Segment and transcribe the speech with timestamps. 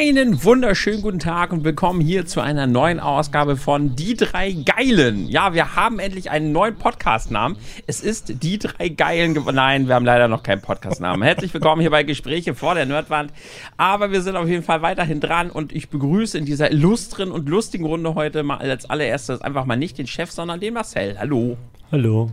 [0.00, 5.26] Einen wunderschönen guten Tag und willkommen hier zu einer neuen Ausgabe von Die drei Geilen.
[5.26, 7.56] Ja, wir haben endlich einen neuen Podcast-Namen.
[7.88, 9.36] Es ist Die drei Geilen.
[9.52, 11.24] Nein, wir haben leider noch keinen Podcast-Namen.
[11.24, 13.32] Herzlich willkommen hier bei Gespräche vor der Nerdwand.
[13.76, 17.48] Aber wir sind auf jeden Fall weiterhin dran und ich begrüße in dieser illustren und
[17.48, 21.18] lustigen Runde heute mal als allererstes einfach mal nicht den Chef, sondern den Marcel.
[21.18, 21.56] Hallo.
[21.90, 22.30] Hallo.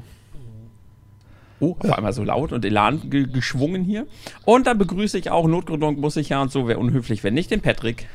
[1.59, 4.07] Oh, auf einmal so laut und Elan ge geschwungen hier.
[4.43, 7.51] Und dann begrüße ich auch, Notgründung muss ich ja und so, wäre unhöflich, wenn nicht,
[7.51, 8.07] den Patrick.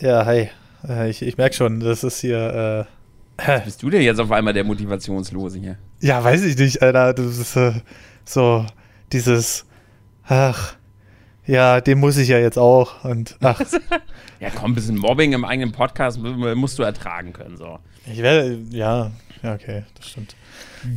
[0.00, 0.50] Ja, hi.
[0.86, 2.86] Äh, ich, ich merke schon, das ist hier.
[3.38, 5.78] Äh, Was bist du denn jetzt auf einmal der Motivationslose hier?
[6.00, 7.14] Ja, weiß ich nicht, Alter.
[7.14, 7.72] Das ist äh,
[8.24, 8.66] so
[9.12, 9.64] dieses.
[10.24, 10.74] Ach,
[11.46, 13.04] ja, den muss ich ja jetzt auch.
[13.04, 13.60] Und ach.
[14.40, 17.78] ja, komm, ein bisschen Mobbing im eigenen Podcast musst du ertragen können, so.
[18.06, 19.10] Ich werde, ja,
[19.42, 20.36] ja, okay, das stimmt.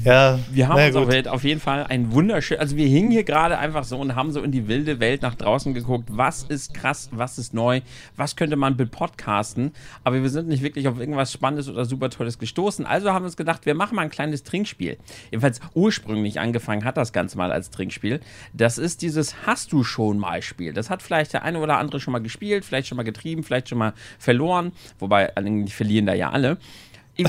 [0.03, 3.57] Ja, wir haben uns auf, auf, jeden Fall ein wunderschön, also wir hingen hier gerade
[3.57, 7.09] einfach so und haben so in die wilde Welt nach draußen geguckt, was ist krass,
[7.11, 7.81] was ist neu,
[8.15, 9.73] was könnte man podcasten,
[10.03, 13.27] aber wir sind nicht wirklich auf irgendwas Spannendes oder super Tolles gestoßen, also haben wir
[13.27, 14.97] uns gedacht, wir machen mal ein kleines Trinkspiel.
[15.29, 18.19] Jedenfalls ursprünglich angefangen hat das Ganze mal als Trinkspiel.
[18.53, 20.73] Das ist dieses Hast du schon mal Spiel.
[20.73, 23.69] Das hat vielleicht der eine oder andere schon mal gespielt, vielleicht schon mal getrieben, vielleicht
[23.69, 26.57] schon mal verloren, wobei eigentlich verlieren da ja alle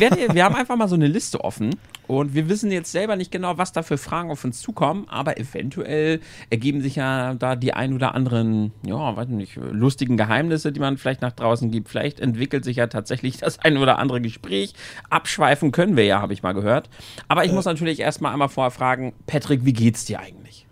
[0.01, 1.77] werde, wir haben einfach mal so eine Liste offen
[2.07, 5.39] und wir wissen jetzt selber nicht genau, was da für Fragen auf uns zukommen, aber
[5.39, 10.81] eventuell ergeben sich ja da die ein oder anderen, ja, weiß nicht, lustigen Geheimnisse, die
[10.81, 11.89] man vielleicht nach draußen gibt.
[11.89, 14.75] Vielleicht entwickelt sich ja tatsächlich das ein oder andere Gespräch.
[15.11, 16.91] Abschweifen können wir ja, habe ich mal gehört.
[17.29, 17.55] Aber ich äh.
[17.55, 20.67] muss natürlich erstmal einmal vorher fragen, Patrick, wie geht's dir eigentlich?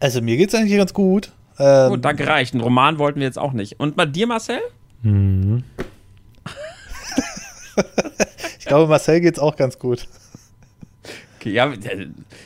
[0.00, 1.32] Also mir geht's eigentlich ganz gut.
[1.58, 2.54] Ähm, gut, danke reicht.
[2.54, 3.78] Einen Roman wollten wir jetzt auch nicht.
[3.78, 4.58] Und bei dir, Marcel?
[5.02, 5.64] Mhm.
[8.62, 10.06] ich glaube, Marcel geht's auch ganz gut.
[11.40, 11.72] Okay, ja,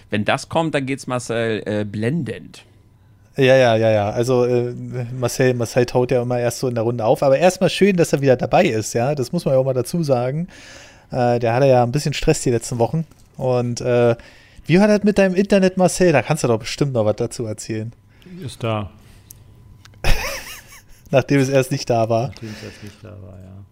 [0.09, 2.65] wenn das kommt, dann geht's Marcel äh, blendend.
[3.37, 4.09] Ja, ja, ja, ja.
[4.09, 4.73] Also äh,
[5.13, 7.23] Marcel, Marcel taut ja immer erst so in der Runde auf.
[7.23, 9.15] Aber erstmal schön, dass er wieder dabei ist, ja.
[9.15, 10.49] Das muss man ja auch mal dazu sagen.
[11.11, 13.07] Äh, der hatte ja ein bisschen Stress die letzten Wochen.
[13.37, 14.17] Und äh,
[14.65, 16.13] wie war das mit deinem Internet, Marcel?
[16.13, 17.93] Da kannst du doch bestimmt noch was dazu erzählen.
[18.43, 18.91] Ist da.
[21.11, 22.29] Nachdem es erst nicht da war.
[22.29, 23.66] Nachdem es erst nicht da war, ja.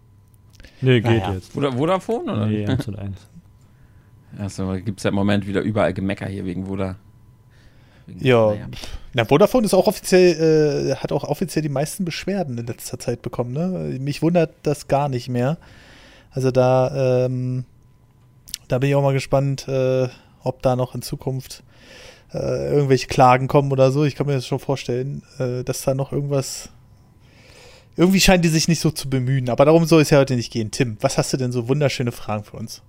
[0.85, 1.33] Nee, geht naja.
[1.33, 1.51] jetzt.
[1.51, 2.45] Vodafone oder?
[2.45, 3.17] Nee, 1 und 1.
[4.39, 6.95] Achso, gibt es ja im Moment wieder überall Gemecker hier wegen Voda.
[8.19, 8.51] ja.
[8.51, 8.67] Naja.
[9.13, 13.21] Na, Vodafone ist auch offiziell, äh, hat auch offiziell die meisten Beschwerden in letzter Zeit
[13.21, 13.97] bekommen, ne?
[13.99, 15.57] Mich wundert das gar nicht mehr.
[16.31, 17.63] Also da, ähm,
[18.67, 20.09] da bin ich auch mal gespannt, äh,
[20.43, 21.63] ob da noch in Zukunft
[22.33, 24.03] äh, irgendwelche Klagen kommen oder so.
[24.03, 26.69] Ich kann mir das schon vorstellen, äh, dass da noch irgendwas
[27.97, 30.51] irgendwie scheinen die sich nicht so zu bemühen, aber darum soll es ja heute nicht
[30.51, 30.71] gehen.
[30.71, 32.81] Tim, was hast du denn so wunderschöne Fragen für uns?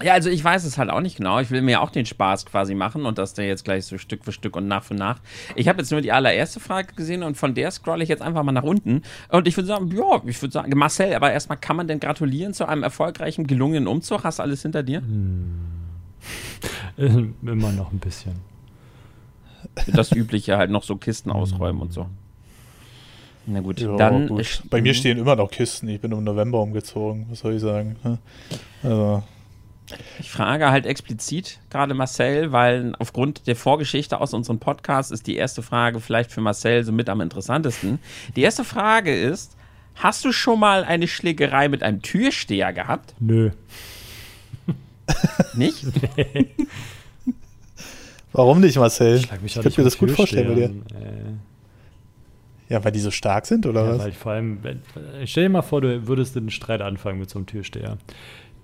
[0.00, 1.40] Ja, also ich weiß es halt auch nicht genau.
[1.40, 4.24] Ich will mir auch den Spaß quasi machen und das der jetzt gleich so Stück
[4.24, 5.18] für Stück und nach für nach.
[5.56, 8.44] Ich habe jetzt nur die allererste Frage gesehen und von der scrolle ich jetzt einfach
[8.44, 9.02] mal nach unten.
[9.28, 12.54] Und ich würde sagen, ja, ich würde sagen, Marcel, aber erstmal kann man denn gratulieren
[12.54, 14.22] zu einem erfolgreichen, gelungenen Umzug?
[14.22, 15.00] Hast du alles hinter dir?
[15.00, 15.58] Hm.
[17.42, 18.34] Immer noch ein bisschen.
[19.88, 22.06] Das Übliche halt noch so Kisten ausräumen und so.
[23.50, 24.28] Na gut, ja, dann.
[24.28, 24.62] Gut.
[24.68, 25.88] Bei mir stehen immer noch Kisten.
[25.88, 27.26] Ich bin im November umgezogen.
[27.30, 27.96] Was soll ich sagen?
[28.82, 29.22] Also.
[30.20, 35.36] Ich frage halt explizit gerade Marcel, weil aufgrund der Vorgeschichte aus unserem Podcast ist die
[35.36, 37.98] erste Frage vielleicht für Marcel so mit am interessantesten.
[38.36, 39.56] Die erste Frage ist:
[39.94, 43.14] Hast du schon mal eine Schlägerei mit einem Türsteher gehabt?
[43.18, 43.50] Nö.
[45.54, 45.86] Nicht?
[46.16, 46.48] Nee.
[48.32, 49.16] Warum nicht, Marcel?
[49.16, 50.64] Ich, ich könnte mir das gut vorstellen bei dir.
[50.66, 51.47] Äh.
[52.68, 53.98] Ja, weil die so stark sind, oder ja, was?
[54.00, 54.60] Weil ich vor allem,
[55.24, 57.96] stell dir mal vor, du würdest einen Streit anfangen mit so einem Türsteher.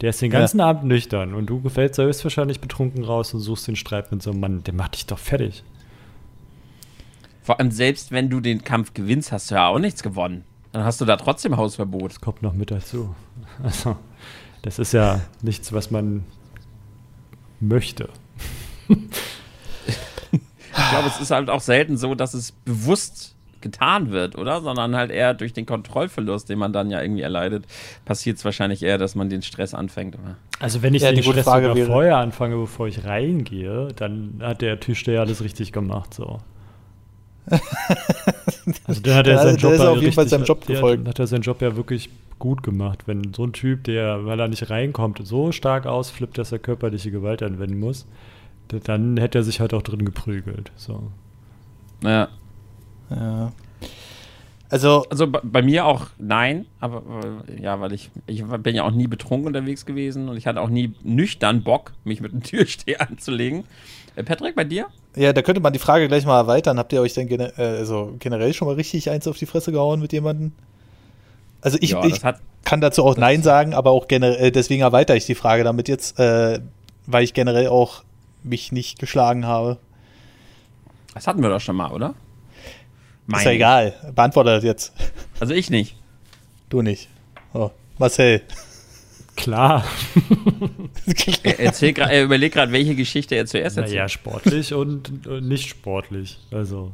[0.01, 0.67] Der ist den ganzen ja.
[0.67, 4.41] Abend nüchtern und du gefällst höchstwahrscheinlich betrunken raus und suchst den Streit mit so einem
[4.41, 4.65] Mann.
[4.65, 5.65] Der macht dich doch fertig.
[7.43, 10.45] Vor allem, selbst wenn du den Kampf gewinnst, hast du ja auch nichts gewonnen.
[10.73, 12.11] Dann hast du da trotzdem Hausverbot.
[12.11, 13.15] Das kommt noch mit dazu.
[13.63, 13.97] Also,
[14.63, 16.25] das ist ja nichts, was man
[17.61, 18.09] möchte.
[18.89, 18.99] ich
[20.91, 23.34] glaube, es ist halt auch selten so, dass es bewusst
[23.65, 24.61] getan wird, oder?
[24.61, 27.65] Sondern halt eher durch den Kontrollverlust, den man dann ja irgendwie erleidet,
[28.05, 30.15] passiert es wahrscheinlich eher, dass man den Stress anfängt.
[30.15, 30.37] Oder?
[30.61, 34.63] Also wenn ich ja, den Stress Frage sogar vorher anfange, bevor ich reingehe, dann hat
[34.63, 36.39] der Türsteher alles richtig gemacht, so.
[38.87, 41.07] also dann hat er seinen Job, auf jeden Fall seinem Job gefolgt.
[41.09, 43.07] hat er seinen Job ja wirklich gut gemacht.
[43.07, 47.11] Wenn so ein Typ, der, weil er nicht reinkommt, so stark ausflippt, dass er körperliche
[47.11, 48.07] Gewalt anwenden muss,
[48.69, 50.73] dann hätte er sich halt auch drin geprügelt.
[50.77, 51.11] So.
[52.03, 52.29] Ja.
[53.11, 53.53] Ja.
[54.71, 57.03] Also, also bei mir auch nein, aber
[57.61, 60.71] ja, weil ich, ich bin ja auch nie betrunken unterwegs gewesen und ich hatte auch
[60.71, 63.65] nie nüchtern Bock, mich mit einem Türsteher anzulegen.
[64.17, 64.87] Äh, Patrick, bei dir?
[65.17, 66.79] Ja, da könnte man die Frage gleich mal erweitern.
[66.79, 69.71] Habt ihr euch denn gener äh, also generell schon mal richtig eins auf die Fresse
[69.71, 70.53] gehauen mit jemandem?
[71.61, 72.21] Also ich, ja, ich
[72.65, 75.89] kann dazu auch Nein sagen, aber auch generell, äh, deswegen erweitere ich die Frage damit
[75.89, 76.61] jetzt, äh,
[77.07, 78.03] weil ich generell auch
[78.43, 79.79] mich nicht geschlagen habe.
[81.15, 82.15] Das hatten wir doch schon mal, oder?
[83.27, 83.95] Mein ist ja egal.
[84.15, 84.93] Beantworte das jetzt.
[85.41, 85.97] Also ich nicht.
[86.69, 87.09] Du nicht.
[87.53, 87.71] Oh.
[87.99, 88.43] Marcel.
[89.37, 89.85] Klar.
[91.43, 93.97] er, erzähl er überlegt gerade, welche Geschichte er zuerst erzählt.
[93.97, 96.39] Ja, sportlich und nicht sportlich.
[96.53, 96.93] Also.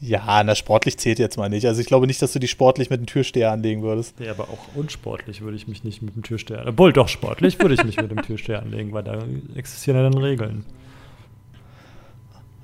[0.00, 1.66] Ja, na, sportlich zählt jetzt mal nicht.
[1.66, 4.18] Also ich glaube nicht, dass du die sportlich mit dem Türsteher anlegen würdest.
[4.20, 6.64] Ja, aber auch unsportlich würde ich mich nicht mit dem Türsteher.
[6.66, 9.24] Obwohl, doch sportlich würde ich mich mit dem Türsteher anlegen, weil da
[9.56, 10.64] existieren ja dann Regeln.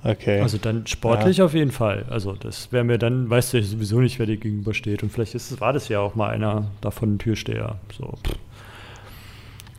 [0.04, 0.40] Okay.
[0.40, 1.46] Also dann sportlich ja.
[1.46, 2.04] auf jeden Fall.
[2.10, 5.02] Also das wäre mir dann, weißt du sowieso nicht, wer dir gegenübersteht.
[5.02, 7.78] Und vielleicht ist, war das ja auch mal einer davon ein Türsteher.
[7.96, 8.12] So.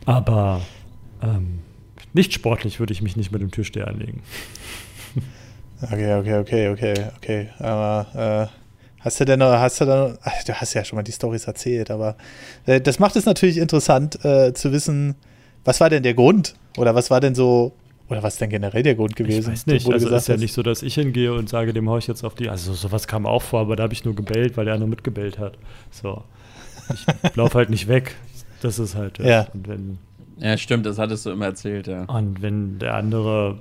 [0.04, 0.62] Aber
[1.22, 1.60] ähm,
[2.12, 4.22] nicht sportlich würde ich mich nicht mit dem Türsteher anlegen.
[5.82, 7.48] Okay, okay, okay, okay, okay.
[7.58, 11.02] Aber äh, hast du denn noch, hast du dann, ach, du hast ja schon mal
[11.02, 12.16] die Stories erzählt, aber
[12.64, 15.16] äh, das macht es natürlich interessant äh, zu wissen,
[15.66, 16.54] was war denn der Grund?
[16.78, 17.74] Oder was war denn so,
[18.08, 19.40] oder was ist denn generell der Grund gewesen?
[19.40, 21.88] Ich weiß nicht, also es ist ja nicht so, dass ich hingehe und sage, dem
[21.90, 24.14] haue ich jetzt auf die, also sowas kam auch vor, aber da habe ich nur
[24.14, 25.58] gebellt, weil der andere mitgebellt hat.
[25.90, 26.22] So.
[26.92, 27.06] Ich
[27.36, 28.14] laufe halt nicht weg.
[28.62, 29.18] Das ist halt.
[29.18, 29.48] Ja.
[29.54, 29.98] Wenn,
[30.38, 32.04] ja, stimmt, das hattest du immer erzählt, ja.
[32.04, 33.58] Und wenn der andere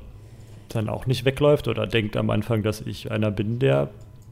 [0.70, 3.90] dann auch nicht wegläuft oder denkt am Anfang, dass ich einer bin, der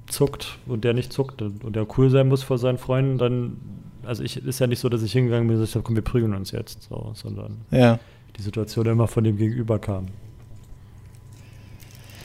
[0.08, 3.58] zuckt und der nicht zuckt und der cool sein muss vor seinen Freunden, dann,
[4.04, 6.04] also ich ist ja nicht so, dass ich hingegangen bin und gesagt habe, komm, wir
[6.04, 8.00] prügeln uns jetzt, so, sondern ja.
[8.38, 10.08] Die Situation immer von dem Gegenüber kam.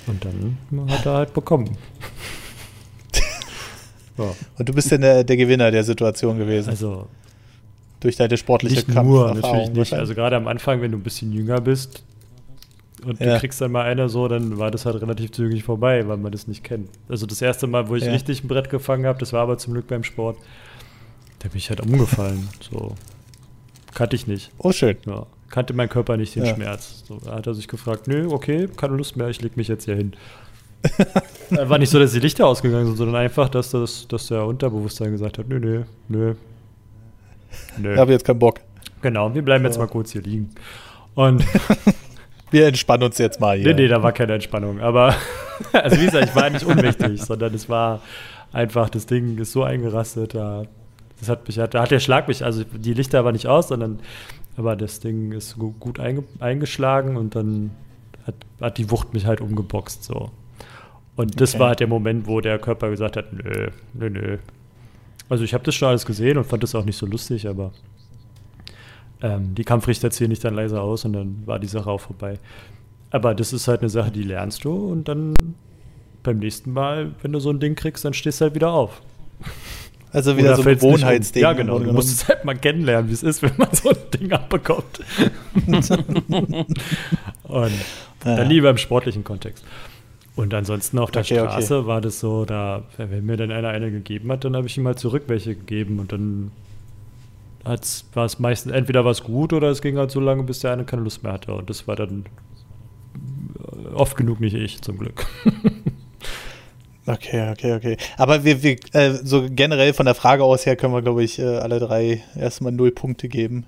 [0.07, 0.59] Und dann
[0.89, 1.77] hat er halt bekommen.
[4.17, 4.35] so.
[4.59, 6.71] Und du bist denn der, der Gewinner der Situation gewesen?
[6.71, 7.09] Also
[8.01, 9.93] durch deine sportliche nicht Kampf nur, natürlich nicht.
[9.93, 12.05] Also gerade am Anfang, wenn du ein bisschen jünger bist,
[13.05, 13.35] und ja.
[13.35, 16.33] du kriegst dann mal einer so, dann war das halt relativ zügig vorbei, weil man
[16.33, 16.91] das nicht kennt.
[17.09, 18.11] Also das erste Mal, wo ich ja.
[18.11, 20.37] richtig ein Brett gefangen habe, das war aber zum Glück beim Sport.
[21.39, 22.49] Da bin ich halt umgefallen.
[22.71, 22.95] So.
[23.95, 24.51] Kannte ich nicht.
[24.59, 24.97] Oh, schön.
[25.07, 25.27] Ja.
[25.51, 26.55] Kannte mein Körper nicht den ja.
[26.55, 27.05] Schmerz.
[27.07, 29.85] So, da hat er sich gefragt, nö, okay, keine Lust mehr, ich leg mich jetzt
[29.85, 30.15] hier hin.
[31.51, 35.11] war nicht so, dass die Lichter ausgegangen sind, sondern einfach, dass, das, dass der Unterbewusstsein
[35.11, 36.35] gesagt hat, nö, nö, nö.
[37.79, 37.95] Nö.
[37.95, 38.61] Ich habe jetzt keinen Bock.
[39.03, 40.51] Genau, wir bleiben jetzt mal kurz hier liegen.
[41.15, 41.45] Und
[42.51, 43.69] wir entspannen uns jetzt mal hier.
[43.69, 44.81] Nee, nee, da war keine Entspannung.
[44.81, 45.15] Aber,
[45.73, 48.01] also wie gesagt, ich war nicht unwichtig, sondern es war
[48.53, 50.65] einfach, das Ding ist so eingerastet, da,
[51.21, 54.01] das hat mich, da hat der Schlag mich, also die Lichter war nicht aus, sondern,
[54.59, 57.71] aber das Ding ist gut einge, eingeschlagen und dann
[58.27, 60.33] hat, hat die Wucht mich halt umgeboxt, so.
[61.15, 61.61] Und das okay.
[61.61, 64.39] war halt der Moment, wo der Körper gesagt hat, nö, nö, nö.
[65.29, 67.71] Also ich habe das schon alles gesehen und fand das auch nicht so lustig, aber
[69.23, 72.39] ähm, die Kampfrichter zählen dich dann leiser aus und dann war die Sache auch vorbei.
[73.11, 75.35] Aber das ist halt eine Sache, die lernst du und dann
[76.25, 79.03] beim nächsten Mal, wenn du so ein Ding kriegst, dann stehst du halt wieder auf.
[80.13, 81.43] Also wieder Oder so ein Gewohnheitsding.
[81.43, 81.79] Ja, genau.
[81.79, 85.01] Du musst es halt mal kennenlernen, wie es ist, wenn man so ein Ding abbekommt.
[85.67, 85.91] und
[87.45, 87.69] ja.
[88.23, 89.65] dann lieber im sportlichen Kontext.
[90.35, 91.87] Und ansonsten auf der okay, Straße okay.
[91.89, 94.87] war das so, da, wenn mir dann einer eine gegeben hat, dann habe ich ihm
[94.87, 96.53] halt zurück welche gegeben und dann
[97.65, 100.85] war es meistens entweder was gut oder es ging halt so lange, bis der eine
[100.85, 101.53] keine Lust mehr hatte.
[101.53, 102.25] Und das war dann
[103.93, 105.27] oft genug nicht ich, zum Glück.
[107.09, 107.97] Okay, okay, okay.
[108.19, 111.39] Aber wir, wir äh, so generell von der Frage aus her können wir, glaube ich,
[111.39, 113.65] äh, alle drei erstmal null Punkte geben.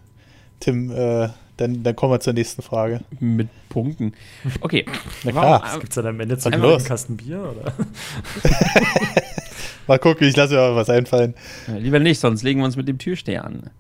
[0.61, 3.01] Tim, äh, dann, dann kommen wir zur nächsten Frage.
[3.19, 4.13] Mit Punkten.
[4.61, 4.85] Okay.
[5.25, 5.79] Na klar.
[5.81, 7.41] Gibt es dann am Ende zu einen Kasten Bier?
[7.41, 7.73] Oder?
[9.87, 11.35] Mal gucken, ich lasse mir mal was einfallen.
[11.67, 13.71] Ja, lieber nicht, sonst legen wir uns mit dem Türsteher an.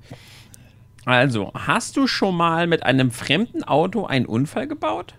[1.04, 5.14] Also, hast du schon mal mit einem fremden Auto einen Unfall gebaut?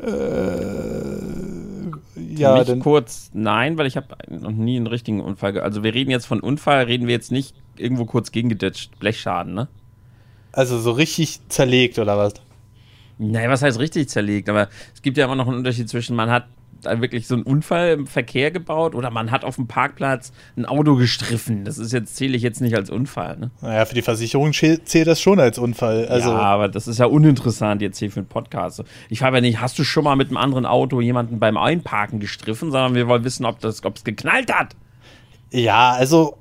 [0.00, 1.67] Äh,
[2.16, 5.58] ja, mich kurz nein, weil ich habe noch nie einen richtigen Unfall.
[5.60, 9.68] Also wir reden jetzt von Unfall, reden wir jetzt nicht irgendwo kurz gegengeditscht, Blechschaden, ne?
[10.52, 12.34] Also so richtig zerlegt oder was?
[13.18, 14.48] Naja, was heißt richtig zerlegt?
[14.48, 16.46] Aber es gibt ja immer noch einen Unterschied zwischen, man hat
[16.82, 20.64] da wirklich so einen Unfall im Verkehr gebaut oder man hat auf dem Parkplatz ein
[20.64, 21.64] Auto gestriffen.
[21.64, 23.36] Das ist jetzt, zähle ich jetzt nicht als Unfall.
[23.38, 23.50] Ne?
[23.60, 26.06] Naja, für die Versicherung zählt das schon als Unfall.
[26.08, 28.82] Also ja, aber das ist ja uninteressant jetzt hier für einen Podcast.
[29.08, 32.20] Ich frage ja nicht, hast du schon mal mit einem anderen Auto jemanden beim Einparken
[32.20, 34.76] gestriffen, sondern wir wollen wissen, ob es geknallt hat.
[35.50, 36.36] Ja, also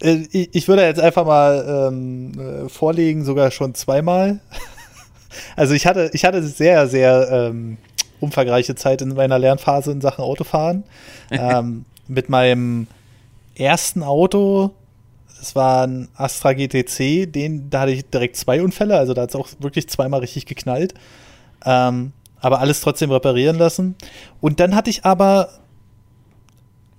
[0.00, 4.40] äh, ich würde jetzt einfach mal ähm, äh, vorlegen, sogar schon zweimal.
[5.56, 7.78] also ich hatte, ich hatte sehr, sehr ähm,
[8.22, 10.84] umfangreiche Zeit in meiner Lernphase in Sachen Autofahren.
[11.30, 12.86] ähm, mit meinem
[13.54, 14.70] ersten Auto,
[15.38, 19.30] das war ein Astra GTC, den, da hatte ich direkt zwei Unfälle, also da hat
[19.30, 20.94] es auch wirklich zweimal richtig geknallt.
[21.64, 23.94] Ähm, aber alles trotzdem reparieren lassen.
[24.40, 25.48] Und dann hatte ich aber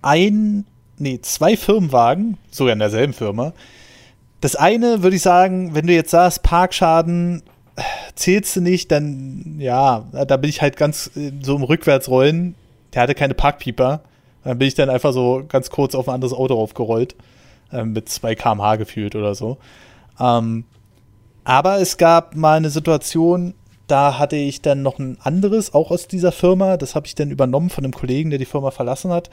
[0.02, 0.66] ein,
[0.98, 3.54] nee, zwei Firmenwagen, sogar in derselben Firma.
[4.42, 7.44] Das eine würde ich sagen, wenn du jetzt sagst, Parkschaden
[8.16, 12.56] zählst du nicht, dann ja, da bin ich halt ganz äh, so im Rückwärtsrollen.
[12.94, 14.02] Der hatte keine Parkpieper.
[14.44, 17.16] Dann bin ich dann einfach so ganz kurz auf ein anderes Auto aufgerollt.
[17.72, 19.58] Äh, mit 2 km/h gefühlt oder so.
[20.20, 20.66] Ähm,
[21.44, 23.54] aber es gab mal eine Situation,
[23.88, 26.78] da hatte ich dann noch ein anderes, auch aus dieser Firma.
[26.78, 29.30] Das habe ich dann übernommen von einem Kollegen, der die Firma verlassen hat.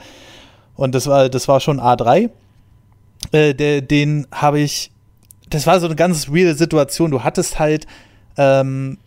[0.75, 2.29] Und das war, das war schon A3.
[3.31, 4.91] Äh, der, den habe ich,
[5.49, 7.11] das war so eine ganz weirde Situation.
[7.11, 7.85] Du hattest halt
[8.37, 8.97] ähm,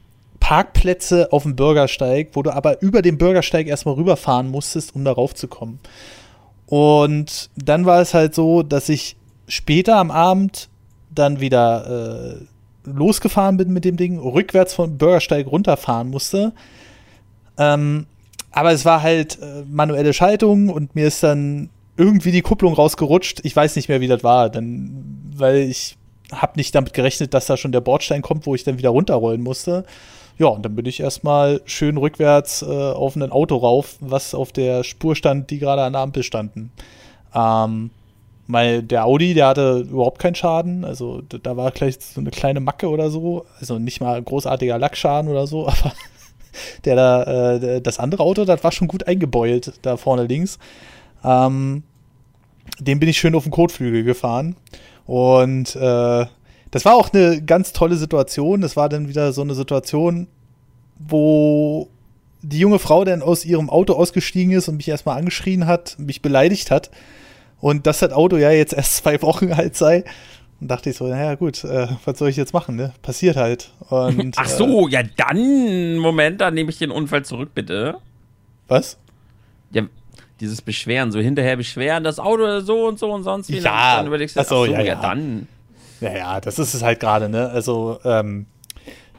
[0.40, 5.34] Parkplätze auf dem Bürgersteig, wo du aber über den Bürgersteig erstmal rüberfahren musstest, um darauf
[5.34, 5.78] zu kommen.
[6.66, 9.16] Und dann war es halt so, dass ich
[9.48, 10.68] später am Abend
[11.10, 16.52] dann wieder äh, losgefahren bin mit dem Ding, rückwärts vom Bürgersteig runterfahren musste.
[17.56, 18.06] Ähm,
[18.50, 23.40] aber es war halt äh, manuelle Schaltung und mir ist dann irgendwie die Kupplung rausgerutscht.
[23.44, 25.96] Ich weiß nicht mehr, wie das war, denn, weil ich
[26.32, 29.42] habe nicht damit gerechnet, dass da schon der Bordstein kommt, wo ich dann wieder runterrollen
[29.42, 29.84] musste.
[30.38, 34.50] Ja, und dann bin ich erstmal schön rückwärts äh, auf ein Auto rauf, was auf
[34.50, 36.72] der Spur stand, die gerade an der Ampel standen.
[37.34, 37.90] Ähm,
[38.46, 40.84] weil der Audi, der hatte überhaupt keinen Schaden.
[40.84, 43.46] Also da war gleich so eine kleine Macke oder so.
[43.60, 45.92] Also nicht mal großartiger Lackschaden oder so, aber
[46.84, 50.58] der da, äh, das andere Auto, das war schon gut eingebeult, da vorne links.
[51.22, 51.84] Ähm,
[52.78, 54.56] den bin ich schön auf den Kotflügel gefahren.
[55.06, 56.26] Und äh,
[56.70, 58.60] das war auch eine ganz tolle Situation.
[58.60, 60.26] Das war dann wieder so eine Situation,
[60.98, 61.88] wo
[62.42, 66.20] die junge Frau dann aus ihrem Auto ausgestiegen ist und mich erstmal angeschrien hat, mich
[66.20, 66.90] beleidigt hat
[67.60, 70.04] und dass das Auto ja jetzt erst zwei Wochen alt sei.
[70.60, 72.92] Und dachte ich so, naja, gut, äh, was soll ich jetzt machen, ne?
[73.02, 73.72] Passiert halt.
[73.88, 77.96] Und, Ach so, äh, ja dann, Moment, dann nehme ich den Unfall zurück, bitte.
[78.68, 78.98] Was?
[79.72, 79.82] Ja,
[80.40, 83.58] dieses Beschweren, so hinterher beschweren, das Auto so und so und sonst wie.
[83.58, 85.48] Ja, dann überlegst du, ach so, ja, ja, ja, dann.
[86.00, 87.48] Ja, ja, das ist es halt gerade, ne?
[87.50, 88.46] Also, ähm,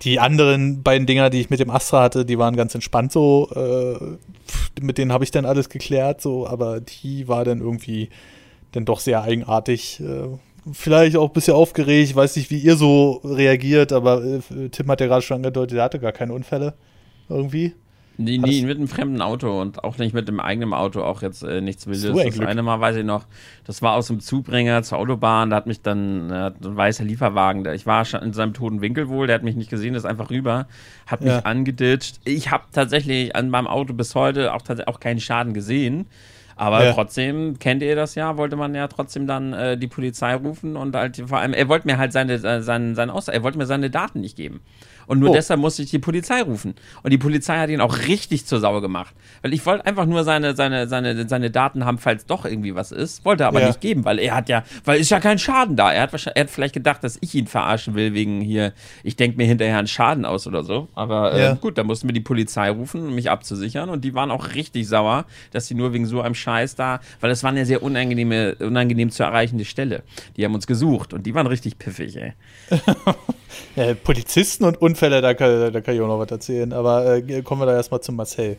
[0.01, 3.49] die anderen beiden Dinger, die ich mit dem Astra hatte, die waren ganz entspannt so.
[3.55, 8.09] Äh, mit denen habe ich dann alles geklärt, so, aber die war dann irgendwie
[8.73, 10.01] dann doch sehr eigenartig.
[10.01, 10.37] Äh,
[10.71, 12.09] vielleicht auch ein bisschen aufgeregt.
[12.09, 15.77] Ich weiß nicht, wie ihr so reagiert, aber äh, Tim hat ja gerade schon angedeutet,
[15.77, 16.73] er hatte gar keine Unfälle.
[17.29, 17.73] Irgendwie.
[18.17, 21.43] Nee, nie mit einem fremden Auto und auch nicht mit dem eigenen Auto, auch jetzt
[21.43, 22.01] äh, nichts Wildes.
[22.03, 23.25] So das eine Mal weiß ich noch,
[23.65, 27.65] das war aus dem Zubringer zur Autobahn, da hat mich dann äh, ein weißer Lieferwagen,
[27.73, 30.29] ich war schon in seinem toten Winkel wohl, der hat mich nicht gesehen, ist einfach
[30.29, 30.67] rüber,
[31.07, 31.39] hat mich ja.
[31.39, 32.19] angeditscht.
[32.23, 36.07] Ich habe tatsächlich an meinem Auto bis heute auch, auch keinen Schaden gesehen.
[36.57, 36.93] Aber ja.
[36.93, 40.95] trotzdem, kennt ihr das ja, wollte man ja trotzdem dann äh, die Polizei rufen und
[40.95, 43.65] halt vor allem, er wollte mir halt seine, äh, seine, seine Aussage, er wollte mir
[43.65, 44.61] seine Daten nicht geben.
[45.07, 45.33] Und nur oh.
[45.33, 46.75] deshalb musste ich die Polizei rufen.
[47.03, 49.13] Und die Polizei hat ihn auch richtig zur Sau gemacht.
[49.41, 52.91] Weil ich wollte einfach nur seine, seine, seine, seine Daten haben, falls doch irgendwie was
[52.91, 53.25] ist.
[53.25, 53.67] Wollte aber ja.
[53.67, 55.91] nicht geben, weil er hat ja, weil ist ja kein Schaden da.
[55.91, 59.37] Er hat, er hat vielleicht gedacht, dass ich ihn verarschen will, wegen hier, ich denke
[59.37, 60.87] mir hinterher einen Schaden aus oder so.
[60.95, 61.53] Aber äh, ja.
[61.53, 63.89] gut, da mussten wir die Polizei rufen, um mich abzusichern.
[63.89, 67.31] Und die waren auch richtig sauer, dass sie nur wegen so einem Scheiß da, weil
[67.31, 70.03] es war eine sehr unangenehme, unangenehm zu erreichende Stelle.
[70.37, 72.33] Die haben uns gesucht und die waren richtig piffig, ey.
[74.03, 76.71] Polizisten und Unfälle, da kann, da kann ich auch noch was erzählen.
[76.71, 78.57] Aber äh, kommen wir da erstmal zu Marcel.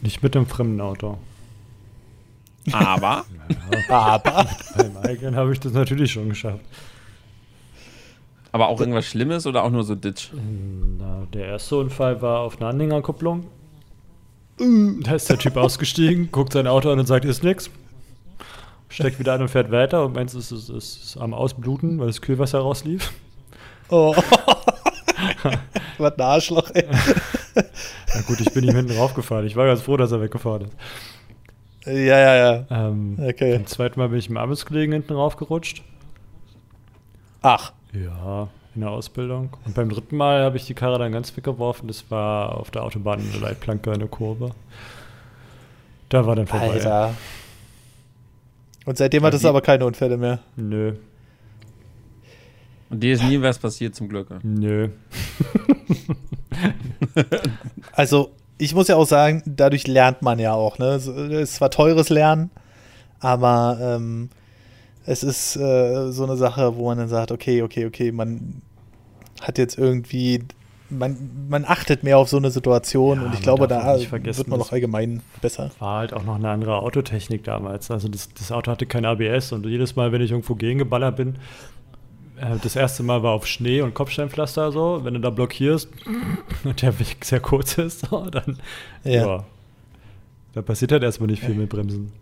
[0.00, 1.18] Nicht mit dem fremden Auto.
[2.72, 3.24] Aber.
[3.88, 4.46] Ja, aber.
[4.76, 6.60] Beim eigenen habe ich das natürlich schon geschafft.
[8.52, 10.30] Aber auch irgendwas Schlimmes oder auch nur so Ditch?
[10.98, 13.46] Na, der erste Unfall war auf einer Anhängerkupplung.
[14.58, 17.70] Da ist der Typ ausgestiegen, guckt sein Auto an und sagt, ist nix
[18.88, 22.06] steckt wieder an und fährt weiter und meinst, es ist, es ist am Ausbluten, weil
[22.06, 23.12] das Kühlwasser rauslief.
[23.90, 24.14] Oh.
[25.98, 26.86] Was ein Arschloch, ey.
[27.54, 29.46] Na gut, ich bin ihm hinten raufgefahren.
[29.46, 30.76] Ich war ganz froh, dass er weggefahren ist.
[31.86, 32.66] Ja, ja, ja.
[32.70, 33.52] Ähm, okay.
[33.52, 35.82] Beim zweiten Mal bin ich mit dem Arbeitskollegen hinten raufgerutscht.
[37.42, 37.72] Ach.
[37.92, 39.56] Ja, in der Ausbildung.
[39.64, 41.88] Und beim dritten Mal habe ich die Karre dann ganz weggeworfen.
[41.88, 44.50] Das war auf der Autobahn in der Leitplanke in der Kurve.
[46.08, 46.72] Da war dann vorbei.
[46.72, 47.14] Alter.
[48.84, 50.40] Und seitdem hat es aber keine Unfälle mehr.
[50.56, 50.94] Nö.
[52.90, 54.28] Und dir ist nie was passiert, zum Glück.
[54.42, 54.88] Nö.
[57.92, 60.78] also, ich muss ja auch sagen, dadurch lernt man ja auch.
[60.78, 60.86] Ne?
[60.94, 62.50] Es ist zwar teures Lernen,
[63.20, 64.30] aber ähm,
[65.06, 68.62] es ist äh, so eine Sache, wo man dann sagt, okay, okay, okay, man
[69.40, 70.42] hat jetzt irgendwie
[70.90, 71.16] man,
[71.48, 74.72] man achtet mehr auf so eine Situation ja, und ich glaube, da wird man noch
[74.72, 75.70] allgemein besser.
[75.78, 77.90] War halt auch noch eine andere Autotechnik damals.
[77.90, 81.36] Also das, das Auto hatte kein ABS und jedes Mal, wenn ich irgendwo gegengeballert bin,
[82.62, 85.00] das erste Mal war auf Schnee und Kopfsteinpflaster so.
[85.02, 85.88] Wenn du da blockierst
[86.64, 88.58] und der Weg sehr kurz ist, so, dann
[89.04, 89.26] ja.
[89.26, 89.44] ja.
[90.52, 92.12] Da passiert halt erstmal nicht viel mit Bremsen.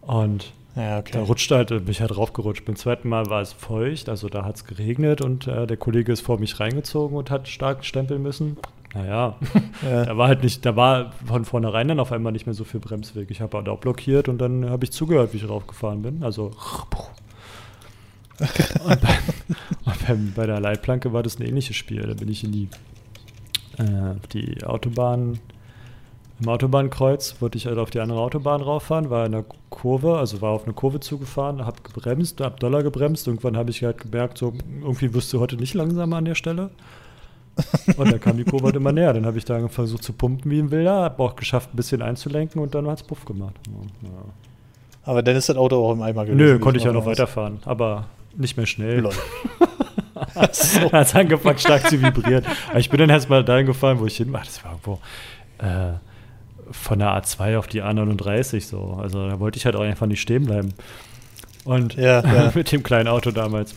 [0.00, 1.12] Und ja, okay.
[1.12, 2.64] da rutscht halt, bin ich halt draufgerutscht.
[2.64, 6.12] Beim zweiten Mal war es feucht, also da hat es geregnet und äh, der Kollege
[6.12, 8.56] ist vor mich reingezogen und hat stark stempeln müssen.
[8.94, 9.36] Naja,
[9.82, 10.04] ja.
[10.04, 12.80] da war halt nicht, da war von vornherein dann auf einmal nicht mehr so viel
[12.80, 13.30] Bremsweg.
[13.30, 16.22] Ich habe halt auch blockiert und dann habe ich zugehört, wie ich draufgefahren bin.
[16.22, 16.52] Also
[18.84, 19.18] und, bei,
[19.84, 22.02] und beim, bei der Leitplanke war das ein ähnliches Spiel.
[22.02, 22.68] Da bin ich in die,
[23.78, 25.38] äh, die Autobahn,
[26.40, 30.40] im Autobahnkreuz, wollte ich halt auf die andere Autobahn rauffahren, war in der Kurve, also
[30.40, 33.26] war auf eine Kurve zugefahren, habe gebremst, habe Dollar gebremst.
[33.26, 36.70] Irgendwann habe ich halt gemerkt, so irgendwie wirst du heute nicht langsamer an der Stelle.
[37.96, 39.12] Und dann kam die Kurve halt immer näher.
[39.12, 42.02] Dann habe ich da versucht zu pumpen wie ein Wilder, habe auch geschafft, ein bisschen
[42.02, 43.54] einzulenken und dann hat es Puff gemacht.
[44.02, 44.08] Ja.
[45.04, 46.38] Aber dann ist das Auto auch im Eimer gewesen.
[46.38, 47.58] Nö, konnte ich ja noch weiterfahren.
[47.64, 49.02] Aber nicht mehr schnell.
[50.52, 50.92] so.
[50.92, 52.44] hat angefangen stark zu vibrieren.
[52.70, 54.42] Aber ich bin dann erstmal dahin gefahren, wo ich hin war.
[54.44, 55.00] Das war irgendwo
[55.58, 55.94] äh,
[56.70, 58.98] von der A2 auf die A39 so.
[59.00, 60.74] Also da wollte ich halt auch einfach nicht stehen bleiben.
[61.64, 62.52] Und ja, ja.
[62.54, 63.74] mit dem kleinen Auto damals.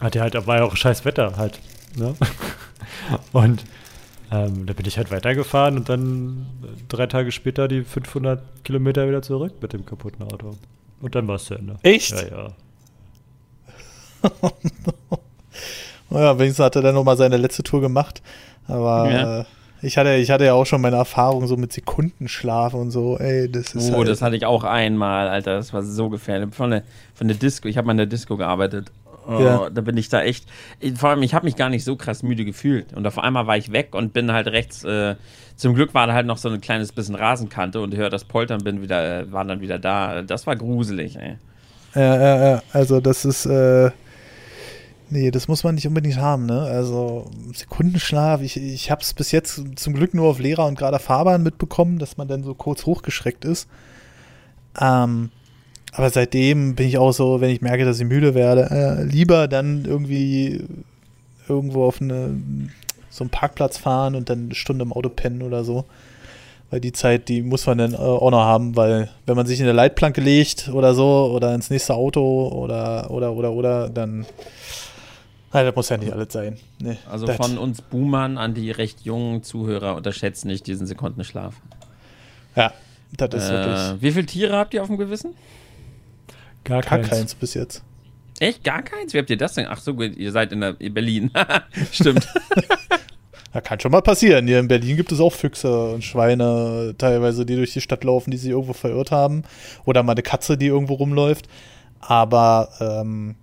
[0.00, 1.60] Hat ja halt, war ja auch scheiß Wetter halt.
[1.96, 2.14] Ne?
[3.32, 3.64] Und
[4.30, 6.46] ähm, da bin ich halt weitergefahren und dann
[6.88, 10.54] drei Tage später die 500 Kilometer wieder zurück mit dem kaputten Auto.
[11.00, 11.76] Und dann war es zu Ende.
[11.82, 12.10] Echt?
[12.10, 12.48] Ja, ja.
[16.10, 18.22] Naja, wenigstens hat er dann nochmal seine letzte Tour gemacht.
[18.66, 19.40] Aber ja.
[19.40, 19.44] äh,
[19.82, 23.18] ich, hatte, ich hatte ja auch schon meine Erfahrung so mit Sekundenschlaf und so.
[23.18, 25.56] Ey, das ist oh, halt das hatte ich auch einmal, Alter.
[25.56, 26.54] Das war so gefährlich.
[26.54, 26.82] Von der,
[27.14, 28.90] von der Disco, ich habe mal in der Disco gearbeitet.
[29.26, 29.70] Oh, ja.
[29.70, 30.46] Da bin ich da echt.
[30.96, 32.94] Vor allem, ich habe mich gar nicht so krass müde gefühlt.
[32.94, 34.84] Und auf einmal war ich weg und bin halt rechts.
[34.84, 35.16] Äh,
[35.56, 38.62] zum Glück war da halt noch so ein kleines bisschen Rasenkante und höre das Poltern,
[38.64, 40.22] bin wieder, äh, war dann wieder da.
[40.22, 41.36] Das war gruselig, ey.
[41.94, 42.62] Ja, ja, ja.
[42.72, 43.46] Also, das ist.
[43.46, 43.90] Äh
[45.10, 46.62] Nee, das muss man nicht unbedingt haben, ne?
[46.62, 50.98] Also Sekundenschlaf, ich, ich habe es bis jetzt zum Glück nur auf Lehrer und gerade
[50.98, 53.68] Fahrbahn mitbekommen, dass man dann so kurz hochgeschreckt ist.
[54.78, 55.30] Ähm,
[55.92, 59.48] aber seitdem bin ich auch so, wenn ich merke, dass ich müde werde, äh, lieber
[59.48, 60.64] dann irgendwie
[61.48, 62.38] irgendwo auf eine,
[63.08, 65.86] so einen Parkplatz fahren und dann eine Stunde im Auto pennen oder so.
[66.70, 69.58] Weil die Zeit, die muss man dann äh, auch noch haben, weil wenn man sich
[69.58, 74.26] in eine Leitplanke legt oder so oder ins nächste Auto oder oder oder oder, dann
[75.52, 76.58] Nein, das muss ja nicht alles sein.
[76.78, 77.36] Nee, also das.
[77.36, 81.54] von uns Boomern an die recht jungen Zuhörer unterschätzt nicht diesen Sekundenschlaf.
[82.54, 82.72] Ja,
[83.16, 84.02] das ist äh, wirklich.
[84.02, 85.34] Wie viele Tiere habt ihr auf dem Gewissen?
[86.64, 87.08] Gar, Gar keins.
[87.08, 87.34] keins.
[87.34, 87.82] bis jetzt.
[88.40, 88.62] Echt?
[88.62, 89.14] Gar keins?
[89.14, 89.66] Wie habt ihr das denn?
[89.68, 91.30] Ach so, gut, ihr seid in, der, in Berlin.
[91.92, 92.26] Stimmt.
[93.54, 94.46] Ja, kann schon mal passieren.
[94.46, 98.30] Hier in Berlin gibt es auch Füchse und Schweine, teilweise, die durch die Stadt laufen,
[98.30, 99.42] die sich irgendwo verirrt haben.
[99.86, 101.48] Oder mal eine Katze, die irgendwo rumläuft.
[101.98, 103.36] Aber ähm,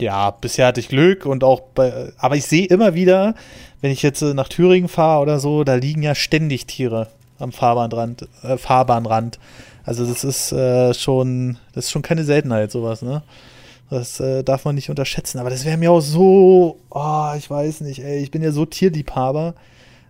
[0.00, 3.34] ja, bisher hatte ich Glück und auch bei, aber ich sehe immer wieder,
[3.80, 7.08] wenn ich jetzt äh, nach Thüringen fahre oder so, da liegen ja ständig Tiere
[7.38, 9.38] am Fahrbahnrand, äh, Fahrbahnrand.
[9.84, 13.22] Also das ist äh, schon, das ist schon keine Seltenheit, sowas, ne?
[13.88, 15.40] Das äh, darf man nicht unterschätzen.
[15.40, 18.64] Aber das wäre mir auch so, oh, ich weiß nicht, ey, ich bin ja so
[18.64, 19.54] Tierliebhaber.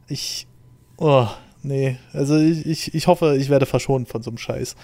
[0.07, 0.47] Ich,
[0.99, 1.27] oh,
[1.63, 4.77] nee, also ich, ich, ich hoffe, ich werde verschont von so einem Scheiß.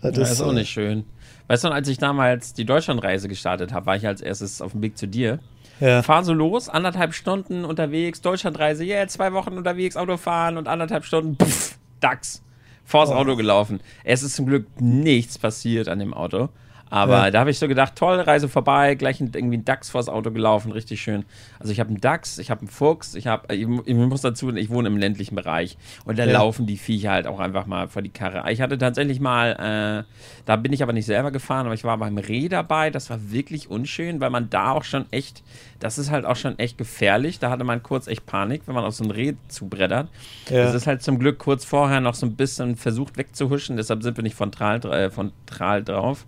[0.00, 1.04] Das ja, ist, ist auch nicht schön.
[1.48, 4.82] Weißt du, als ich damals die Deutschlandreise gestartet habe, war ich als erstes auf dem
[4.82, 5.40] Weg zu dir.
[5.80, 6.02] Ja.
[6.02, 11.04] Fahr so los, anderthalb Stunden unterwegs, Deutschlandreise, yeah, zwei Wochen unterwegs, Auto fahren und anderthalb
[11.04, 12.42] Stunden, pff, DAX,
[12.84, 13.14] vors oh.
[13.14, 13.80] Auto gelaufen.
[14.04, 16.48] Es ist zum Glück nichts passiert an dem Auto.
[16.90, 17.30] Aber ja.
[17.30, 20.72] da habe ich so gedacht, toll, Reise vorbei, gleich irgendwie ein Dachs vors Auto gelaufen,
[20.72, 21.24] richtig schön.
[21.58, 24.54] Also ich habe einen Dachs, ich habe einen Fuchs, ich habe, ich, ich, muss dazu,
[24.54, 26.32] ich wohne im ländlichen Bereich und da ja.
[26.32, 28.50] laufen die Viecher halt auch einfach mal vor die Karre.
[28.50, 30.12] Ich hatte tatsächlich mal, äh,
[30.46, 33.30] da bin ich aber nicht selber gefahren, aber ich war beim Reh dabei, das war
[33.30, 35.42] wirklich unschön, weil man da auch schon echt,
[35.80, 37.38] das ist halt auch schon echt gefährlich.
[37.38, 40.08] Da hatte man kurz echt Panik, wenn man auf so ein Reh zubreddert.
[40.48, 40.64] Ja.
[40.64, 44.16] Das ist halt zum Glück kurz vorher noch so ein bisschen versucht wegzuhuschen, deshalb sind
[44.16, 46.26] wir nicht frontal, äh, frontal drauf.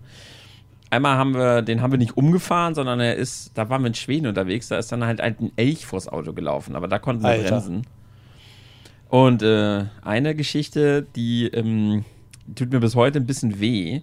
[0.91, 3.95] Einmal haben wir, den haben wir nicht umgefahren, sondern er ist, da waren wir in
[3.95, 7.31] Schweden unterwegs, da ist dann halt ein Elch vors Auto gelaufen, aber da konnten wir
[7.31, 7.49] Alter.
[7.49, 7.87] bremsen.
[9.09, 12.05] Und äh, eine Geschichte, die ähm,
[12.55, 14.03] tut mir bis heute ein bisschen weh.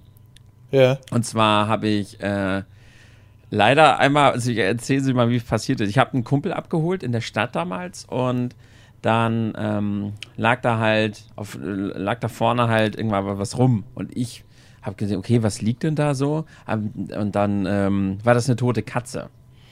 [0.72, 0.98] Ja.
[1.12, 2.64] Und zwar habe ich äh,
[3.50, 5.90] leider einmal, also ich erzähle Sie mal, wie es passiert ist.
[5.90, 8.56] Ich habe einen Kumpel abgeholt in der Stadt damals und
[9.02, 14.44] dann ähm, lag da halt, auf, lag da vorne halt irgendwann was rum und ich
[14.82, 16.46] habe gesehen, okay, was liegt denn da so?
[16.68, 19.30] Und dann ähm, war das eine tote Katze.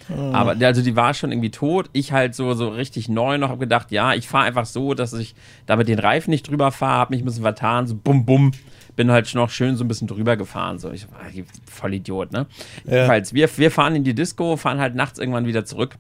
[0.09, 0.31] Oh.
[0.33, 1.89] Aber also die war schon irgendwie tot.
[1.93, 5.13] Ich halt so, so richtig neu noch habe gedacht, ja, ich fahre einfach so, dass
[5.13, 8.51] ich damit den Reifen nicht drüber fahre, habe mich ein bisschen vertan, so bum bum,
[8.95, 10.79] bin halt noch schön so ein bisschen drüber gefahren.
[10.79, 11.21] So, ich war
[11.65, 12.45] voll Idiot, ne?
[12.85, 12.93] Ja.
[12.93, 15.95] Jedenfalls, wir, wir fahren in die Disco, fahren halt nachts irgendwann wieder zurück.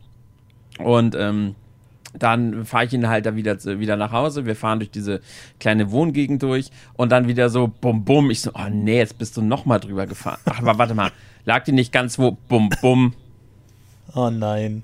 [0.77, 1.55] Und ähm,
[2.19, 4.45] dann fahre ich ihn halt da wieder, wieder nach Hause.
[4.45, 5.21] Wir fahren durch diese
[5.59, 8.31] kleine Wohngegend durch und dann wieder so bum bum.
[8.31, 10.39] Ich so, oh nee, jetzt bist du nochmal drüber gefahren.
[10.45, 11.11] Ach, aber warte mal,
[11.45, 12.37] lag die nicht ganz wo?
[12.47, 13.13] Bum bum.
[14.13, 14.83] Oh nein.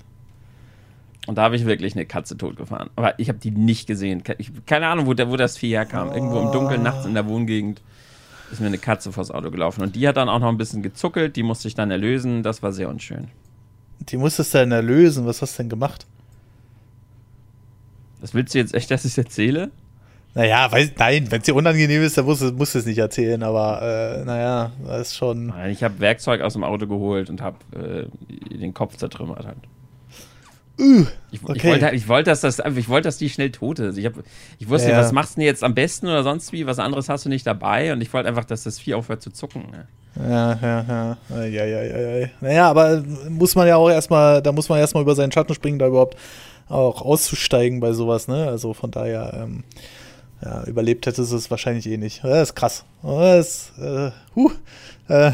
[1.26, 2.90] Und da habe ich wirklich eine Katze totgefahren.
[2.96, 4.22] Aber ich habe die nicht gesehen.
[4.38, 6.08] Ich, keine Ahnung, wo, der, wo das Vieh herkam.
[6.10, 6.14] Oh.
[6.14, 7.80] Irgendwo im Dunkeln, nachts in der Wohngegend
[8.50, 9.82] ist mir eine Katze vors Auto gelaufen.
[9.82, 11.36] Und die hat dann auch noch ein bisschen gezuckelt.
[11.36, 12.42] Die musste ich dann erlösen.
[12.42, 13.28] Das war sehr unschön.
[14.00, 15.24] Die musstest du dann erlösen.
[15.26, 16.06] Was hast du denn gemacht?
[18.22, 19.70] Das willst du jetzt echt, dass ich es erzähle?
[20.34, 23.42] Naja, weiß, nein, wenn es dir unangenehm ist, dann musst du, musst es nicht erzählen,
[23.42, 25.52] aber äh, naja, das ist schon.
[25.68, 29.58] Ich habe Werkzeug aus dem Auto geholt und habe äh, den Kopf zertrümmert halt.
[30.80, 31.52] Uh, ich, okay.
[31.54, 33.98] ich, wollte, ich, wollte, dass das, ich wollte, dass die schnell tot ist.
[33.98, 34.14] Ich, hab,
[34.58, 34.96] ich wusste ja.
[34.96, 36.66] nicht, was machst du denn jetzt am besten oder sonst wie?
[36.66, 39.30] Was anderes hast du nicht dabei und ich wollte einfach, dass das Vieh aufhört zu
[39.30, 39.66] zucken.
[39.70, 39.86] Ne?
[40.16, 41.16] Ja, ja, ja.
[41.28, 42.26] Ja, ja, ja, ja.
[42.40, 45.78] Naja, aber muss man ja auch erstmal, da muss man erstmal über seinen Schatten springen,
[45.78, 46.16] da überhaupt
[46.68, 48.48] auch auszusteigen bei sowas, ne?
[48.48, 49.64] Also von daher, ähm,
[50.42, 52.24] ja, überlebt hätte es wahrscheinlich eh nicht.
[52.24, 52.84] Das ist krass.
[53.02, 54.50] Das, äh, huh,
[55.08, 55.32] äh,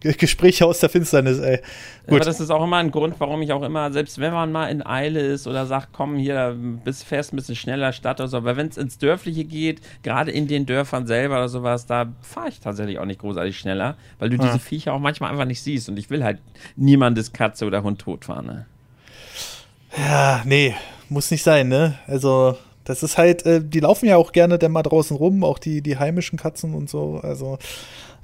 [0.00, 1.58] Gespräche aus der Finsternis, ey.
[2.06, 2.16] Gut.
[2.16, 4.66] Aber das ist auch immer ein Grund, warum ich auch immer, selbst wenn man mal
[4.66, 8.36] in Eile ist oder sagt, komm hier, bist fährst ein bisschen schneller Stadt oder so,
[8.38, 12.48] aber wenn es ins Dörfliche geht, gerade in den Dörfern selber oder sowas, da fahre
[12.48, 14.42] ich tatsächlich auch nicht großartig schneller, weil du ja.
[14.44, 16.38] diese Viecher auch manchmal einfach nicht siehst und ich will halt
[16.74, 18.66] niemandes Katze oder Hund totfahren, ne?
[19.96, 20.74] Ja, nee,
[21.08, 21.98] muss nicht sein, ne?
[22.06, 25.58] Also, das ist halt, äh, die laufen ja auch gerne dann mal draußen rum, auch
[25.58, 27.58] die, die heimischen Katzen und so, also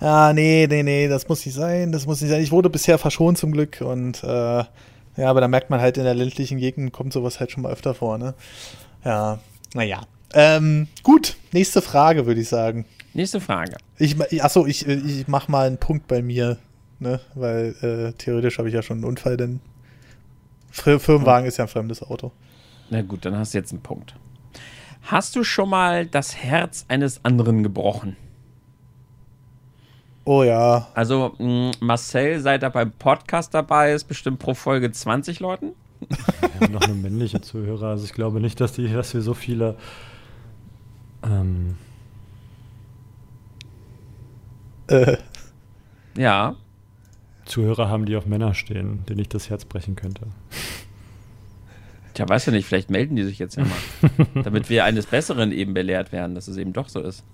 [0.01, 2.43] ja, nee, nee, nee, das muss nicht sein, das muss nicht sein.
[2.43, 4.67] Ich wurde bisher verschont zum Glück und äh, ja,
[5.17, 7.95] aber da merkt man halt in der ländlichen Gegend kommt sowas halt schon mal öfter
[7.95, 8.35] vor, ne?
[9.05, 9.39] Ja,
[9.75, 10.03] naja.
[10.35, 12.85] Ähm, gut, nächste Frage, würde ich sagen.
[13.15, 13.77] Nächste Frage.
[13.99, 16.59] Ich, achso, ich, ich mach mal einen Punkt bei mir,
[16.99, 17.21] ne?
[17.35, 19.61] Weil äh, theoretisch habe ich ja schon einen Unfall, denn
[20.73, 22.33] Firmenwagen ist ja ein fremdes Auto.
[22.91, 24.15] Na gut, dann hast du jetzt einen Punkt.
[25.03, 28.17] Hast du schon mal das Herz eines anderen gebrochen?
[30.25, 30.89] Oh ja.
[30.95, 35.73] Also mh, Marcel, seit er beim Podcast dabei ist, bestimmt pro Folge 20 Leuten.
[36.09, 37.89] Wir haben noch eine männliche Zuhörer.
[37.89, 39.77] Also ich glaube nicht, dass, die, dass wir so viele
[41.25, 41.77] ähm
[44.89, 45.17] äh.
[46.17, 46.57] Ja.
[47.45, 50.27] Zuhörer haben, die auf Männer stehen, denen ich das Herz brechen könnte.
[52.15, 54.27] Tja, weißt du nicht, vielleicht melden die sich jetzt ja mal.
[54.43, 57.25] damit wir eines Besseren eben belehrt werden, dass es eben doch so ist.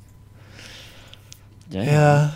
[1.71, 1.93] Ja, ja.
[1.93, 2.33] ja.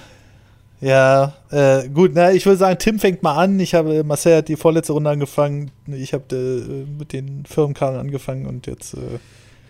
[0.82, 3.60] Ja, äh, gut, na, ich würde sagen, Tim fängt mal an.
[3.60, 5.70] Ich habe, Marcel hat die vorletzte Runde angefangen.
[5.86, 8.94] Ich habe äh, mit den Firmenkarren angefangen und jetzt.
[8.94, 9.20] Äh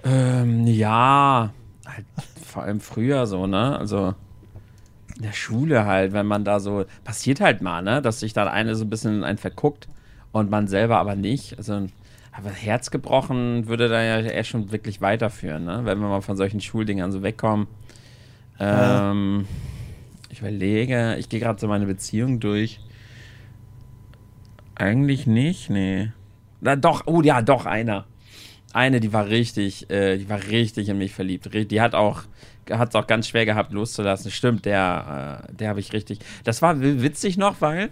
[0.04, 1.52] ähm, ja,
[1.86, 2.06] halt
[2.42, 3.78] vor allem früher so, ne?
[3.78, 4.14] Also
[5.16, 6.84] in der Schule halt, wenn man da so.
[7.04, 8.02] Passiert halt mal, ne?
[8.02, 9.88] Dass sich dann eine so ein bisschen ein verguckt
[10.32, 11.58] und man selber aber nicht.
[11.58, 11.86] Also,
[12.32, 15.80] aber Herz gebrochen würde da ja eher schon wirklich weiterführen, ne?
[15.84, 17.66] Wenn wir mal von solchen Schuldingern so wegkommen.
[18.58, 19.46] Ähm.
[19.48, 19.56] Ja
[20.32, 22.80] ich überlege, ich gehe gerade so meine Beziehung durch.
[24.74, 26.10] Eigentlich nicht, nee.
[26.60, 28.06] Na doch, oh ja, doch, einer.
[28.72, 31.50] Eine, die war richtig, äh, die war richtig in mich verliebt.
[31.70, 32.22] Die hat auch,
[32.70, 34.30] hat es auch ganz schwer gehabt loszulassen.
[34.30, 36.20] Stimmt, der, äh, der habe ich richtig.
[36.44, 37.90] Das war witzig noch, weil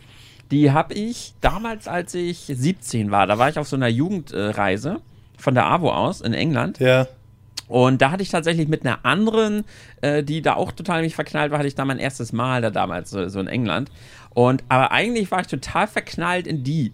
[0.51, 5.01] die habe ich damals, als ich 17 war, da war ich auf so einer Jugendreise
[5.39, 6.79] von der AWO aus in England.
[6.81, 7.07] Ja.
[7.69, 9.65] Und da hatte ich tatsächlich mit einer anderen,
[10.01, 12.71] äh, die da auch total mich verknallt war, hatte ich da mein erstes Mal da
[12.71, 13.93] damals, so, so in England.
[14.31, 16.93] Und aber eigentlich war ich total verknallt in die,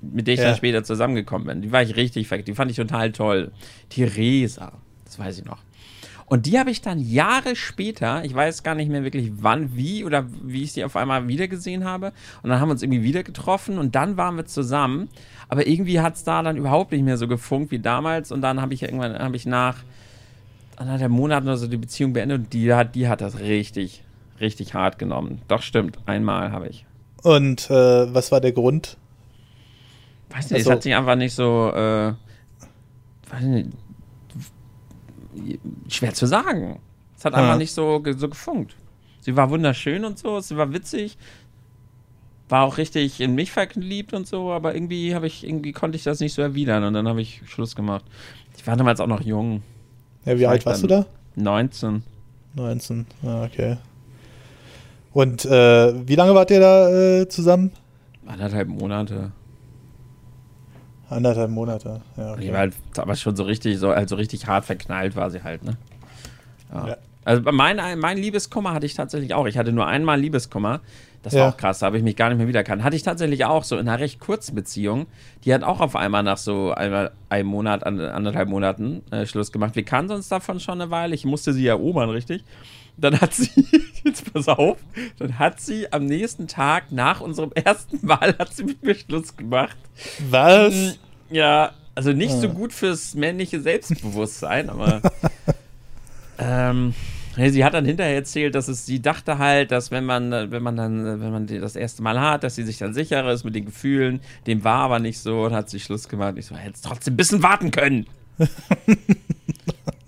[0.00, 0.46] mit der ich ja.
[0.46, 1.62] dann später zusammengekommen bin.
[1.62, 3.52] Die war ich richtig verknallt, die fand ich total toll.
[3.90, 4.72] Theresa,
[5.04, 5.58] das weiß ich noch.
[6.30, 10.04] Und die habe ich dann Jahre später, ich weiß gar nicht mehr wirklich wann, wie
[10.04, 12.12] oder wie ich sie auf einmal wiedergesehen habe.
[12.44, 15.08] Und dann haben wir uns irgendwie wieder getroffen und dann waren wir zusammen.
[15.48, 18.30] Aber irgendwie hat es da dann überhaupt nicht mehr so gefunkt wie damals.
[18.30, 19.78] Und dann habe ich irgendwann, habe ich nach
[20.76, 24.04] anderthalb Monaten oder so die Beziehung beendet und die hat, die hat das richtig,
[24.38, 25.42] richtig hart genommen.
[25.48, 25.98] Doch, stimmt.
[26.06, 26.86] Einmal habe ich.
[27.24, 28.98] Und äh, was war der Grund?
[30.28, 32.12] Weiß nicht, also, es hat sich einfach nicht so, äh,
[33.32, 33.70] weiß nicht,
[35.88, 36.80] schwer zu sagen.
[37.16, 37.40] Es hat ja.
[37.40, 38.76] einfach nicht so, so gefunkt.
[39.20, 41.18] Sie war wunderschön und so, sie war witzig,
[42.48, 46.04] war auch richtig in mich verliebt und so, aber irgendwie habe ich, irgendwie konnte ich
[46.04, 48.04] das nicht so erwidern und dann habe ich Schluss gemacht.
[48.56, 49.62] Ich war damals auch noch jung.
[50.24, 51.06] Ja, wie alt warst du da?
[51.36, 52.02] 19.
[52.54, 53.76] 19, ah, okay.
[55.12, 57.72] Und äh, wie lange wart ihr da äh, zusammen?
[58.26, 59.32] Anderthalb Monate.
[61.10, 62.32] Anderthalb Monate, ja.
[62.32, 62.40] Okay.
[62.40, 65.64] Die war halt, aber schon so richtig, so, also richtig hart verknallt war sie halt,
[65.64, 65.76] ne?
[66.72, 66.88] Ja.
[66.88, 66.96] ja.
[67.24, 69.46] Also mein, mein Liebeskummer hatte ich tatsächlich auch.
[69.46, 70.80] Ich hatte nur einmal Liebeskummer.
[71.22, 71.48] Das war ja.
[71.50, 72.82] auch krass, da habe ich mich gar nicht mehr wiedererkannt.
[72.82, 75.06] Hatte ich tatsächlich auch so in einer recht kurzen Beziehung.
[75.44, 79.76] Die hat auch auf einmal nach so einmal einem Monat, anderthalb Monaten äh, Schluss gemacht.
[79.76, 81.14] Wir kannten uns davon schon eine Weile.
[81.14, 82.42] Ich musste sie erobern, richtig?
[83.00, 83.50] Dann hat sie,
[84.04, 84.78] jetzt pass auf,
[85.18, 89.36] dann hat sie am nächsten Tag nach unserem ersten Mal hat sie mit mir Schluss
[89.36, 89.76] gemacht.
[90.28, 90.98] Was?
[91.30, 92.52] Ja, also nicht so ah.
[92.52, 95.00] gut fürs männliche Selbstbewusstsein, aber
[96.38, 96.94] ähm,
[97.36, 100.76] sie hat dann hinterher erzählt, dass es, sie dachte halt, dass wenn man, wenn man
[100.76, 103.66] dann, wenn man das erste Mal hat, dass sie sich dann sicherer ist mit den
[103.66, 104.20] Gefühlen.
[104.46, 106.34] Dem war aber nicht so und hat sich Schluss gemacht.
[106.36, 108.06] Ich so, hätte trotzdem ein bisschen warten können.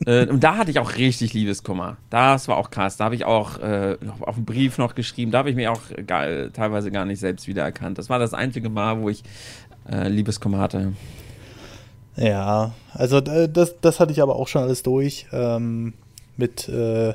[0.07, 1.97] Äh, und da hatte ich auch richtig Liebeskummer.
[2.11, 2.97] Das war auch krass.
[2.97, 5.31] Da habe ich auch äh, auf einen Brief noch geschrieben.
[5.31, 7.99] Da habe ich mich auch gar, teilweise gar nicht selbst wiedererkannt.
[7.99, 9.23] Das war das einzige Mal, wo ich
[9.91, 10.93] äh, Liebeskummer hatte.
[12.17, 15.27] Ja, also äh, das, das hatte ich aber auch schon alles durch.
[15.33, 15.95] Ähm,
[16.37, 17.15] mit äh,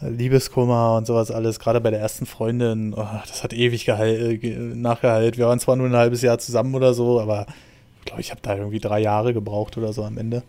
[0.00, 4.38] Liebeskummer und sowas alles, gerade bei der ersten Freundin, oh, das hat ewig äh,
[4.74, 5.38] nachgeheilt.
[5.38, 7.46] Wir waren zwar nur ein halbes Jahr zusammen oder so, aber
[8.00, 10.42] ich glaube, ich habe da irgendwie drei Jahre gebraucht oder so am Ende,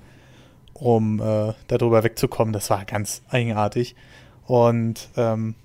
[0.74, 2.54] um äh, darüber wegzukommen.
[2.54, 3.96] Das war ganz eigenartig.
[4.46, 5.56] Und ähm,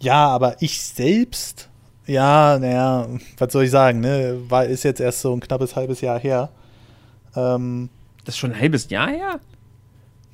[0.00, 1.68] ja, aber ich selbst,
[2.06, 3.06] ja, naja,
[3.38, 6.50] was soll ich sagen, ne, war, ist jetzt erst so ein knappes halbes Jahr her.
[7.36, 7.88] Ähm,
[8.24, 9.40] das ist schon ein halbes Jahr her?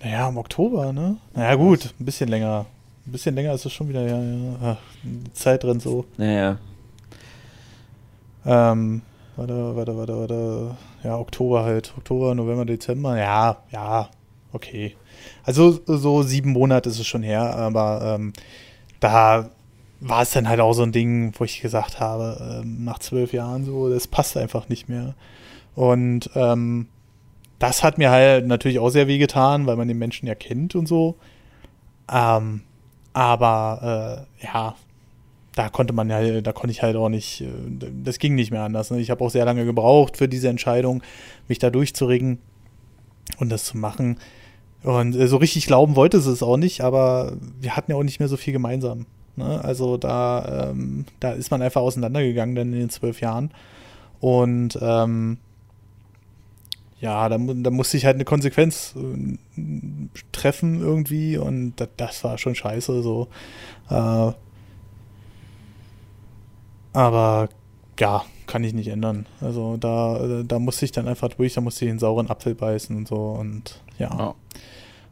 [0.03, 1.19] Naja, im Oktober, ne?
[1.35, 2.67] Naja, gut, ein bisschen länger.
[3.07, 4.57] Ein bisschen länger ist es schon wieder, ja, ja.
[4.63, 6.07] Ach, die Zeit rennt so.
[6.17, 6.59] Naja.
[8.47, 9.03] Ähm,
[9.37, 10.77] warte, warte, warte, warte.
[11.03, 11.93] Ja, Oktober halt.
[11.97, 13.19] Oktober, November, Dezember.
[13.19, 14.09] Ja, ja,
[14.53, 14.97] okay.
[15.45, 18.33] Also so sieben Monate ist es schon her, aber ähm,
[19.01, 19.51] da
[20.01, 23.33] war es dann halt auch so ein Ding, wo ich gesagt habe, ähm, nach zwölf
[23.33, 25.15] Jahren so, das passt einfach nicht mehr.
[25.75, 26.89] Und ähm,
[27.59, 30.75] das hat mir halt natürlich auch sehr weh getan, weil man den Menschen ja kennt
[30.75, 31.17] und so.
[32.11, 32.63] Ähm,
[33.13, 34.75] aber äh, ja,
[35.55, 37.49] da konnte man ja, da konnte ich halt auch nicht, äh,
[38.03, 38.91] das ging nicht mehr anders.
[38.91, 39.01] Ne?
[39.01, 41.03] Ich habe auch sehr lange gebraucht für diese Entscheidung,
[41.49, 42.39] mich da durchzuregen
[43.39, 44.19] und das zu machen.
[44.83, 48.03] Und äh, so richtig glauben wollte sie es auch nicht, aber wir hatten ja auch
[48.03, 49.07] nicht mehr so viel gemeinsam.
[49.37, 49.63] Ne?
[49.63, 53.51] Also da, ähm, da ist man einfach auseinandergegangen dann in den zwölf Jahren.
[54.21, 55.39] Und ähm,
[57.01, 59.39] ja, da, da musste ich halt eine Konsequenz äh,
[60.33, 63.29] treffen irgendwie und das, das, war schon scheiße so.
[63.89, 64.33] Äh,
[66.93, 67.49] aber
[67.99, 69.27] ja, kann ich nicht ändern.
[69.41, 72.97] Also da, da musste ich dann einfach durch, da musste ich den sauren Apfel beißen
[72.97, 74.11] und so und ja.
[74.19, 74.35] Oh.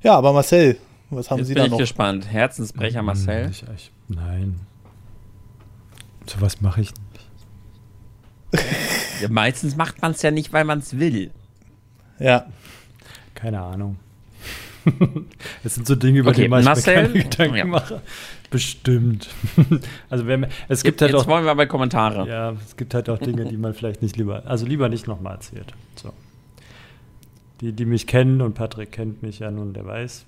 [0.02, 0.78] Ja, aber Marcel,
[1.10, 1.68] was haben Jetzt Sie da noch?
[1.68, 2.30] bin ich gespannt.
[2.30, 3.44] Herzensbrecher Marcel?
[3.44, 4.60] Hm, ich, ich, nein.
[6.26, 6.92] So was mache ich
[8.52, 8.62] nicht.
[9.22, 11.30] ja, meistens macht man es ja nicht, weil man es will.
[12.18, 12.46] Ja.
[13.34, 13.96] Keine Ahnung.
[15.64, 17.64] Es sind so Dinge, über okay, die man Marcel, keine Gedanken ja.
[17.66, 18.00] mache.
[18.50, 19.28] Bestimmt.
[20.10, 21.26] also wenn, es gibt jetzt, halt auch.
[21.28, 22.26] wollen wir bei Kommentare.
[22.26, 25.34] Ja, es gibt halt auch Dinge, die man vielleicht nicht lieber, also lieber nicht nochmal
[25.34, 25.74] erzählt.
[25.96, 26.14] So.
[27.60, 30.26] Die, die mich kennen und Patrick kennt mich ja nun, der weiß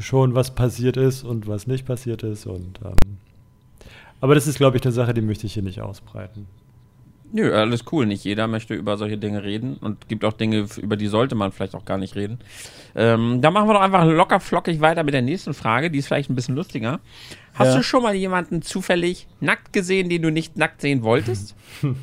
[0.00, 2.46] schon, was passiert ist und was nicht passiert ist.
[2.46, 3.18] Und, ähm,
[4.20, 6.46] aber das ist, glaube ich, eine Sache, die möchte ich hier nicht ausbreiten.
[7.32, 8.06] Nö, alles cool.
[8.06, 11.52] Nicht jeder möchte über solche Dinge reden und gibt auch Dinge, über die sollte man
[11.52, 12.38] vielleicht auch gar nicht reden.
[12.96, 15.90] Ähm, da machen wir doch einfach locker flockig weiter mit der nächsten Frage.
[15.90, 16.98] Die ist vielleicht ein bisschen lustiger.
[17.54, 17.76] Hast ja.
[17.76, 21.54] du schon mal jemanden zufällig nackt gesehen, den du nicht nackt sehen wolltest?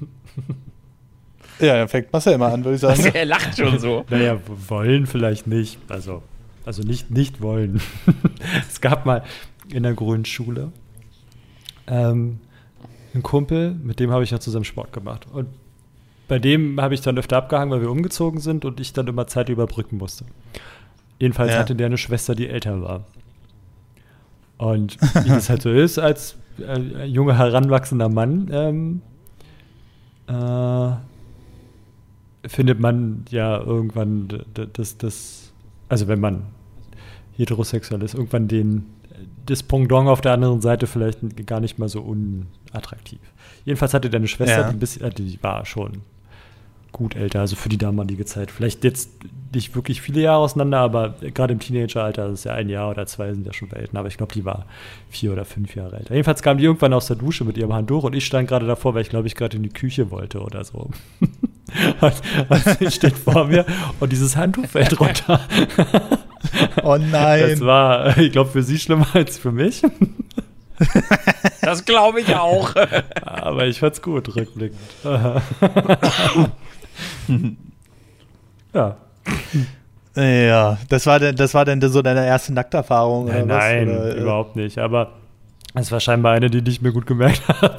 [1.60, 3.00] ja, er fängt Marcel immer an, würde ich sagen.
[3.00, 4.06] Also, er lacht schon so.
[4.10, 5.80] naja, wollen vielleicht nicht.
[5.88, 6.24] Also,
[6.66, 7.82] also nicht, nicht wollen.
[8.70, 9.24] es gab mal
[9.72, 10.72] in der Grundschule
[11.88, 12.40] ähm,
[13.14, 15.26] ein Kumpel, mit dem habe ich ja zusammen Sport gemacht.
[15.32, 15.48] Und
[16.28, 19.28] bei dem habe ich dann öfter abgehangen, weil wir umgezogen sind und ich dann immer
[19.28, 20.26] Zeit überbrücken musste.
[21.20, 21.60] Jedenfalls ja.
[21.60, 23.06] hatte der eine Schwester, die älter war.
[24.58, 29.02] Und wie das halt so ist, als äh, junger, heranwachsender Mann, ähm,
[30.28, 30.96] äh,
[32.48, 34.28] findet man ja irgendwann
[34.74, 35.52] das, das,
[35.90, 36.44] also wenn man
[37.36, 38.86] heterosexuell ist, irgendwann den,
[39.46, 43.20] das Pendant auf der anderen Seite vielleicht gar nicht mal so un, attraktiv.
[43.66, 44.72] Jedenfalls hatte deine Schwester, ja.
[44.72, 46.02] die, bisschen, äh, die war schon
[46.98, 48.52] gut älter, also für die damalige Zeit.
[48.52, 49.10] Vielleicht jetzt
[49.54, 53.06] nicht wirklich viele Jahre auseinander, aber gerade im Teenageralter, das ist ja ein Jahr oder
[53.06, 54.66] zwei, sind ja schon Welten, aber ich glaube, die war
[55.10, 56.14] vier oder fünf Jahre älter.
[56.14, 58.94] Jedenfalls kam die irgendwann aus der Dusche mit ihrem Handtuch und ich stand gerade davor,
[58.94, 60.90] weil ich glaube ich gerade in die Küche wollte oder so.
[62.02, 62.14] und,
[62.50, 63.66] und sie steht vor mir
[64.00, 65.40] und dieses Handtuch fällt runter.
[66.84, 67.50] oh nein.
[67.52, 69.82] Das war, ich glaube, für sie schlimmer als für mich.
[71.62, 72.76] Das glaube ich auch.
[73.24, 74.80] Aber ich fand's gut, rückblickend.
[78.74, 78.98] ja.
[80.16, 83.28] Ja, das war denn, das war denn so deine erste Nackterfahrung?
[83.28, 84.20] Nein, nein oder, äh?
[84.20, 84.80] überhaupt nicht.
[84.80, 85.14] Aber
[85.76, 87.78] es war scheinbar eine, die ich mir gut gemerkt habe.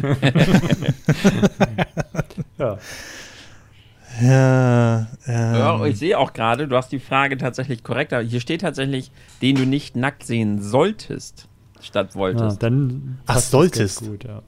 [2.58, 2.78] ja.
[4.20, 5.54] Ja, ähm.
[5.54, 9.10] ja, ich sehe auch gerade, du hast die Frage tatsächlich korrekt, aber hier steht tatsächlich,
[9.40, 11.48] den du nicht nackt sehen solltest,
[11.80, 12.62] statt wolltest.
[12.62, 14.00] Ja, dann Ach, solltest.
[14.00, 14.42] Gut, ja.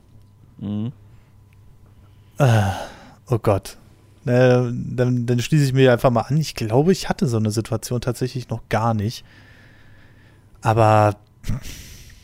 [0.58, 0.92] Mhm.
[2.38, 2.70] Äh,
[3.28, 3.76] oh Gott.
[4.26, 6.36] Äh, dann, dann schließe ich mir einfach mal an.
[6.38, 9.24] Ich glaube, ich hatte so eine Situation tatsächlich noch gar nicht.
[10.62, 11.16] Aber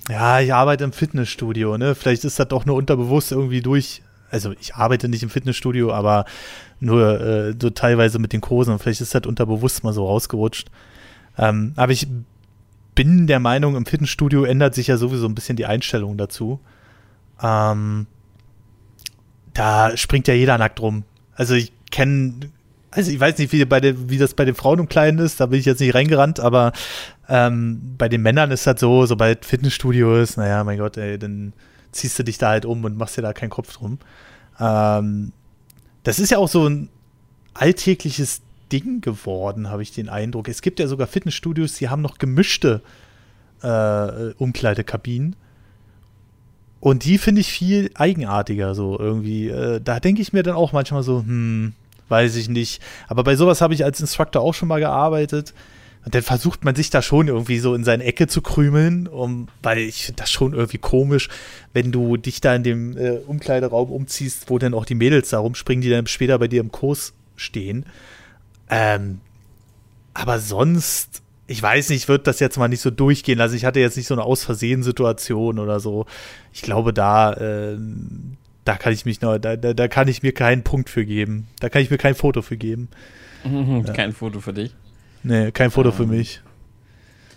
[0.08, 1.94] ja, ich arbeite im Fitnessstudio, ne?
[1.94, 4.02] Vielleicht ist das doch nur unterbewusst irgendwie durch.
[4.30, 6.24] Also ich arbeite nicht im Fitnessstudio, aber
[6.78, 8.78] nur äh, so teilweise mit den Kursen.
[8.78, 10.70] Vielleicht ist das unterbewusst mal so rausgerutscht.
[11.36, 12.08] Ähm, aber ich
[12.94, 16.60] bin der Meinung, im Fitnessstudio ändert sich ja sowieso ein bisschen die Einstellung dazu.
[17.42, 18.06] Ähm,
[19.54, 21.04] da springt ja jeder nackt rum.
[21.34, 22.50] Also ich kenne,
[22.90, 25.40] also ich weiß nicht, wie, bei den, wie das bei den Frauen im Kleinen ist,
[25.40, 26.72] da bin ich jetzt nicht reingerannt, aber
[27.28, 31.52] ähm, bei den Männern ist das so, sobald Fitnessstudio ist, naja, mein Gott, ey, dann
[31.92, 33.98] ziehst du dich da halt um und machst dir da keinen Kopf drum.
[34.58, 35.32] Ähm,
[36.02, 36.88] das ist ja auch so ein
[37.54, 40.48] alltägliches Ding geworden, habe ich den Eindruck.
[40.48, 42.82] Es gibt ja sogar Fitnessstudios, die haben noch gemischte
[43.62, 45.36] äh, Umkleidekabinen.
[46.80, 49.48] Und die finde ich viel eigenartiger, so irgendwie.
[49.48, 51.74] Äh, da denke ich mir dann auch manchmal so, hm,
[52.08, 52.82] weiß ich nicht.
[53.06, 55.54] Aber bei sowas habe ich als Instructor auch schon mal gearbeitet.
[56.04, 59.48] Und dann versucht man sich da schon irgendwie so in seine Ecke zu krümeln, um,
[59.62, 61.28] weil ich finde das schon irgendwie komisch,
[61.74, 65.40] wenn du dich da in dem äh, Umkleideraum umziehst, wo dann auch die Mädels da
[65.40, 67.84] rumspringen, die dann später bei dir im Kurs stehen.
[68.70, 69.20] Ähm,
[70.14, 73.56] aber sonst ich weiß nicht, ich würde das jetzt mal nicht so durchgehen lassen.
[73.56, 76.06] Ich hatte jetzt nicht so eine Aus-Versehen-Situation oder so.
[76.52, 77.76] Ich glaube, da, äh,
[78.64, 81.48] da kann ich mich noch, da, da, da, kann ich mir keinen Punkt für geben.
[81.58, 82.88] Da kann ich mir kein Foto für geben.
[83.42, 83.92] Mhm, ja.
[83.92, 84.76] Kein Foto für dich?
[85.24, 85.94] Nee, kein Foto ähm.
[85.96, 86.40] für mich.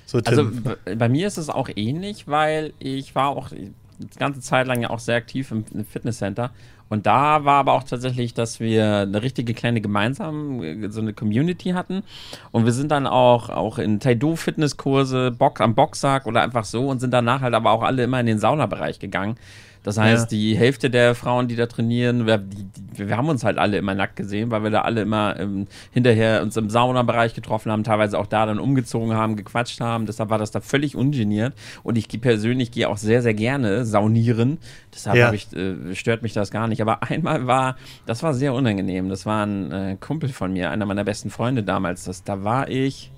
[0.06, 0.52] So, also
[0.96, 3.74] bei mir ist es auch ähnlich, weil ich war auch die
[4.20, 6.52] ganze Zeit lang ja auch sehr aktiv im Fitnesscenter
[6.94, 11.72] und da war aber auch tatsächlich, dass wir eine richtige kleine gemeinsame, so eine Community
[11.72, 12.04] hatten.
[12.52, 17.00] Und wir sind dann auch, auch in Taido-Fitnesskurse, Box am Boxsack oder einfach so und
[17.00, 19.38] sind danach halt aber auch alle immer in den Saunabereich gegangen.
[19.84, 20.38] Das heißt, ja.
[20.38, 23.78] die Hälfte der Frauen, die da trainieren, wir, die, die, wir, haben uns halt alle
[23.78, 27.84] immer nackt gesehen, weil wir da alle immer ähm, hinterher uns im Saunabereich getroffen haben,
[27.84, 30.06] teilweise auch da dann umgezogen haben, gequatscht haben.
[30.06, 31.54] Deshalb war das da völlig ungeniert.
[31.84, 34.58] Und ich persönlich gehe auch sehr, sehr gerne saunieren.
[34.94, 35.34] Deshalb ja.
[35.34, 36.82] ich, äh, stört mich das gar nicht.
[36.82, 39.10] Aber einmal war, das war sehr unangenehm.
[39.10, 42.06] Das war ein äh, Kumpel von mir, einer meiner besten Freunde damals.
[42.06, 43.12] Das, da war ich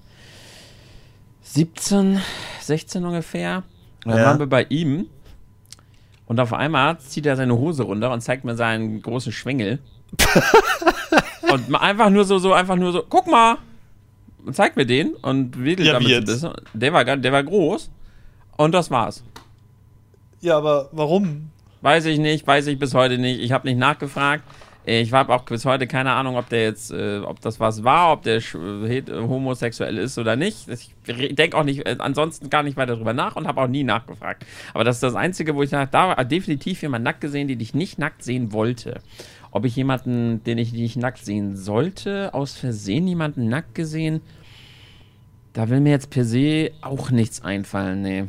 [1.43, 2.19] 17,
[2.59, 3.61] 16 ungefähr.
[4.03, 4.25] Dann ja.
[4.25, 5.05] waren wir bei ihm
[6.27, 9.79] und auf einmal zieht er seine Hose runter und zeigt mir seinen großen Schwengel.
[11.51, 13.57] und einfach nur so, so, einfach nur so, guck mal!
[14.45, 16.53] Und zeigt mir den und wedelt ja, damit ein bisschen.
[16.73, 17.89] Der war, der war groß.
[18.57, 19.23] Und das war's.
[20.41, 21.49] Ja, aber warum?
[21.81, 23.39] Weiß ich nicht, weiß ich bis heute nicht.
[23.39, 24.43] Ich habe nicht nachgefragt.
[24.87, 28.13] Ich habe auch bis heute keine Ahnung, ob der jetzt, äh, ob das was war,
[28.13, 30.67] ob der homosexuell ist oder nicht.
[30.69, 33.83] Ich denke auch nicht, äh, ansonsten gar nicht weiter darüber nach und habe auch nie
[33.83, 34.45] nachgefragt.
[34.75, 37.59] Aber das ist das Einzige, wo ich sage, da war definitiv jemand nackt gesehen, den
[37.59, 39.01] ich nicht nackt sehen wollte.
[39.49, 44.21] Ob ich jemanden, den ich nicht nackt sehen sollte, aus Versehen jemanden nackt gesehen,
[45.53, 48.25] da will mir jetzt per se auch nichts einfallen, nee.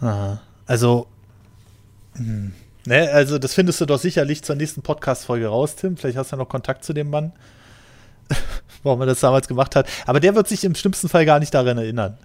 [0.00, 0.40] Aha.
[0.64, 1.08] Also,
[2.14, 2.52] hm.
[2.88, 5.98] Ne, also das findest du doch sicherlich zur nächsten Podcast-Folge raus, Tim.
[5.98, 7.32] Vielleicht hast du ja noch Kontakt zu dem Mann,
[8.82, 9.86] warum er das damals gemacht hat.
[10.06, 12.16] Aber der wird sich im schlimmsten Fall gar nicht daran erinnern.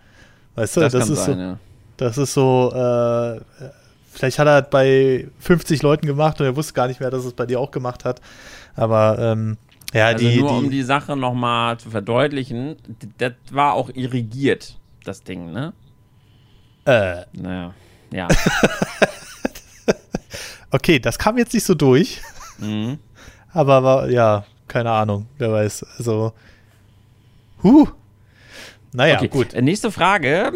[0.55, 1.41] Weißt du, das, das ist sein, so.
[1.41, 1.59] Ja.
[1.97, 3.41] Das ist so, äh,
[4.09, 7.25] vielleicht hat er das bei 50 Leuten gemacht und er wusste gar nicht mehr, dass
[7.25, 8.21] es bei dir auch gemacht hat.
[8.77, 9.57] Aber ähm,
[9.93, 10.39] ja, also die.
[10.39, 12.77] Nur die, um die Sache nochmal zu verdeutlichen,
[13.17, 15.73] das war auch irrigiert, das Ding, ne?
[16.85, 17.23] Äh.
[17.33, 17.73] Naja,
[18.13, 18.29] ja.
[20.73, 22.19] Okay, das kam jetzt nicht so durch.
[22.57, 22.97] Mhm.
[23.53, 25.85] aber, aber ja, keine Ahnung, wer weiß.
[25.99, 26.33] Also,
[27.61, 27.87] huh.
[28.91, 29.27] Naja, okay.
[29.27, 29.53] gut.
[29.53, 30.51] Äh, nächste Frage.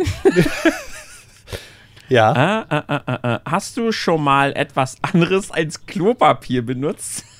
[2.09, 2.63] ja.
[2.63, 7.23] Äh, äh, äh, hast du schon mal etwas anderes als Klopapier benutzt?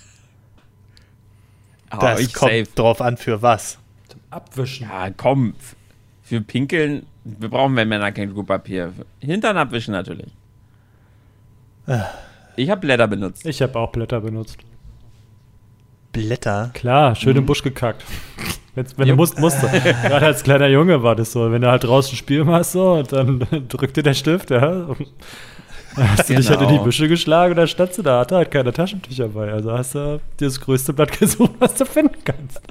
[1.90, 2.68] Oh, das kommt safe.
[2.76, 3.78] drauf an, für was.
[4.10, 4.90] Zum Abwischen.
[4.90, 5.54] Ja, komm.
[6.22, 8.92] Für Pinkeln, wir brauchen bei Männern kein Klopapier.
[9.22, 10.28] Hintern abwischen natürlich.
[12.58, 13.46] Ich habe Blätter benutzt.
[13.46, 14.58] Ich habe auch Blätter benutzt.
[16.12, 16.72] Blätter?
[16.74, 17.40] Klar, schön mhm.
[17.40, 18.04] im Busch gekackt.
[18.74, 19.68] Wenn, wenn du musst, musst du.
[19.68, 21.52] Gerade als kleiner Junge war das so.
[21.52, 23.40] Wenn du halt draußen Spiel machst so und dann
[23.70, 24.88] drückt dir der Stift, ja.
[25.98, 26.84] Hast du dich halt in die genau.
[26.84, 29.52] Büsche geschlagen und dann standst du da, hatte halt keine Taschentücher bei.
[29.52, 32.62] Also hast du dir das größte Blatt gesucht, was du finden kannst.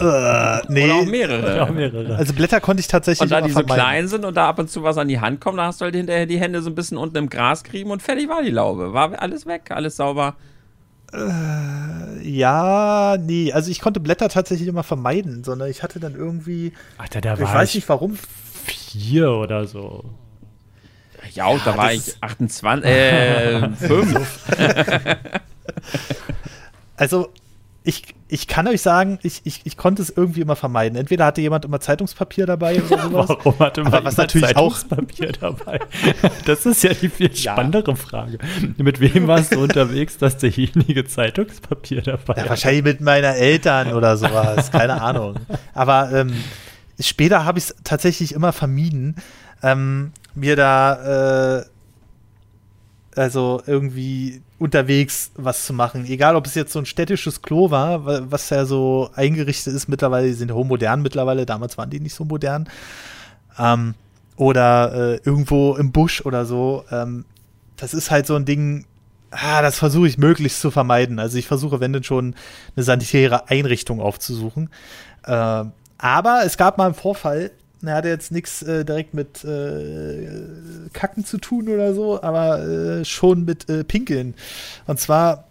[0.00, 0.84] Äh, nee.
[0.84, 1.42] Oder auch mehrere.
[1.42, 2.16] Oder auch mehrere.
[2.16, 4.70] Also Blätter konnte ich tatsächlich Und da die so klein sind und da ab und
[4.70, 6.74] zu was an die Hand kommt, da hast du halt hinterher die Hände so ein
[6.74, 8.92] bisschen unten im Gras kriegen und fertig war die Laube.
[8.92, 10.36] War alles weg, alles sauber.
[11.12, 16.72] Äh, ja, nee, also ich konnte Blätter tatsächlich immer vermeiden, sondern ich hatte dann irgendwie.
[16.98, 18.18] Alter, da ich war weiß ich nicht warum.
[18.66, 20.04] Vier oder so.
[21.34, 24.38] Ja, auch, ja, da war ich 28, äh, 5.
[26.96, 27.32] also,
[27.88, 30.98] ich, ich kann euch sagen, ich, ich, ich konnte es irgendwie immer vermeiden.
[30.98, 33.28] Entweder hatte jemand immer Zeitungspapier dabei oder sowas.
[33.30, 35.80] Warum hatte man was natürlich Zeitungspapier auch dabei?
[36.44, 37.96] Das ist ja die viel spannendere ja.
[37.96, 38.38] Frage.
[38.76, 44.18] Mit wem warst du unterwegs, dass derjenige Zeitungspapier dabei ja, Wahrscheinlich mit meiner Eltern oder
[44.18, 44.70] sowas.
[44.70, 45.36] Keine Ahnung.
[45.72, 46.34] Aber ähm,
[47.00, 49.16] später habe ich es tatsächlich immer vermieden,
[49.62, 51.64] ähm, mir da äh,
[53.16, 56.06] also irgendwie unterwegs was zu machen.
[56.06, 60.28] Egal, ob es jetzt so ein städtisches Klo war, was ja so eingerichtet ist mittlerweile,
[60.28, 62.68] die sind ja modern mittlerweile, damals waren die nicht so modern.
[63.58, 63.94] Ähm,
[64.36, 66.84] oder äh, irgendwo im Busch oder so.
[66.90, 67.24] Ähm,
[67.76, 68.86] das ist halt so ein Ding,
[69.30, 71.18] ah, das versuche ich möglichst zu vermeiden.
[71.18, 72.34] Also ich versuche, wenn denn schon,
[72.76, 74.70] eine sanitäre Einrichtung aufzusuchen.
[75.24, 75.64] Äh,
[75.98, 77.50] aber es gab mal einen Vorfall,
[77.82, 80.28] er hatte jetzt nichts äh, direkt mit äh,
[80.92, 84.34] Kacken zu tun oder so, aber äh, schon mit äh, Pinkeln.
[84.86, 85.44] Und zwar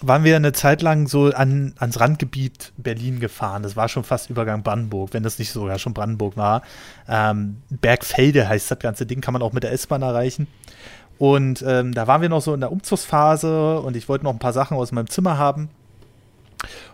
[0.00, 3.62] waren wir eine Zeit lang so an, ans Randgebiet Berlin gefahren.
[3.62, 6.62] Das war schon fast Übergang Brandenburg, wenn das nicht sogar schon Brandenburg war.
[7.08, 10.46] Ähm, Bergfelde heißt das ganze Ding, kann man auch mit der S-Bahn erreichen.
[11.18, 14.38] Und ähm, da waren wir noch so in der Umzugsphase und ich wollte noch ein
[14.38, 15.70] paar Sachen aus meinem Zimmer haben.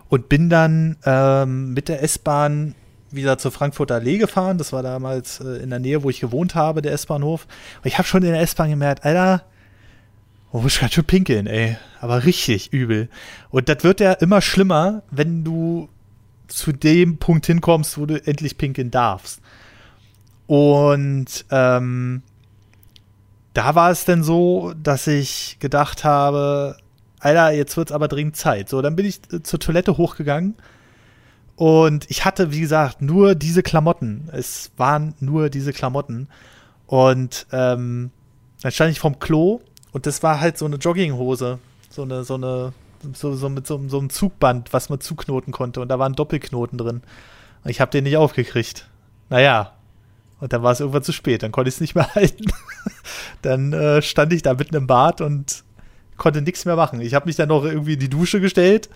[0.09, 2.75] Und bin dann ähm, mit der S-Bahn
[3.13, 4.57] wieder zur Frankfurter Allee gefahren.
[4.57, 7.47] Das war damals äh, in der Nähe, wo ich gewohnt habe, der S-Bahnhof.
[7.83, 9.43] Ich habe schon in der S-Bahn gemerkt, Alter,
[10.51, 11.77] oh, ich kann schon pinkeln, ey.
[11.99, 13.09] Aber richtig übel.
[13.49, 15.89] Und das wird ja immer schlimmer, wenn du
[16.47, 19.41] zu dem Punkt hinkommst, wo du endlich pinkeln darfst.
[20.47, 22.23] Und ähm,
[23.53, 26.77] da war es dann so, dass ich gedacht habe,
[27.19, 28.67] Alter, jetzt wird es aber dringend Zeit.
[28.67, 30.55] So, dann bin ich äh, zur Toilette hochgegangen
[31.61, 34.29] und ich hatte, wie gesagt, nur diese Klamotten.
[34.31, 36.27] Es waren nur diese Klamotten.
[36.87, 38.09] Und ähm,
[38.63, 41.59] dann stand ich vorm Klo und das war halt so eine Jogginghose.
[41.91, 42.73] So eine, so eine,
[43.13, 45.81] so, so mit so, so einem Zugband, was man zuknoten konnte.
[45.81, 47.03] Und da waren Doppelknoten drin.
[47.63, 48.87] Und ich habe den nicht aufgekriegt.
[49.29, 49.73] Naja.
[50.39, 51.43] Und dann war es irgendwann zu spät.
[51.43, 52.45] Dann konnte ich es nicht mehr halten.
[53.43, 55.63] dann äh, stand ich da mitten im Bad und
[56.17, 57.01] konnte nichts mehr machen.
[57.01, 58.89] Ich habe mich dann noch irgendwie in die Dusche gestellt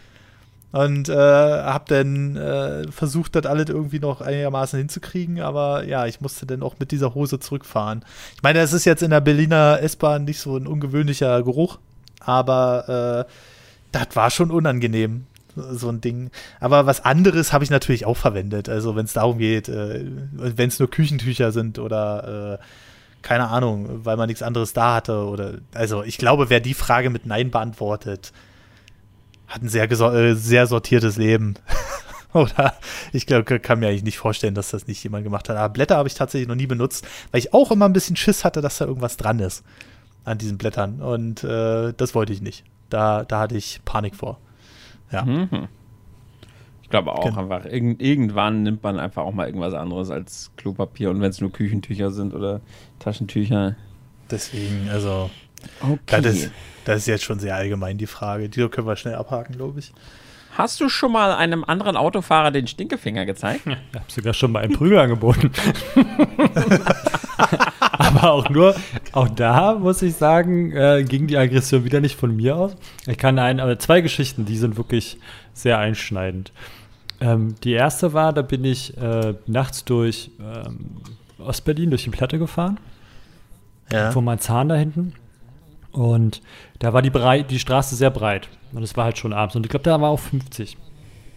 [0.75, 6.19] und äh, habe dann äh, versucht, das alles irgendwie noch einigermaßen hinzukriegen, aber ja, ich
[6.19, 8.03] musste dann auch mit dieser Hose zurückfahren.
[8.35, 11.79] Ich meine, es ist jetzt in der Berliner S-Bahn nicht so ein ungewöhnlicher Geruch,
[12.19, 13.31] aber äh,
[13.93, 16.29] das war schon unangenehm, so ein Ding.
[16.59, 18.67] Aber was anderes habe ich natürlich auch verwendet.
[18.67, 20.03] Also wenn es darum geht, äh,
[20.33, 22.65] wenn es nur Küchentücher sind oder äh,
[23.21, 27.09] keine Ahnung, weil man nichts anderes da hatte oder also ich glaube, wer die Frage
[27.09, 28.33] mit Nein beantwortet,
[29.47, 31.55] hat ein sehr, äh, sehr sortiertes Leben.
[32.33, 32.73] Oder
[33.13, 35.55] ich glaube, kann mir eigentlich nicht vorstellen, dass das nicht jemand gemacht hat.
[35.55, 38.43] Aber Blätter habe ich tatsächlich noch nie benutzt, weil ich auch immer ein bisschen Schiss
[38.43, 39.63] hatte, dass da irgendwas dran ist
[40.25, 41.01] an diesen Blättern.
[41.01, 42.65] Und äh, das wollte ich nicht.
[42.89, 44.39] Da, da hatte ich Panik vor.
[45.11, 45.23] Ja.
[45.23, 45.69] Mhm.
[46.83, 47.41] Ich glaube auch genau.
[47.41, 51.41] einfach, irg irgendwann nimmt man einfach auch mal irgendwas anderes als Klopapier und wenn es
[51.41, 52.61] nur Küchentücher sind oder
[52.99, 53.75] Taschentücher.
[54.29, 55.29] Deswegen, also
[55.81, 56.21] Okay.
[56.21, 56.51] Das ist,
[56.85, 58.49] das ist jetzt schon sehr allgemein die Frage.
[58.49, 59.91] Die können wir schnell abhaken, glaube ich.
[60.57, 63.65] Hast du schon mal einem anderen Autofahrer den Stinkefinger gezeigt?
[63.65, 65.51] Ich habe sogar schon mal einen Prügel angeboten.
[67.91, 68.75] Aber auch nur,
[69.11, 72.75] auch da muss ich sagen, äh, ging die Aggression wieder nicht von mir aus.
[73.07, 75.17] Ich kann ein, aber zwei Geschichten, die sind wirklich
[75.53, 76.51] sehr einschneidend.
[77.19, 80.97] Ähm, die erste war, da bin ich äh, nachts durch ähm,
[81.39, 82.79] Ostberlin durch die Platte gefahren.
[83.91, 84.11] Ja.
[84.11, 85.13] Vor meinem Zahn da hinten.
[85.95, 86.41] Und
[86.79, 88.49] da war die, breit, die Straße sehr breit.
[88.73, 89.55] Und es war halt schon abends.
[89.55, 90.77] Und ich glaube, da war auch 50,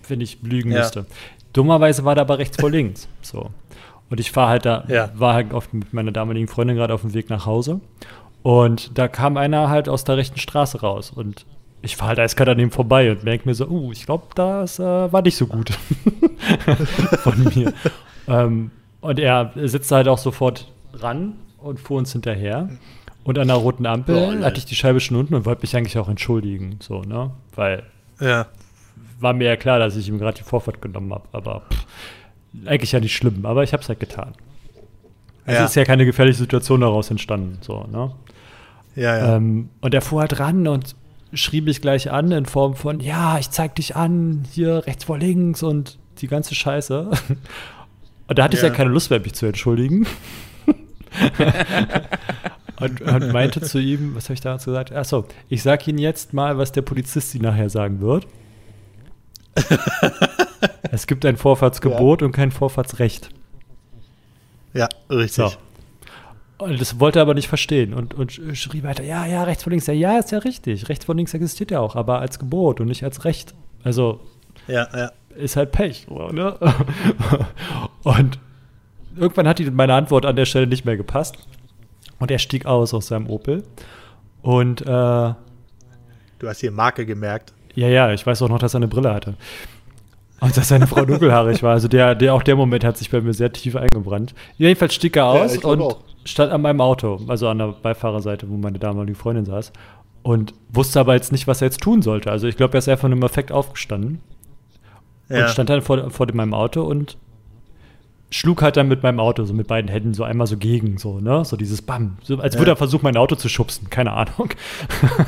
[0.08, 0.80] wenn ich lügen ja.
[0.80, 1.06] müsste.
[1.52, 3.08] Dummerweise war da aber rechts vor links.
[3.22, 3.50] So.
[4.10, 5.10] Und ich war halt da, ja.
[5.14, 7.80] war halt oft mit meiner damaligen Freundin gerade auf dem Weg nach Hause.
[8.42, 11.12] Und da kam einer halt aus der rechten Straße raus.
[11.14, 11.46] Und
[11.80, 14.80] ich fahre halt eiskalt an ihm vorbei und merke mir so, uh, ich glaube, das
[14.80, 15.70] äh, war nicht so gut
[17.18, 17.72] von mir.
[18.26, 22.68] ähm, und er sitzt halt auch sofort ran und fuhr uns hinterher.
[23.28, 25.76] Und an der roten Ampel oh, hatte ich die Scheibe schon unten und wollte mich
[25.76, 27.30] eigentlich auch entschuldigen, so, ne?
[27.54, 27.82] Weil
[28.20, 28.46] ja.
[29.20, 31.84] war mir ja klar, dass ich ihm gerade die Vorfahrt genommen habe, aber pff,
[32.64, 34.32] eigentlich ja nicht schlimm, aber ich habe es halt getan.
[35.44, 35.64] Es ja.
[35.66, 38.12] ist ja keine gefährliche Situation daraus entstanden, so, ne?
[38.96, 39.36] Ja, ja.
[39.36, 40.96] Ähm, und er fuhr halt ran und
[41.34, 45.18] schrieb mich gleich an in Form von, ja, ich zeig dich an, hier rechts vor
[45.18, 47.10] links und die ganze Scheiße.
[48.26, 48.62] Und da hatte ja.
[48.62, 50.06] ich ja keine Lust mehr, mich zu entschuldigen.
[52.80, 54.92] und, und, meinte zu ihm, was habe ich damals gesagt?
[54.92, 58.26] Achso, ich sag Ihnen jetzt mal, was der Polizist Ihnen nachher sagen wird.
[60.92, 62.26] es gibt ein Vorfahrtsgebot ja.
[62.26, 63.30] und kein Vorfahrtsrecht.
[64.74, 65.32] Ja, richtig.
[65.34, 65.52] So.
[66.58, 69.70] Und das wollte er aber nicht verstehen und, und schrie weiter, ja, ja, rechts vor
[69.70, 70.88] links, ja, ja, ist ja richtig.
[70.88, 73.54] Rechts vor links existiert ja auch, aber als Gebot und nicht als Recht.
[73.84, 74.20] Also
[74.66, 75.12] ja, ja.
[75.36, 76.08] ist halt Pech.
[76.08, 76.56] Ne?
[78.02, 78.38] Und
[79.16, 81.38] irgendwann hat die meine Antwort an der Stelle nicht mehr gepasst.
[82.18, 83.62] Und er stieg aus aus seinem Opel.
[84.42, 84.84] Und äh,
[86.38, 87.52] Du hast hier Marke gemerkt.
[87.74, 89.34] Ja, ja, ich weiß auch noch, dass er eine Brille hatte.
[90.40, 91.72] Und dass seine Frau dunkelhaarig war.
[91.72, 94.34] Also der, der, auch der Moment hat sich bei mir sehr tief eingebrannt.
[94.56, 98.48] Jedenfalls stieg er aus ja, und auch stand an meinem Auto, also an der Beifahrerseite,
[98.48, 99.72] wo meine damalige Freundin saß.
[100.22, 102.30] Und wusste aber jetzt nicht, was er jetzt tun sollte.
[102.30, 104.20] Also ich glaube, er ist einfach nur im Effekt aufgestanden.
[105.28, 105.42] Ja.
[105.42, 107.16] Und stand dann vor, vor meinem Auto und
[108.30, 111.20] schlug halt dann mit meinem Auto, so mit beiden Händen, so einmal so gegen, so,
[111.20, 111.44] ne?
[111.44, 112.18] So dieses Bam.
[112.22, 112.60] So, als ja.
[112.60, 113.90] würde er versuchen, mein Auto zu schubsen.
[113.90, 114.50] Keine Ahnung.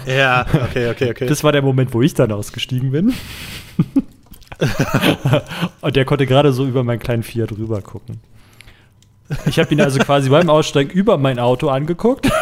[0.07, 1.27] Ja, okay, okay, okay.
[1.27, 3.15] Das war der Moment, wo ich dann ausgestiegen bin.
[5.81, 8.21] und der konnte gerade so über meinen kleinen Fiat rüber gucken.
[9.47, 12.29] Ich habe ihn also quasi beim Aussteigen über mein Auto angeguckt.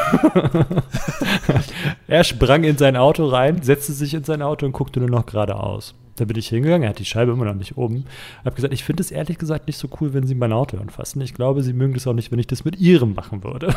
[2.08, 5.26] er sprang in sein Auto rein, setzte sich in sein Auto und guckte nur noch
[5.26, 5.94] geradeaus.
[6.18, 8.04] Da bin ich hingegangen, er hat die Scheibe immer noch nicht oben.
[8.44, 11.20] Habe gesagt, ich finde es ehrlich gesagt nicht so cool, wenn Sie mein Auto anfassen.
[11.22, 13.74] Ich glaube, Sie mögen das auch nicht, wenn ich das mit Ihrem machen würde.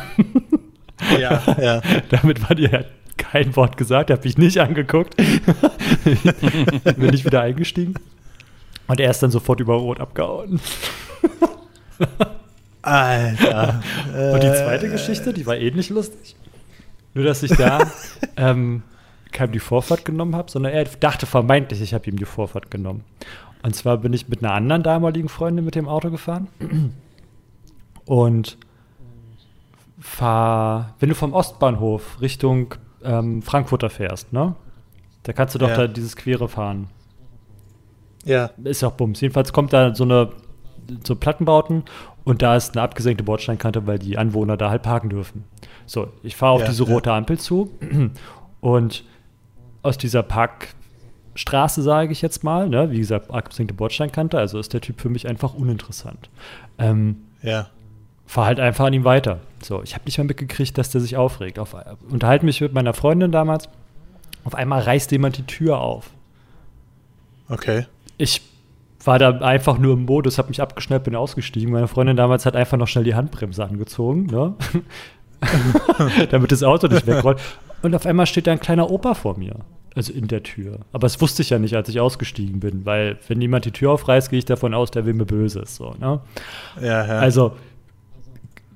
[1.20, 1.82] Ja, ja.
[2.10, 2.86] Damit war dir
[3.18, 5.16] kein Wort gesagt, habe ich nicht angeguckt.
[6.98, 7.96] bin ich wieder eingestiegen.
[8.88, 10.60] Und er ist dann sofort über Rot abgehauen.
[12.82, 13.84] Alter.
[14.34, 16.36] Und die zweite Geschichte, die war ähnlich lustig.
[17.14, 17.92] Nur, dass ich da
[18.38, 18.84] ähm,
[19.32, 23.04] keinem die Vorfahrt genommen habe, sondern er dachte vermeintlich, ich habe ihm die Vorfahrt genommen.
[23.64, 26.48] Und zwar bin ich mit einer anderen damaligen Freundin mit dem Auto gefahren.
[28.06, 28.58] Und
[30.00, 34.56] fahr, wenn du vom Ostbahnhof Richtung ähm, Frankfurter fährst, ne?
[35.24, 35.76] Da kannst du doch ja.
[35.76, 36.88] da dieses Quere fahren.
[38.26, 38.50] Ja.
[38.64, 39.22] Ist ja auch Bums.
[39.22, 40.32] Jedenfalls kommt da so eine
[41.06, 41.84] so Plattenbauten
[42.24, 45.46] und da ist eine abgesenkte Bordsteinkante, weil die Anwohner da halt parken dürfen.
[45.86, 47.14] So, ich fahre auf ja, diese rote.
[47.14, 47.72] Ampel zu
[48.62, 49.04] und
[49.82, 54.82] aus dieser Parkstraße, sage ich jetzt mal, ne, wie gesagt, abgesenkte Bordsteinkante, also ist der
[54.82, 56.30] Typ für mich einfach uninteressant.
[56.78, 57.70] Ähm, ja.
[58.26, 59.40] Fahr halt einfach an ihm weiter.
[59.62, 61.60] So, ich habe nicht mehr mitgekriegt, dass der sich aufregt.
[61.60, 61.76] Auf,
[62.10, 63.68] unterhalte mich mit meiner Freundin damals.
[64.44, 66.10] Auf einmal reißt jemand die Tür auf.
[67.50, 67.86] Okay.
[68.18, 68.42] Ich
[69.04, 71.72] war da einfach nur im Modus, habe mich abgeschnallt, bin ausgestiegen.
[71.72, 74.54] Meine Freundin damals hat einfach noch schnell die Handbremse angezogen, ne?
[76.32, 77.40] damit das Auto nicht wegrollt.
[77.82, 79.56] Und auf einmal steht da ein kleiner Opa vor mir.
[79.94, 80.80] Also in der Tür.
[80.94, 83.92] Aber das wusste ich ja nicht, als ich ausgestiegen bin, weil wenn jemand die Tür
[83.92, 85.76] aufreißt, gehe ich davon aus, der will mir Böses.
[85.76, 86.22] So, ne?
[86.82, 87.20] ja, ja.
[87.20, 87.54] Also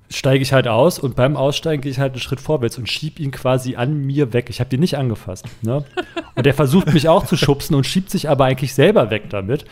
[0.09, 3.19] steige ich halt aus und beim Aussteigen gehe ich halt einen Schritt vorwärts und schieb
[3.19, 4.49] ihn quasi an mir weg.
[4.49, 5.45] Ich habe den nicht angefasst.
[5.61, 5.83] Ne?
[6.35, 9.65] Und der versucht mich auch zu schubsen und schiebt sich aber eigentlich selber weg damit.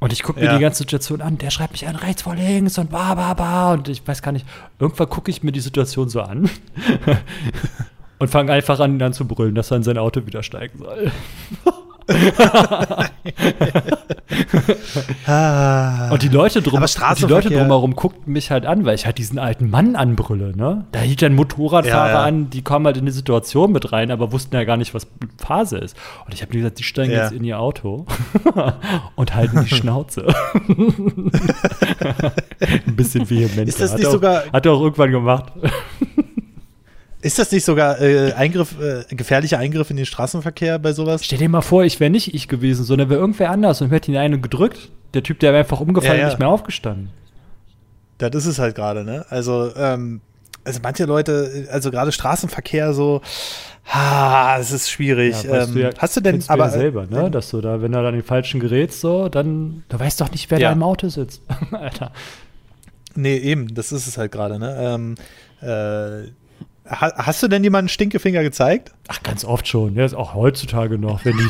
[0.00, 0.56] Und ich gucke mir ja.
[0.56, 1.38] die ganze Situation an.
[1.38, 3.72] Der schreibt mich an, rechts vor links und ba, ba, ba.
[3.72, 4.46] Und ich weiß gar nicht,
[4.78, 6.50] irgendwann gucke ich mir die Situation so an
[8.18, 10.78] und fange einfach an, ihn dann zu brüllen, dass er in sein Auto wieder steigen
[10.78, 11.10] soll.
[16.10, 16.84] und die Leute, drum,
[17.16, 20.56] die Leute drumherum guckten mich halt an, weil ich halt diesen alten Mann anbrülle.
[20.56, 20.84] Ne?
[20.92, 22.24] Da hielt ein Motorradfahrer ja, ja.
[22.24, 25.06] an, die kommen halt in die Situation mit rein, aber wussten ja gar nicht, was
[25.38, 25.96] Phase ist.
[26.24, 27.24] Und ich habe mir gesagt, die steigen ja.
[27.24, 28.06] jetzt in ihr Auto
[29.16, 30.26] und halten die Schnauze.
[32.86, 33.68] Ein bisschen vehement.
[33.68, 34.42] Ist das nicht hat sogar.
[34.42, 35.52] Auch, hat er auch irgendwann gemacht.
[37.24, 41.24] Ist das nicht sogar äh, Eingriff, äh, gefährlicher Eingriff in den Straßenverkehr bei sowas?
[41.24, 44.10] Stell dir mal vor, ich wäre nicht ich gewesen, sondern wäre irgendwer anders und hätte
[44.12, 44.90] ihn einen gedrückt.
[45.14, 46.24] Der Typ, der wäre einfach umgefallen ja, ja.
[46.26, 47.08] und nicht mehr aufgestanden.
[48.18, 49.24] Das ist es halt gerade, ne?
[49.30, 50.20] Also, ähm,
[50.64, 53.22] also manche Leute, also gerade Straßenverkehr so,
[53.86, 55.44] ha, es ist schwierig.
[55.44, 57.92] Ja, ähm, du ja, hast du denn aber ja selber, ne, dass du da, wenn
[57.92, 61.08] du dann den falschen gerätst, so, dann, du weißt doch nicht, wer da im Auto
[61.08, 62.12] sitzt, Alter.
[63.14, 64.76] Nee, eben, das ist es halt gerade, ne?
[64.78, 65.14] Ähm,
[65.62, 66.30] äh,
[66.86, 68.92] Hast du denn jemanden Stinkefinger gezeigt?
[69.08, 69.94] Ach, ganz oft schon.
[69.94, 71.48] Ja, ist auch heutzutage noch, wenn die,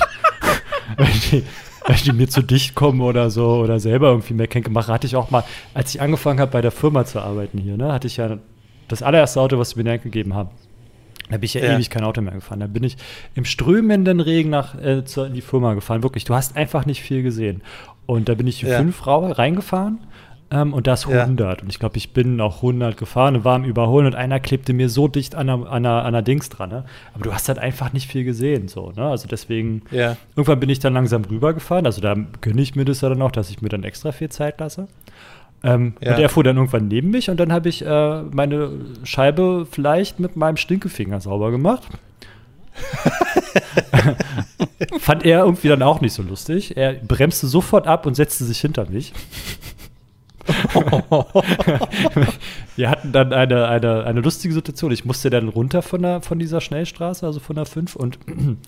[0.97, 1.45] wenn die,
[1.87, 4.95] wenn die mir zu dicht kommen oder so oder selber irgendwie mehr Kenke machen.
[4.95, 5.43] Hatte ich auch mal,
[5.75, 8.39] als ich angefangen habe, bei der Firma zu arbeiten hier, ne, hatte ich ja
[8.87, 10.51] das allererste Auto, was sie mir gegeben haben.
[11.31, 12.61] Da bin ich ja, ja, ewig kein Auto mehr gefahren.
[12.61, 12.97] Da bin ich
[13.35, 16.03] im strömenden Regen nach äh, zur, in die Firma gefahren.
[16.03, 17.63] Wirklich, du hast einfach nicht viel gesehen.
[18.07, 18.79] Und da bin ich die ja.
[18.79, 20.01] fünf Frau reingefahren
[20.51, 21.59] ähm, und das 100.
[21.59, 21.63] Ja.
[21.63, 24.73] Und ich glaube, ich bin auch 100 gefahren und war am Überholen und einer klebte
[24.73, 26.71] mir so dicht an einer, an einer, an einer Dings dran.
[26.71, 26.85] Ne?
[27.15, 28.69] Aber du hast halt einfach nicht viel gesehen.
[28.69, 29.05] So, ne?
[29.05, 30.17] Also deswegen, ja.
[30.37, 31.87] irgendwann bin ich dann langsam rübergefahren.
[31.87, 34.29] Also da gönne ich mir das ja dann auch, dass ich mir dann extra viel
[34.29, 34.89] Zeit lasse.
[35.65, 36.15] Ähm, ja.
[36.15, 38.71] Und er fuhr dann irgendwann neben mich und dann habe ich äh, meine
[39.03, 41.83] Scheibe vielleicht mit meinem Stinkefinger sauber gemacht.
[44.99, 46.77] Fand er irgendwie dann auch nicht so lustig.
[46.77, 49.15] Er bremste sofort ab und setzte sich hinter mich.
[52.77, 54.93] wir hatten dann eine, eine, eine lustige Situation.
[54.93, 58.19] Ich musste dann runter von, der, von dieser Schnellstraße, also von der 5 und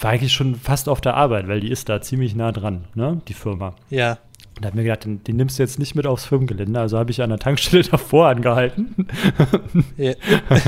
[0.00, 3.20] war eigentlich schon fast auf der Arbeit, weil die ist da ziemlich nah dran, ne,
[3.28, 3.74] die Firma.
[3.90, 4.18] Ja.
[4.56, 6.78] Und da hat mir gedacht, den, den, nimmst du jetzt nicht mit aufs Firmengelände.
[6.78, 9.06] Also habe ich an der Tankstelle davor angehalten.
[9.96, 10.12] Ja.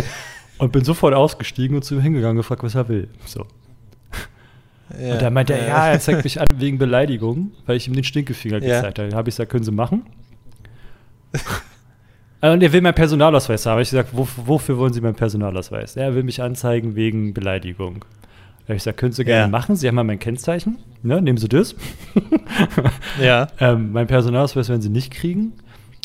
[0.59, 3.09] und bin sofort ausgestiegen und zu ihm hingegangen und gefragt, was er will.
[3.26, 3.47] So.
[5.01, 7.95] Ja, und da meinte er, ja, er zeigt mich an wegen Beleidigung, weil ich ihm
[7.95, 8.76] den Stinkefinger ja.
[8.76, 9.09] gezeigt habe.
[9.09, 10.05] Dann habe ich gesagt, können Sie machen?
[12.40, 13.80] und er will meinen Personalausweis haben.
[13.80, 15.97] Ich gesagt, wo, wofür wollen Sie meinen Personalausweis?
[15.97, 18.05] Er will mich anzeigen wegen Beleidigung.
[18.62, 19.49] Da habe ich gesagt, können Sie gerne ja.
[19.49, 19.76] machen.
[19.76, 20.78] Sie haben ja mein Kennzeichen.
[21.03, 21.74] Ne, nehmen Sie das.
[23.20, 23.49] ja.
[23.59, 25.55] Ähm, mein Personalausweis werden Sie nicht kriegen.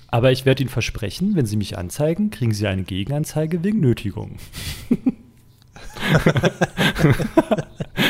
[0.10, 4.38] Aber ich werde Ihnen versprechen, wenn Sie mich anzeigen, kriegen Sie eine Gegenanzeige wegen Nötigung.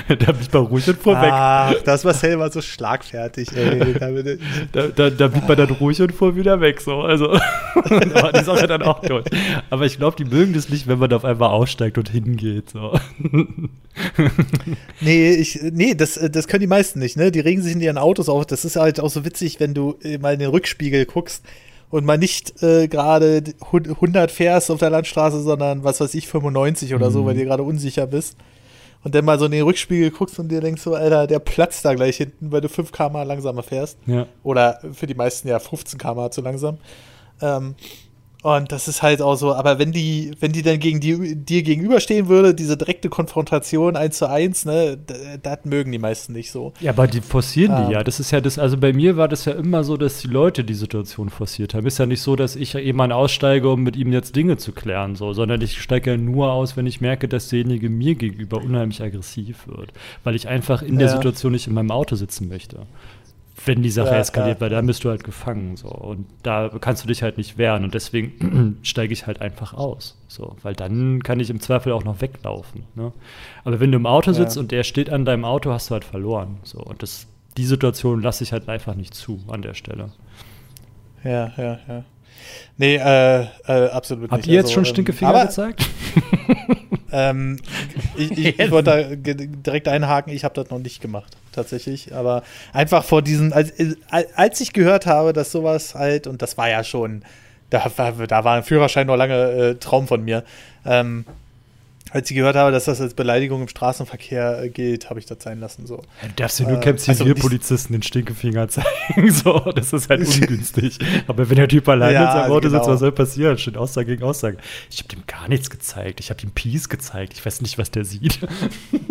[0.20, 1.30] da blieb man ruhig und fuhr weg.
[1.32, 3.94] Ach, das war selber so schlagfertig, ey.
[4.72, 7.02] da, da, da blieb man dann ruhig und fuhr wieder weg, so.
[7.02, 7.28] Also,
[7.76, 9.26] da war die Sache dann auch durch.
[9.70, 12.98] Aber ich glaube, die mögen das nicht, wenn man auf einmal aussteigt und hingeht, so.
[15.02, 17.32] nee, ich, nee das, das können die meisten nicht, ne?
[17.32, 18.46] Die regen sich in ihren Autos auf.
[18.46, 21.44] Das ist halt auch so witzig, wenn du mal in den Rückspiegel guckst
[21.90, 26.94] und mal nicht äh, gerade 100 fährst auf der Landstraße, sondern was weiß ich, 95
[26.94, 27.14] oder mhm.
[27.14, 28.38] so, weil du gerade unsicher bist.
[29.08, 31.86] Und dann mal so in den Rückspiegel guckst und dir denkst so, Alter, der platzt
[31.86, 33.98] da gleich hinten, weil du 5 km langsamer fährst.
[34.06, 34.26] Ja.
[34.44, 36.78] Oder für die meisten ja 15 km zu langsam.
[37.42, 37.76] Ähm,
[38.44, 41.64] und das ist halt auch so, aber wenn die, wenn die dann gegen die, dir
[41.64, 44.98] gegenüberstehen würde, diese direkte Konfrontation eins zu eins, ne,
[45.42, 46.74] das mögen die meisten nicht so.
[46.80, 47.88] Ja, aber die forcieren ähm.
[47.88, 48.04] die ja.
[48.04, 50.64] Das ist ja das, also bei mir war das ja immer so, dass die Leute
[50.64, 51.88] die Situation forciert haben.
[51.88, 55.16] Ist ja nicht so, dass ich jemand aussteige, um mit ihm jetzt Dinge zu klären,
[55.16, 59.02] so, sondern ich steige ja nur aus, wenn ich merke, dass derjenige mir gegenüber unheimlich
[59.02, 59.94] aggressiv wird.
[60.24, 61.00] Weil ich einfach in ja.
[61.00, 62.86] der Situation nicht in meinem Auto sitzen möchte
[63.68, 64.62] wenn die Sache ja, eskaliert, ja.
[64.62, 65.78] weil dann bist du halt gefangen.
[65.78, 65.90] So.
[65.90, 67.84] Und da kannst du dich halt nicht wehren.
[67.84, 70.18] Und deswegen steige ich halt einfach aus.
[70.28, 70.56] So.
[70.64, 72.84] Weil dann kann ich im Zweifel auch noch weglaufen.
[72.96, 73.12] Ne?
[73.64, 74.62] Aber wenn du im Auto sitzt ja.
[74.62, 76.58] und der steht an deinem Auto, hast du halt verloren.
[76.64, 76.80] So.
[76.80, 80.12] Und das, die Situation lasse ich halt einfach nicht zu an der Stelle.
[81.24, 82.04] Ja, ja, ja.
[82.78, 84.32] Nee, äh, äh, absolut Habt nicht.
[84.32, 85.86] Habt ihr jetzt also, schon ähm, Stinkefinger gezeigt?
[87.12, 87.58] ähm,
[88.16, 92.14] ich, ich, ich wollte da direkt einhaken, ich habe das noch nicht gemacht, tatsächlich.
[92.14, 92.44] Aber
[92.74, 93.74] einfach vor diesen, als,
[94.36, 97.24] als ich gehört habe, dass sowas halt, und das war ja schon,
[97.70, 100.44] da war, da war ein Führerschein noch lange äh, Traum von mir,
[100.86, 101.26] ähm,
[102.12, 105.40] als ich gehört habe, dass das als Beleidigung im Straßenverkehr äh, gilt, habe ich das
[105.42, 105.86] sein lassen.
[105.86, 105.98] So.
[106.22, 109.32] Ja, du darfst ja nur keinem also Zivilpolizisten den Stinkefinger zeigen.
[109.32, 111.00] So, das ist halt ungünstig.
[111.28, 112.80] Aber wenn der Typ alleine ja, in seinem Auto genau.
[112.80, 113.58] sitzt, was soll passieren?
[113.58, 114.58] Steht Aussage gegen Aussage.
[114.90, 116.20] Ich habe ihm gar nichts gezeigt.
[116.20, 117.34] Ich habe ihm Peace gezeigt.
[117.34, 118.40] Ich weiß nicht, was der sieht.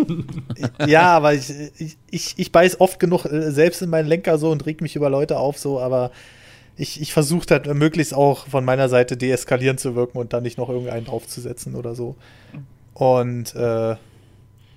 [0.87, 4.51] ja, aber ich, ich, ich, ich beiß oft genug äh, selbst in meinen Lenker so
[4.51, 6.11] und reg mich über Leute auf, so, aber
[6.77, 10.59] ich, ich versuche halt möglichst auch von meiner Seite deeskalierend zu wirken und dann nicht
[10.59, 12.17] noch irgendeinen draufzusetzen oder so.
[12.99, 13.97] Und äh,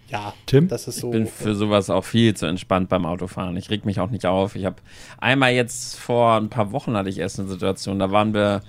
[0.10, 0.68] ja, Tim?
[0.68, 1.08] das ist so.
[1.08, 3.56] Ich bin für sowas auch viel zu entspannt beim Autofahren.
[3.56, 4.58] Ich reg mich auch nicht auf.
[4.58, 4.76] Ich habe
[5.20, 8.62] einmal jetzt vor ein paar Wochen hatte ich erst eine Situation, da waren wir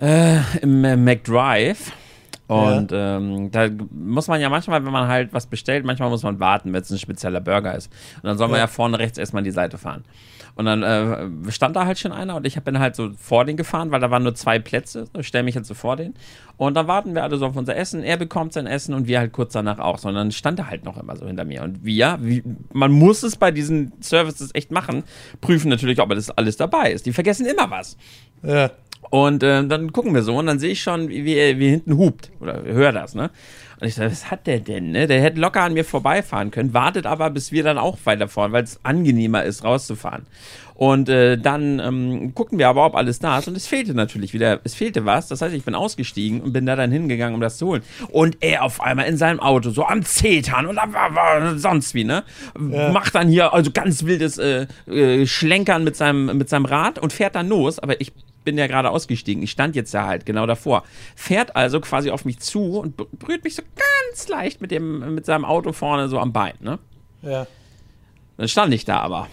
[0.00, 1.90] äh, im äh, McDrive.
[2.46, 3.16] Und ja.
[3.16, 6.72] ähm, da muss man ja manchmal, wenn man halt was bestellt, manchmal muss man warten,
[6.72, 7.90] wenn es ein spezieller Burger ist.
[8.16, 10.04] Und dann soll man ja, ja vorne rechts erstmal an die Seite fahren.
[10.54, 13.56] Und dann äh, stand da halt schon einer und ich bin halt so vor den
[13.56, 15.06] gefahren, weil da waren nur zwei Plätze.
[15.18, 16.14] Ich stelle mich jetzt so vor den.
[16.58, 18.02] Und dann warten wir alle so auf unser Essen.
[18.02, 19.98] Er bekommt sein Essen und wir halt kurz danach auch.
[19.98, 21.62] Sondern stand er halt noch immer so hinter mir.
[21.62, 22.42] Und wir, wie,
[22.72, 25.04] man muss es bei diesen Services echt machen,
[25.40, 27.06] prüfen natürlich, ob das alles dabei ist.
[27.06, 27.96] Die vergessen immer was.
[28.42, 28.70] Ja.
[29.10, 31.96] Und äh, dann gucken wir so und dann sehe ich schon, wie, wie, wie hinten
[31.96, 32.30] hupt.
[32.40, 33.30] Oder höre das, ne?
[33.82, 34.92] Und ich sage, was hat der denn?
[34.92, 35.08] Ne?
[35.08, 38.62] Der hätte locker an mir vorbeifahren können, wartet aber, bis wir dann auch weiterfahren, weil
[38.62, 40.24] es angenehmer ist, rauszufahren.
[40.74, 43.48] Und äh, dann ähm, gucken wir aber, ob alles da ist.
[43.48, 45.26] Und es fehlte natürlich wieder, es fehlte was.
[45.26, 47.82] Das heißt, ich bin ausgestiegen und bin da dann hingegangen, um das zu holen.
[48.10, 52.22] Und er auf einmal in seinem Auto, so am Zetern und sonst wie, ne?
[52.70, 52.92] Ja.
[52.92, 57.12] Macht dann hier also ganz wildes äh, äh, Schlenkern mit seinem, mit seinem Rad und
[57.12, 57.80] fährt dann los.
[57.80, 58.12] Aber ich
[58.44, 59.42] bin ja gerade ausgestiegen.
[59.42, 60.84] Ich stand jetzt ja halt genau davor.
[61.16, 65.26] Fährt also quasi auf mich zu und berührt mich so ganz leicht mit, dem, mit
[65.26, 66.78] seinem Auto vorne so am Bein, ne?
[67.22, 67.46] Ja.
[68.36, 69.28] Dann stand ich da aber.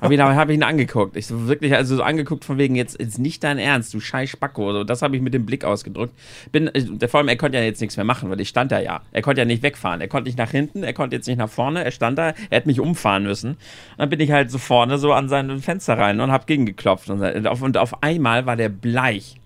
[0.00, 1.16] Habe ich, hab ich ihn angeguckt.
[1.16, 4.30] Ich so wirklich, also so angeguckt von wegen, jetzt ist nicht dein Ernst, du scheiß
[4.30, 4.72] Spacko.
[4.72, 6.14] So, das habe ich mit dem Blick ausgedrückt.
[6.52, 8.80] Bin, äh, vor allem, er konnte ja jetzt nichts mehr machen, weil ich stand da
[8.80, 9.02] ja.
[9.12, 10.00] Er konnte ja nicht wegfahren.
[10.00, 11.84] Er konnte nicht nach hinten, er konnte jetzt nicht nach vorne.
[11.84, 13.50] Er stand da, er hätte mich umfahren müssen.
[13.50, 13.58] Und
[13.98, 17.10] dann bin ich halt so vorne so an sein Fenster rein und habe gegengeklopft.
[17.10, 19.37] Und auf, und auf einmal war der bleich.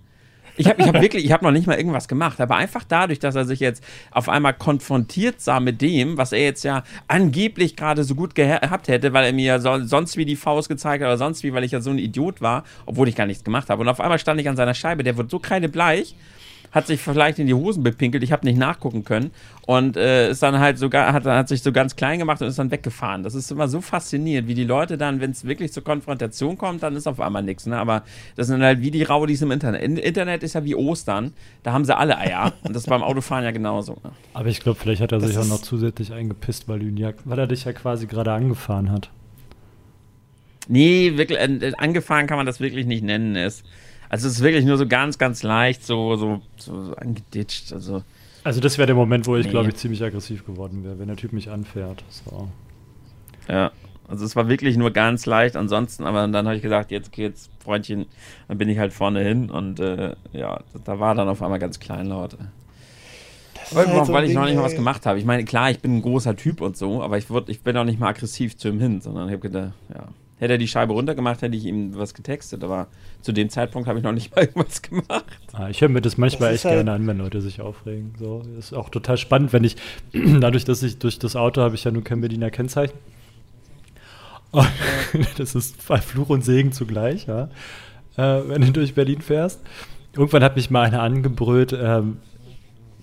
[0.62, 3.18] Ich habe ich hab wirklich, ich habe noch nicht mal irgendwas gemacht, aber einfach dadurch,
[3.18, 3.82] dass er sich jetzt
[4.12, 8.86] auf einmal konfrontiert sah mit dem, was er jetzt ja angeblich gerade so gut gehabt
[8.86, 11.64] hätte, weil er mir so, sonst wie die Faust gezeigt hat oder sonst wie, weil
[11.64, 13.82] ich ja so ein Idiot war, obwohl ich gar nichts gemacht habe.
[13.82, 16.14] Und auf einmal stand ich an seiner Scheibe, der wird so kreidebleich
[16.72, 19.30] hat sich vielleicht in die Hosen bepinkelt, ich habe nicht nachgucken können
[19.66, 22.58] und äh, ist dann halt sogar, hat, hat sich so ganz klein gemacht und ist
[22.58, 23.22] dann weggefahren.
[23.22, 26.82] Das ist immer so faszinierend, wie die Leute dann, wenn es wirklich zur Konfrontation kommt,
[26.82, 27.66] dann ist auf einmal nichts.
[27.66, 27.76] Ne?
[27.76, 28.02] Aber
[28.36, 29.82] das sind halt wie die Raudis im Internet.
[29.82, 33.02] In, Internet ist ja wie Ostern, da haben sie alle Eier und das ist beim
[33.02, 33.98] Autofahren ja genauso.
[34.02, 34.10] Ne?
[34.32, 37.38] Aber ich glaube, vielleicht hat er das sich auch noch zusätzlich eingepisst, weil, ja, weil
[37.38, 39.10] er dich ja quasi gerade angefahren hat.
[40.68, 43.36] Nee, wirklich, äh, angefahren kann man das wirklich nicht nennen.
[43.36, 43.62] Es,
[44.12, 47.72] also es ist wirklich nur so ganz, ganz leicht so, so, so angeditscht.
[47.72, 48.04] Also,
[48.44, 49.50] also das wäre der Moment, wo ich, nee.
[49.50, 52.04] glaube ich, ziemlich aggressiv geworden wäre, wenn der Typ mich anfährt.
[52.10, 52.48] So.
[53.48, 53.72] Ja,
[54.06, 57.48] also es war wirklich nur ganz leicht ansonsten, aber dann habe ich gesagt, jetzt geht's,
[57.64, 58.04] Freundchen,
[58.48, 61.80] dann bin ich halt vorne hin und äh, ja, da war dann auf einmal ganz
[61.80, 62.36] kleinlaut.
[63.70, 65.18] Weil, halt so weil ich noch nicht mal was gemacht habe.
[65.20, 67.78] Ich meine, klar, ich bin ein großer Typ und so, aber ich, würd, ich bin
[67.78, 70.08] auch nicht mal aggressiv zu ihm hin, sondern ich habe gedacht, ja,
[70.42, 72.88] Hätte er die Scheibe runtergemacht, hätte ich ihm was getextet, aber
[73.20, 75.24] zu dem Zeitpunkt habe ich noch nicht mal irgendwas gemacht.
[75.52, 78.12] Ah, ich höre mir das manchmal das echt halt gerne an, wenn Leute sich aufregen.
[78.18, 79.76] So, ist auch total spannend, wenn ich,
[80.12, 82.98] dadurch, dass ich durch das Auto habe ich ja nur kein Berliner Kennzeichen.
[84.50, 84.68] Und
[85.38, 87.44] das ist Fluch und Segen zugleich, ja.
[88.16, 89.60] Äh, wenn du durch Berlin fährst.
[90.12, 92.16] Irgendwann hat mich mal einer angebrüllt, ähm,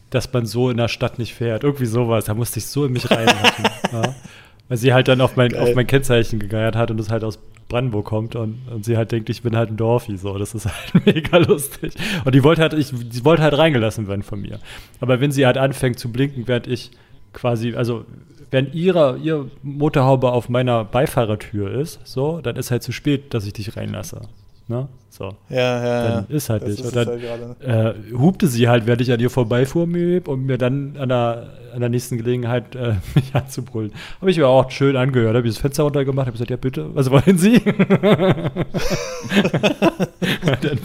[0.09, 1.63] dass man so in der Stadt nicht fährt.
[1.63, 2.25] Irgendwie sowas.
[2.25, 3.65] Da musste ich so in mich reinmachen.
[3.93, 4.15] ja.
[4.69, 7.39] Weil sie halt dann auf mein, auf mein Kennzeichen gegeiert hat und es halt aus
[7.69, 10.37] Brandenburg kommt und, und sie halt denkt, ich bin halt ein Dorfi, so.
[10.37, 11.93] Das ist halt mega lustig.
[12.25, 14.59] Und die wollte halt, ich, die wollte halt reingelassen werden von mir.
[14.99, 16.91] Aber wenn sie halt anfängt zu blinken, während ich
[17.33, 18.05] quasi, also
[18.51, 23.45] wenn ihre, ihr Motorhaube auf meiner Beifahrertür ist, so, dann ist halt zu spät, dass
[23.45, 24.21] ich dich reinlasse.
[24.67, 24.87] Ne?
[25.19, 25.35] So.
[25.49, 26.35] Ja, ja, dann ja.
[26.37, 26.79] ist halt nicht.
[26.81, 29.91] Und dann halt äh, hupte sie halt, während ich an ihr vorbeifuhr, um
[30.45, 33.91] mir dann an der, an der nächsten Gelegenheit äh, mich anzubrüllen.
[34.21, 36.95] Habe ich mir auch schön angehört, habe ich das Fenster runtergemacht, habe gesagt, ja bitte,
[36.95, 37.61] was wollen Sie?
[40.45, 40.79] dann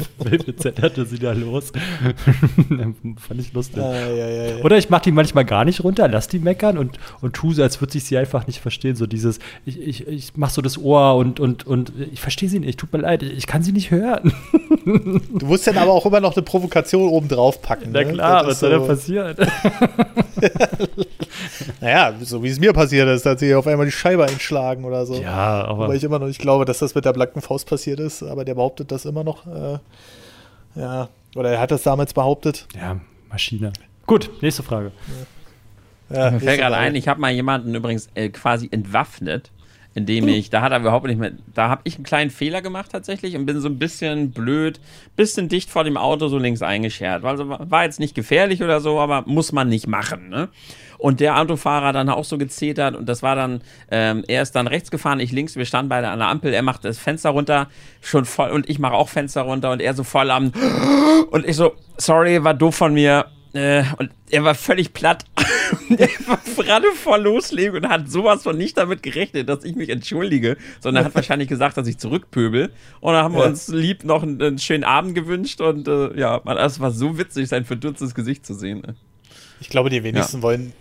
[0.57, 1.73] zetterte sie da los.
[3.19, 3.83] Fand ich lustig.
[3.83, 6.99] Ah, ja, ja, Oder ich mache die manchmal gar nicht runter, lass die meckern und,
[7.21, 8.97] und tue so, als würde ich sie einfach nicht verstehen.
[8.97, 12.61] So dieses, ich, ich, ich mache so das Ohr und, und, und ich verstehe sie
[12.61, 14.24] nicht, tut mir leid, ich kann sie nicht hören.
[14.85, 17.91] Du musst dann aber auch immer noch eine Provokation oben drauf packen.
[17.93, 18.13] Na ne?
[18.13, 18.79] klar, was soll so.
[18.79, 19.37] denn passieren?
[21.81, 25.07] naja, so wie es mir passiert ist, dass sie auf einmal die Scheibe einschlagen oder
[25.07, 25.15] so.
[25.15, 25.89] Ja, aber.
[25.89, 28.45] Weil ich immer noch nicht glaube, dass das mit der blanken Faust passiert ist, aber
[28.45, 29.47] der behauptet das immer noch.
[29.47, 29.79] Äh,
[30.77, 32.67] ja, oder er hat das damals behauptet.
[32.75, 33.01] Ja,
[33.31, 33.73] Maschine.
[34.07, 34.93] Gut, nächste Frage.
[35.09, 35.27] Ja.
[36.11, 39.51] Ja, Mir fällt gerade ein, ich habe mal jemanden übrigens äh, quasi entwaffnet
[39.95, 42.91] indem ich, da hat er überhaupt nicht mehr, da habe ich einen kleinen Fehler gemacht
[42.91, 44.81] tatsächlich und bin so ein bisschen blöd,
[45.17, 47.25] bisschen dicht vor dem Auto so links eingeschert.
[47.25, 50.49] Also war jetzt nicht gefährlich oder so, aber muss man nicht machen, ne?
[50.99, 54.67] Und der Autofahrer dann auch so gezetert und das war dann, ähm, er ist dann
[54.67, 57.69] rechts gefahren, ich links, wir standen beide an der Ampel, er macht das Fenster runter,
[58.01, 60.53] schon voll, und ich mache auch Fenster runter und er so voll am,
[61.31, 65.25] und ich so, sorry, war doof von mir, äh, und er war völlig platt.
[65.97, 69.91] er war gerade vor Loslegen und hat sowas von nicht damit gerechnet, dass ich mich
[69.91, 72.71] entschuldige, sondern hat wahrscheinlich gesagt, dass ich zurückpöbel.
[73.01, 73.41] Und dann haben ja.
[73.41, 76.91] wir uns lieb noch einen, einen, schönen Abend gewünscht und äh, ja, man, es war
[76.91, 78.81] so witzig, sein verdutztes Gesicht zu sehen.
[78.81, 78.97] Ne?
[79.61, 80.43] Ich glaube, die wenigsten ja.
[80.43, 80.73] wollen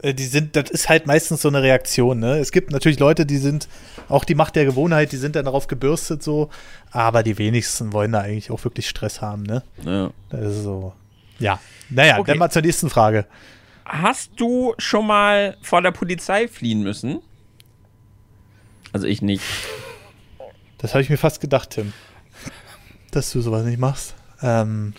[0.00, 2.38] äh, die sind, das ist halt meistens so eine Reaktion, ne?
[2.38, 3.68] Es gibt natürlich Leute, die sind,
[4.08, 6.48] auch die Macht der Gewohnheit, die sind dann darauf gebürstet so,
[6.90, 9.62] aber die wenigsten wollen da eigentlich auch wirklich Stress haben, ne?
[9.84, 10.10] Ja.
[10.30, 10.94] Das ist so.
[11.38, 11.60] Ja.
[11.90, 12.32] Naja, okay.
[12.32, 13.26] dann mal zur nächsten Frage.
[13.84, 17.20] Hast du schon mal vor der Polizei fliehen müssen?
[18.92, 19.42] Also ich nicht.
[20.78, 21.92] Das habe ich mir fast gedacht, Tim.
[23.10, 24.14] Dass du sowas nicht machst.
[24.42, 24.92] Ähm,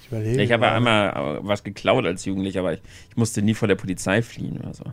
[0.00, 0.42] ich überlege.
[0.42, 3.74] Ich habe ja einmal was geklaut als Jugendlicher, aber ich, ich, musste nie vor der
[3.74, 4.84] Polizei fliehen oder so.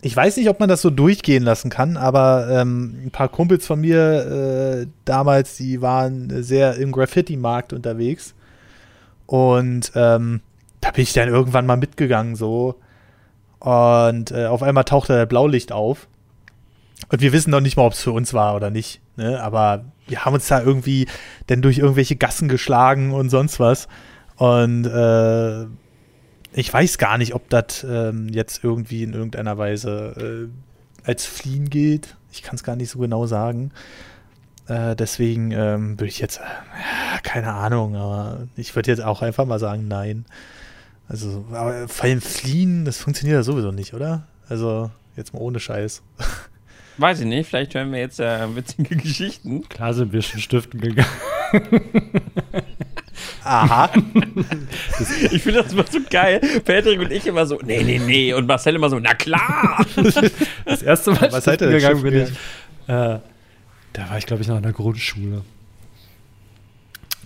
[0.00, 3.66] Ich weiß nicht, ob man das so durchgehen lassen kann, aber ähm, ein paar Kumpels
[3.66, 8.34] von mir äh, damals, die waren sehr im Graffiti-Markt unterwegs
[9.26, 10.40] und ähm,
[10.80, 12.80] da bin ich dann irgendwann mal mitgegangen so.
[13.58, 16.08] Und äh, auf einmal tauchte der Blaulicht auf.
[17.08, 19.00] Und wir wissen noch nicht mal, ob es für uns war oder nicht.
[19.16, 19.40] Ne?
[19.42, 21.06] Aber wir haben uns da irgendwie
[21.48, 23.88] dann durch irgendwelche Gassen geschlagen und sonst was.
[24.36, 25.64] Und äh,
[26.52, 30.48] ich weiß gar nicht, ob das ähm, jetzt irgendwie in irgendeiner Weise
[31.04, 32.16] äh, als Fliehen gilt.
[32.32, 33.72] Ich kann es gar nicht so genau sagen.
[34.68, 39.44] Äh, deswegen ähm, würde ich jetzt, äh, keine Ahnung, aber ich würde jetzt auch einfach
[39.44, 40.24] mal sagen, nein.
[41.08, 44.26] Also, aber vor allem fliehen, das funktioniert ja sowieso nicht, oder?
[44.48, 46.02] Also, jetzt mal ohne Scheiß.
[46.98, 49.68] Weiß ich nicht, vielleicht hören wir jetzt äh, witzige Geschichten.
[49.68, 51.08] Klar sind wir schon stiften gegangen.
[53.44, 53.90] Aha.
[55.30, 56.40] ich finde das immer so geil.
[56.64, 58.32] Patrick und ich immer so, nee, nee, nee.
[58.32, 59.84] Und Marcel immer so, na klar.
[60.64, 62.30] Das erste Mal Was stiften gegangen bin ich.
[62.88, 63.18] Äh,
[63.96, 65.42] da war ich, glaube ich, noch in der Grundschule.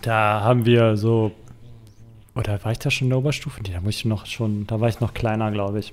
[0.03, 1.33] Da haben wir so,
[2.37, 3.61] oder war ich da schon in der Oberstufe?
[3.63, 5.93] Nee, da muss ich noch schon, da war ich noch kleiner, glaube ich.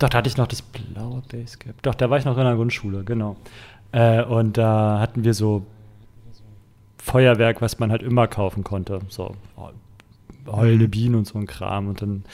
[0.00, 1.80] Doch, da hatte ich noch das blaue Basecap.
[1.82, 3.36] Doch, da war ich noch in der Grundschule, genau.
[3.92, 5.64] Äh, und da hatten wir so
[6.98, 9.00] Feuerwerk, was man halt immer kaufen konnte.
[9.08, 9.36] So
[10.48, 10.88] heulende.
[10.88, 11.86] Bienen und so ein Kram.
[11.86, 12.24] Und dann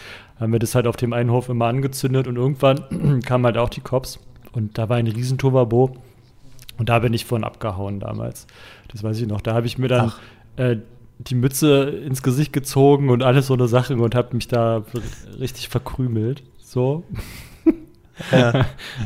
[0.40, 3.68] haben wir das halt auf dem einen Hof immer angezündet und irgendwann kamen halt auch
[3.68, 4.18] die Cops.
[4.52, 5.96] Und da war ein riesen Turbabo.
[6.78, 8.46] Und da bin ich von abgehauen damals.
[8.88, 9.40] Das weiß ich noch.
[9.40, 10.12] Da habe ich mir dann
[10.56, 10.76] äh,
[11.18, 14.84] die Mütze ins Gesicht gezogen und alles so eine Sache und habe mich da
[15.38, 16.42] richtig verkrümelt.
[16.58, 17.04] So.
[18.32, 18.64] Ja.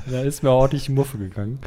[0.08, 1.58] da ist mir ordentlich die Muffe gegangen.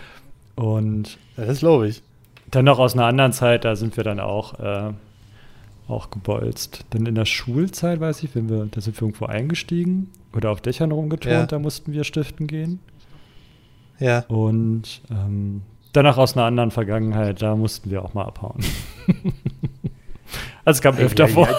[0.55, 2.01] Und das glaube ich.
[2.49, 4.93] Dann noch aus einer anderen Zeit, da sind wir dann auch, äh,
[5.89, 6.85] auch gebolzt.
[6.91, 10.61] Dann in der Schulzeit, weiß ich, wenn wir, da sind wir irgendwo eingestiegen oder auf
[10.61, 11.45] Dächern rumgeturnt, ja.
[11.45, 12.79] da mussten wir stiften gehen.
[13.99, 14.19] Ja.
[14.29, 15.63] Und ähm,
[15.93, 18.59] danach aus einer anderen Vergangenheit, da mussten wir auch mal abhauen.
[20.65, 21.47] also es kam öfter vor.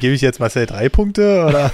[0.00, 1.70] Gebe ich jetzt Marcel drei Punkte oder?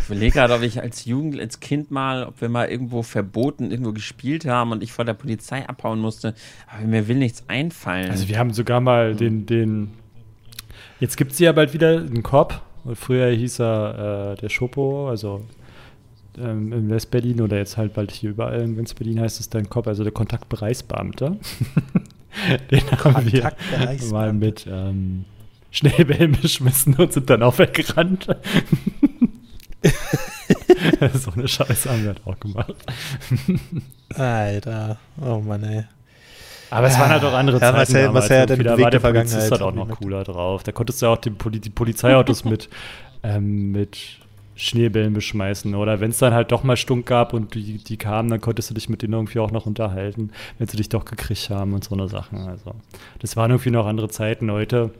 [0.00, 3.70] Ich überlege gerade, ob ich als Jugend, als Kind mal, ob wir mal irgendwo verboten
[3.70, 6.34] irgendwo gespielt haben und ich vor der Polizei abhauen musste.
[6.66, 8.10] Aber mir will nichts einfallen.
[8.10, 9.92] Also wir haben sogar mal den, den
[11.00, 12.60] jetzt gibt es ja bald wieder einen Korb.
[12.94, 15.42] Früher hieß er äh, der Schopo, also
[16.38, 19.86] ähm, in West-Berlin oder jetzt halt bald hier überall in West-Berlin heißt es dann Korb,
[19.86, 21.36] also der Kontaktbereichsbeamte.
[22.70, 23.52] den haben wir
[24.10, 25.24] mal mit ähm,
[25.70, 28.26] Schnellbällen beschmissen und sind dann auch weggerannt.
[31.14, 32.74] so eine Scheiße haben wir halt auch gemacht.
[34.14, 35.84] Alter, oh Mann, ey.
[36.72, 37.78] Aber es waren halt auch andere ja, Zeiten.
[37.78, 40.62] Was er, was da war der Polizist halt auch noch cooler drauf.
[40.62, 42.70] Da konntest du ja auch die Polizeiautos mit,
[43.22, 44.21] ähm, mit
[44.62, 45.74] Schneebällen beschmeißen.
[45.74, 48.70] Oder wenn es dann halt doch mal Stunk gab und die, die kamen, dann konntest
[48.70, 51.84] du dich mit denen irgendwie auch noch unterhalten, wenn sie dich doch gekriegt haben und
[51.84, 52.38] so eine Sachen.
[52.38, 52.74] Also,
[53.18, 54.50] das waren irgendwie noch andere Zeiten.
[54.50, 54.90] Heute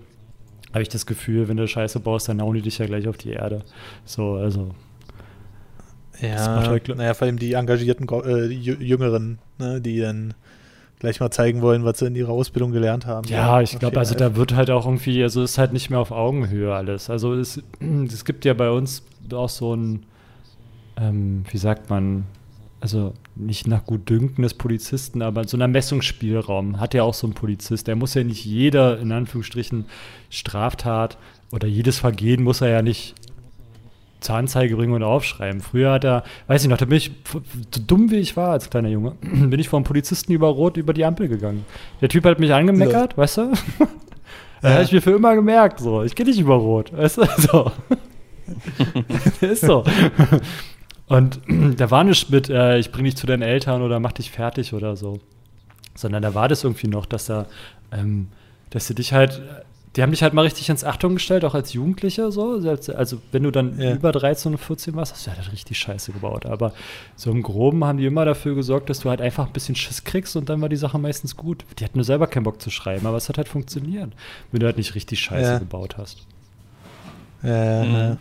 [0.73, 3.17] habe ich das Gefühl, wenn du Scheiße baust, dann hauen die dich ja gleich auf
[3.17, 3.65] die Erde.
[4.05, 4.75] So, also.
[6.21, 10.35] Ja, halt naja, vor allem die engagierten äh, Jüngeren, ne, die dann
[11.03, 13.27] gleich mal zeigen wollen, was sie in ihrer Ausbildung gelernt haben.
[13.27, 16.13] Ja, ich glaube, also da wird halt auch irgendwie, also ist halt nicht mehr auf
[16.13, 17.11] Augenhöhe alles.
[17.11, 17.61] Also es,
[18.07, 20.05] es gibt ja bei uns auch so ein,
[20.97, 22.23] ähm, wie sagt man,
[22.81, 27.33] also nicht nach Gutdünken des Polizisten, aber so ein Ermessungsspielraum hat ja auch so ein
[27.33, 27.89] Polizist.
[27.89, 29.87] Der muss ja nicht jeder, in Anführungsstrichen,
[30.31, 31.19] Straftat
[31.51, 33.17] oder jedes Vergehen muss er ja nicht
[34.23, 35.61] zur Anzeige bringen und aufschreiben.
[35.61, 38.71] Früher hat er, weiß ich noch, da bin ich, so dumm wie ich war als
[38.71, 41.65] kleiner Junge, bin ich vom Polizisten über Rot über die Ampel gegangen.
[42.01, 43.17] Der Typ hat mich angemeckert, ja.
[43.17, 43.53] weißt du?
[44.61, 44.75] Da ja.
[44.75, 47.23] habe ich mir für immer gemerkt, so, ich gehe nicht über Rot, weißt du?
[47.39, 47.73] So.
[49.41, 49.85] ist so.
[51.07, 51.41] Und
[51.77, 54.73] da war nicht mit, äh, ich bring dich zu deinen Eltern oder mach dich fertig
[54.73, 55.21] oder so.
[55.95, 57.47] Sondern da war das irgendwie noch, dass da,
[57.93, 58.29] ähm,
[58.71, 59.43] dass sie dich halt,
[59.97, 62.55] die haben dich halt mal richtig ins Achtung gestellt, auch als Jugendlicher so.
[62.95, 63.93] Also wenn du dann ja.
[63.93, 66.47] über 13 und 14 warst, hast du halt richtig Scheiße gebaut.
[66.47, 66.73] Aber
[67.15, 70.05] so im Groben haben die immer dafür gesorgt, dass du halt einfach ein bisschen Schiss
[70.05, 71.67] kriegst und dann war die Sache meistens gut.
[71.79, 74.13] Die hatten nur selber keinen Bock zu schreiben, aber es hat halt funktioniert,
[74.51, 75.59] wenn du halt nicht richtig Scheiße ja.
[75.59, 76.27] gebaut hast.
[77.43, 78.19] Ja, mhm.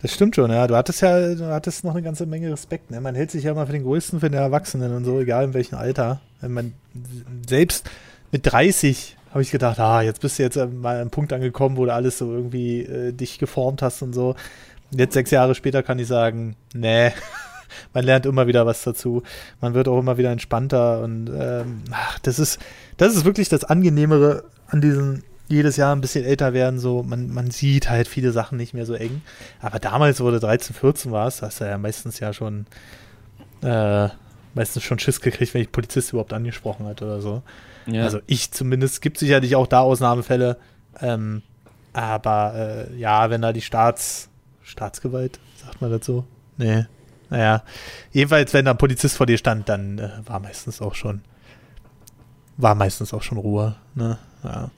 [0.00, 0.66] Das stimmt schon, ja.
[0.66, 2.90] Du hattest ja, du hattest noch eine ganze Menge Respekt.
[2.90, 3.00] Ne?
[3.00, 5.54] Man hält sich ja immer für den Größten, für den Erwachsenen und so, egal in
[5.54, 6.20] welchem Alter.
[6.40, 6.74] Man,
[7.48, 7.90] selbst
[8.30, 11.76] mit 30 habe ich gedacht, ah, jetzt bist du jetzt mal an einem Punkt angekommen,
[11.76, 14.34] wo du alles so irgendwie äh, dich geformt hast und so.
[14.90, 17.12] Jetzt sechs Jahre später kann ich sagen, nee,
[17.92, 19.22] man lernt immer wieder was dazu.
[19.60, 22.58] Man wird auch immer wieder entspannter und ähm, ach, das ist,
[22.96, 27.30] das ist wirklich das Angenehmere an diesen jedes Jahr ein bisschen älter werden, so man,
[27.30, 29.22] man sieht halt viele Sachen nicht mehr so eng.
[29.60, 32.66] Aber damals, wo du 13, 14 warst, hast du ja meistens ja schon
[33.62, 34.08] äh,
[34.54, 37.42] meistens schon Schiss gekriegt, wenn ich Polizist überhaupt angesprochen hat oder so.
[37.90, 38.04] Ja.
[38.04, 40.58] Also ich zumindest, gibt sicherlich auch da Ausnahmefälle.
[41.00, 41.42] Ähm,
[41.92, 44.28] aber äh, ja, wenn da die Staats,
[44.62, 46.24] Staatsgewalt, sagt man dazu?
[46.56, 46.86] Nee.
[47.30, 47.62] Naja,
[48.12, 51.22] jedenfalls, wenn da ein Polizist vor dir stand, dann äh, war meistens auch schon,
[52.56, 53.76] war meistens auch schon Ruhe.
[53.94, 54.18] Ne?
[54.44, 54.70] Ja.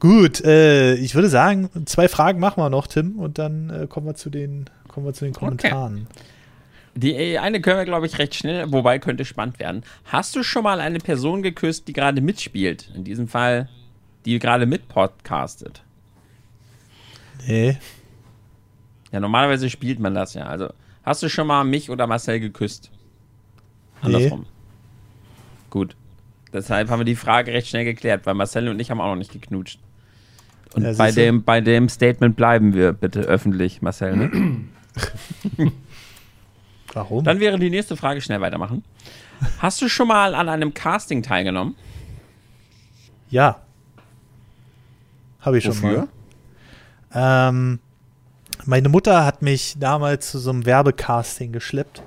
[0.00, 4.06] Gut, äh, ich würde sagen, zwei Fragen machen wir noch, Tim, und dann äh, kommen
[4.06, 6.06] wir zu den, kommen wir zu den Kommentaren.
[6.94, 9.84] Die eine können wir, glaube ich, recht schnell, wobei könnte spannend werden.
[10.06, 12.90] Hast du schon mal eine Person geküsst, die gerade mitspielt?
[12.94, 13.68] In diesem Fall,
[14.24, 15.82] die gerade mitpodcastet?
[17.46, 17.78] Nee.
[19.12, 20.46] Ja, normalerweise spielt man das ja.
[20.46, 20.72] Also,
[21.04, 22.90] hast du schon mal mich oder Marcel geküsst?
[24.02, 24.40] Andersrum.
[24.40, 24.46] Nee.
[25.70, 25.96] Gut.
[26.52, 29.16] Deshalb haben wir die Frage recht schnell geklärt, weil Marcel und ich haben auch noch
[29.16, 29.78] nicht geknutscht.
[30.74, 34.16] Und ja, bei, dem, bei dem Statement bleiben wir bitte öffentlich, Marcel.
[34.16, 34.64] Ne?
[36.92, 37.24] Warum?
[37.24, 38.84] Dann wäre die nächste Frage schnell weitermachen.
[39.58, 41.76] Hast du schon mal an einem Casting teilgenommen?
[43.30, 43.60] Ja.
[45.40, 45.90] Habe ich Wofür?
[45.90, 46.08] schon
[47.12, 47.48] mal.
[47.48, 47.78] Ähm,
[48.64, 52.02] meine Mutter hat mich damals zu so einem Werbecasting geschleppt.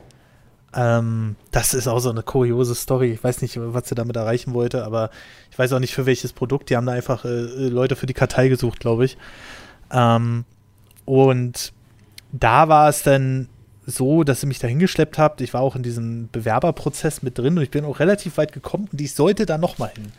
[0.75, 3.11] Ähm, das ist auch so eine kuriose Story.
[3.11, 5.09] Ich weiß nicht, was sie damit erreichen wollte, aber
[5.51, 6.69] ich weiß auch nicht für welches Produkt.
[6.69, 9.17] Die haben da einfach äh, Leute für die Kartei gesucht, glaube ich.
[9.91, 10.45] Ähm,
[11.05, 11.73] und
[12.31, 13.49] da war es dann
[13.85, 15.41] so, dass sie mich da hingeschleppt habt.
[15.41, 18.87] Ich war auch in diesem Bewerberprozess mit drin und ich bin auch relativ weit gekommen
[18.91, 20.11] und ich sollte da nochmal hin.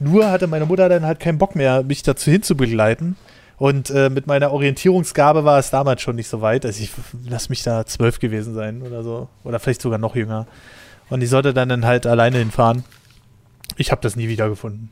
[0.00, 3.16] Nur hatte meine Mutter dann halt keinen Bock mehr, mich dazu hinzubegleiten.
[3.56, 6.64] Und äh, mit meiner Orientierungsgabe war es damals schon nicht so weit.
[6.64, 6.92] Also ich
[7.28, 9.28] lass mich da zwölf gewesen sein oder so.
[9.42, 10.46] Oder vielleicht sogar noch jünger.
[11.10, 12.84] Und ich sollte dann, dann halt alleine hinfahren.
[13.76, 14.90] Ich habe das nie wiedergefunden.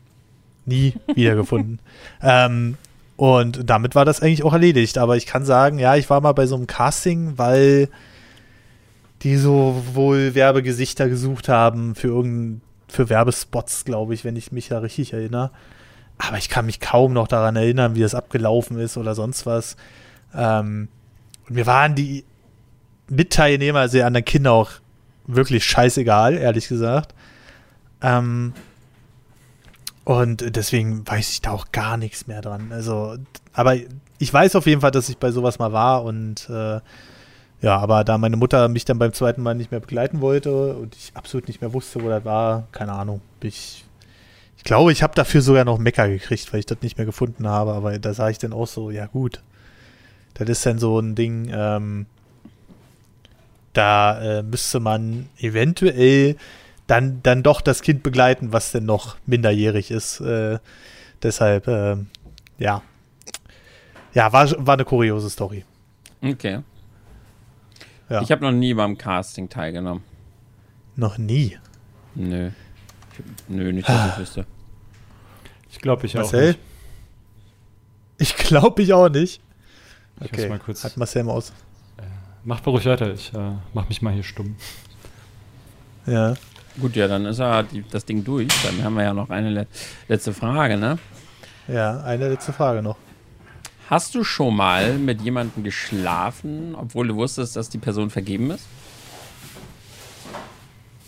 [0.64, 1.78] Nie wiedergefunden.
[2.22, 2.76] ähm,
[3.16, 4.98] und damit war das eigentlich auch erledigt.
[4.98, 7.88] Aber ich kann sagen, ja, ich war mal bei so einem Casting, weil
[9.22, 14.68] die so wohl Werbegesichter gesucht haben für irgendein, für Werbespots, glaube ich, wenn ich mich
[14.68, 15.50] da richtig erinnere.
[16.18, 19.76] Aber ich kann mich kaum noch daran erinnern, wie das abgelaufen ist oder sonst was.
[20.34, 20.88] Ähm,
[21.48, 22.24] und mir waren die
[23.08, 24.70] Mitteilnehmer, also die anderen Kinder auch
[25.26, 27.14] wirklich scheißegal, ehrlich gesagt.
[28.02, 28.52] Ähm,
[30.06, 32.72] und deswegen weiß ich da auch gar nichts mehr dran.
[32.72, 33.18] Also,
[33.52, 33.76] aber
[34.18, 36.80] ich weiß auf jeden Fall, dass ich bei sowas mal war und äh,
[37.60, 40.96] ja, aber da meine Mutter mich dann beim zweiten Mal nicht mehr begleiten wollte und
[40.96, 43.84] ich absolut nicht mehr wusste, wo das war, keine Ahnung, bin ich
[44.66, 47.72] glaube, ich habe dafür sogar noch Mecker gekriegt, weil ich das nicht mehr gefunden habe.
[47.72, 49.40] Aber da sah ich dann auch so, ja gut.
[50.34, 52.04] Das ist dann so ein Ding, ähm,
[53.72, 56.36] da äh, müsste man eventuell
[56.86, 60.20] dann, dann doch das Kind begleiten, was denn noch minderjährig ist.
[60.20, 60.58] Äh,
[61.22, 61.96] deshalb, äh,
[62.58, 62.82] ja.
[64.14, 65.64] Ja, war, war eine kuriose Story.
[66.22, 66.60] Okay.
[68.08, 68.22] Ja.
[68.22, 70.04] Ich habe noch nie beim Casting teilgenommen.
[70.94, 71.58] Noch nie?
[72.14, 72.50] Nö.
[73.48, 74.46] Nö, nicht, dass ich wüsste.
[75.70, 76.40] Ich glaube, ich Marcel?
[76.40, 76.60] auch nicht.
[78.18, 79.42] Ich glaube, ich auch nicht.
[80.20, 80.84] Ich okay, mal kurz.
[80.84, 81.50] Hat Marcel aus.
[81.98, 82.02] Äh,
[82.44, 84.56] mach ruhig weiter, ich äh, mach mich mal hier stumm.
[86.06, 86.34] Ja.
[86.80, 88.48] Gut, ja, dann ist ja die, das Ding durch.
[88.62, 89.66] Dann haben wir ja noch eine le
[90.08, 90.98] letzte Frage, ne?
[91.68, 92.96] Ja, eine letzte Frage noch.
[93.88, 98.64] Hast du schon mal mit jemandem geschlafen, obwohl du wusstest, dass die Person vergeben ist?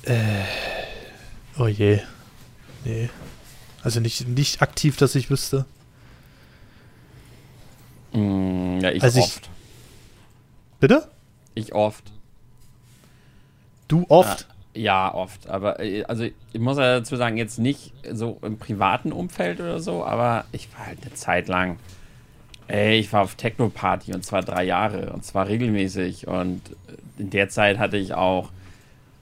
[0.05, 0.45] Äh,
[1.59, 2.01] oh je.
[2.85, 3.11] Nee.
[3.83, 5.67] Also nicht, nicht aktiv, dass ich wüsste.
[8.13, 9.43] Mm, ja, ich also oft.
[9.43, 9.51] Ich,
[10.81, 11.11] bitte?
[11.55, 12.05] Ich oft.
[13.89, 14.47] Du oft?
[14.49, 15.49] Ja, ja, oft.
[15.49, 19.81] Aber äh, also ich muss ja dazu sagen, jetzt nicht so im privaten Umfeld oder
[19.81, 21.79] so, aber ich war halt eine Zeit lang.
[22.69, 26.61] Ey, ich war auf Techno-Party und zwar drei Jahre und zwar regelmäßig und
[27.19, 28.51] in der Zeit hatte ich auch,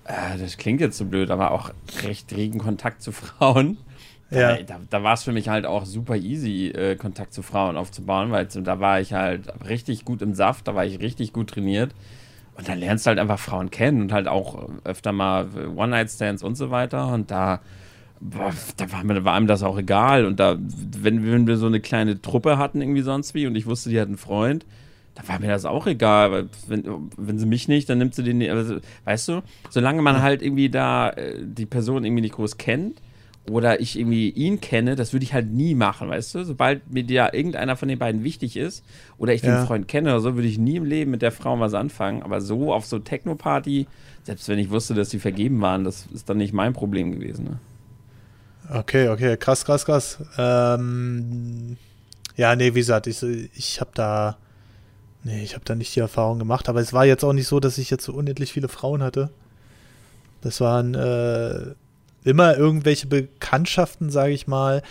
[0.05, 1.71] äh, das klingt jetzt so blöd, aber auch
[2.03, 3.79] recht regen Kontakt zu Frauen.
[4.29, 4.61] Ja.
[4.61, 8.33] Da, da war es für mich halt auch super easy, äh, Kontakt zu Frauen aufzubauen,
[8.33, 11.95] weil da war ich halt richtig gut im Saft, da war ich richtig gut trainiert.
[12.57, 15.47] Und dann lernst du halt einfach Frauen kennen und halt auch öfter mal
[15.77, 17.13] One-Night-Stands und so weiter.
[17.13, 17.61] Und da,
[18.21, 20.25] boah, da war, mir, war einem das auch egal.
[20.25, 23.67] Und da, wenn, wenn wir so eine kleine Truppe hatten, irgendwie sonst wie, und ich
[23.67, 24.65] wusste, die hat einen Freund,
[25.15, 26.33] da war mir das auch egal.
[26.33, 28.43] Weil wenn, wenn sie mich nicht, dann nimmt sie den.
[28.51, 33.01] Also, weißt du, solange man halt irgendwie da äh, die Person irgendwie nicht groß kennt
[33.51, 36.45] oder ich irgendwie ihn kenne, das würde ich halt nie machen, weißt du?
[36.45, 38.85] Sobald mir ja irgendeiner von den beiden wichtig ist
[39.19, 39.59] oder ich ja.
[39.61, 42.23] den Freund kenne oder so, würde ich nie im Leben mit der Frau was anfangen.
[42.23, 43.87] Aber so auf so Techno-Party,
[44.25, 47.45] selbst wenn ich wusste, dass sie vergeben waren, das ist dann nicht mein Problem gewesen.
[47.45, 47.59] Ne?
[48.71, 50.19] Okay, okay, krass, krass, krass.
[50.39, 51.77] Ähm,
[52.37, 54.37] ja, nee, wie gesagt, ich, ich habe da,
[55.23, 57.61] nee, ich habe da nicht die Erfahrung gemacht, aber es war jetzt auch nicht so,
[57.61, 59.31] dass ich jetzt so unendlich viele Frauen hatte.
[60.41, 61.75] Das waren, äh,
[62.27, 64.83] immer irgendwelche Bekanntschaften, sage ich mal,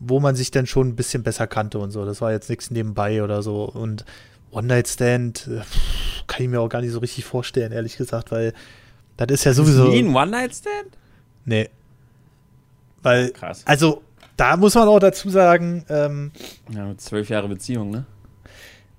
[0.00, 2.04] wo man sich dann schon ein bisschen besser kannte und so.
[2.04, 3.64] Das war jetzt nichts nebenbei oder so.
[3.64, 4.04] Und
[4.50, 5.48] One-Night-Stand
[6.26, 8.52] kann ich mir auch gar nicht so richtig vorstellen, ehrlich gesagt, weil
[9.16, 9.88] das ist ja sowieso.
[9.88, 10.96] Nie ein One-Night-Stand?
[11.44, 11.68] Nee.
[13.02, 13.62] Weil, Krass.
[13.66, 14.02] also,
[14.36, 16.32] da muss man auch dazu sagen, ähm,
[16.70, 18.04] Ja, zwölf Jahre Beziehung, ne?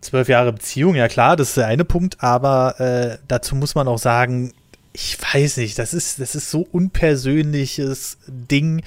[0.02, 3.88] zwölf Jahre Beziehung, ja klar, das ist der eine Punkt, aber äh, dazu muss man
[3.88, 4.54] auch sagen,
[4.94, 8.84] ich weiß nicht, das ist, das ist so unpersönliches Ding.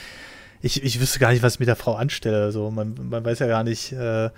[0.62, 2.44] Ich, ich wüsste gar nicht, was ich mit der Frau anstelle.
[2.44, 4.30] Also man, man weiß ja gar nicht, äh,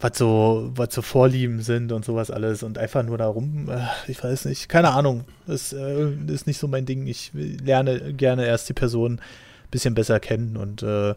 [0.00, 4.22] was so, was so Vorlieben sind und sowas alles und einfach nur darum, äh, ich
[4.22, 5.24] weiß nicht, keine Ahnung.
[5.46, 7.06] Das äh, ist nicht so mein Ding.
[7.06, 11.14] Ich lerne gerne erst die Person ein bisschen besser kennen und äh,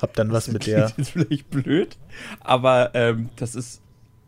[0.00, 0.82] hab dann was mit der.
[0.82, 1.96] Das ist vielleicht blöd,
[2.40, 3.80] aber ähm, das ist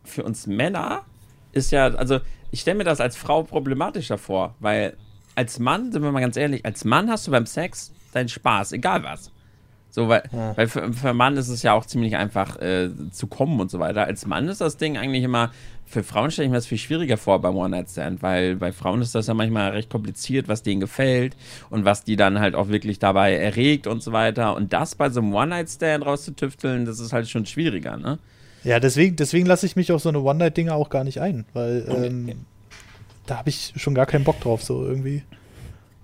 [0.03, 1.03] für uns Männer
[1.51, 2.19] ist ja, also
[2.55, 4.95] ich stelle mir das als Frau problematischer vor, weil
[5.35, 8.71] als Mann, sind wir mal ganz ehrlich, als Mann hast du beim Sex deinen Spaß,
[8.71, 9.29] egal was.
[9.89, 10.55] So, weil, ja.
[10.55, 13.79] weil für, für Mann ist es ja auch ziemlich einfach äh, zu kommen und so
[13.79, 14.05] weiter.
[14.05, 15.51] Als Mann ist das Ding eigentlich immer,
[15.85, 19.15] für Frauen stelle ich mir das viel schwieriger vor beim One-Night-Stand, weil bei Frauen ist
[19.15, 21.35] das ja manchmal recht kompliziert, was denen gefällt
[21.69, 24.55] und was die dann halt auch wirklich dabei erregt und so weiter.
[24.55, 28.17] Und das bei so einem One-Night-Stand rauszutüfteln, das ist halt schon schwieriger, ne?
[28.65, 31.85] Ja, deswegen, deswegen lasse ich mich auf so eine One-Night-Dinge auch gar nicht ein, weil
[31.87, 32.45] ähm,
[33.27, 35.21] da habe ich schon gar keinen Bock drauf, so irgendwie.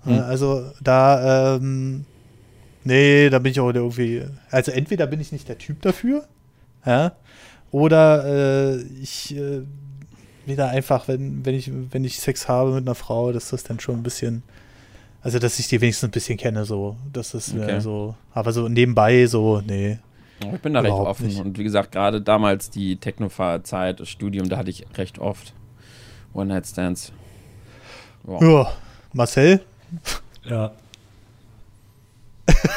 [0.04, 0.20] Hm.
[0.20, 2.04] Also da, ähm,
[2.84, 6.26] nee, da bin ich auch irgendwie, also entweder bin ich nicht der Typ dafür,
[6.86, 7.12] ja,
[7.72, 9.62] oder äh, ich äh,
[10.46, 13.80] wieder einfach, wenn, wenn, ich, wenn ich Sex habe mit einer Frau, dass das dann
[13.80, 14.42] schon ein bisschen,
[15.22, 16.96] also dass ich die wenigstens ein bisschen kenne, so.
[17.12, 17.80] Das ist okay.
[17.80, 19.98] so, aber so nebenbei so, nee.
[20.54, 21.26] Ich bin da recht offen.
[21.26, 21.40] Nicht.
[21.40, 25.52] Und wie gesagt, gerade damals die Technofahr-Zeit, das Studium, da hatte ich recht oft
[26.34, 27.12] One-Night-Stands.
[28.24, 28.42] Wow.
[28.42, 28.72] Ja,
[29.12, 29.60] Marcel?
[30.44, 30.72] Ja.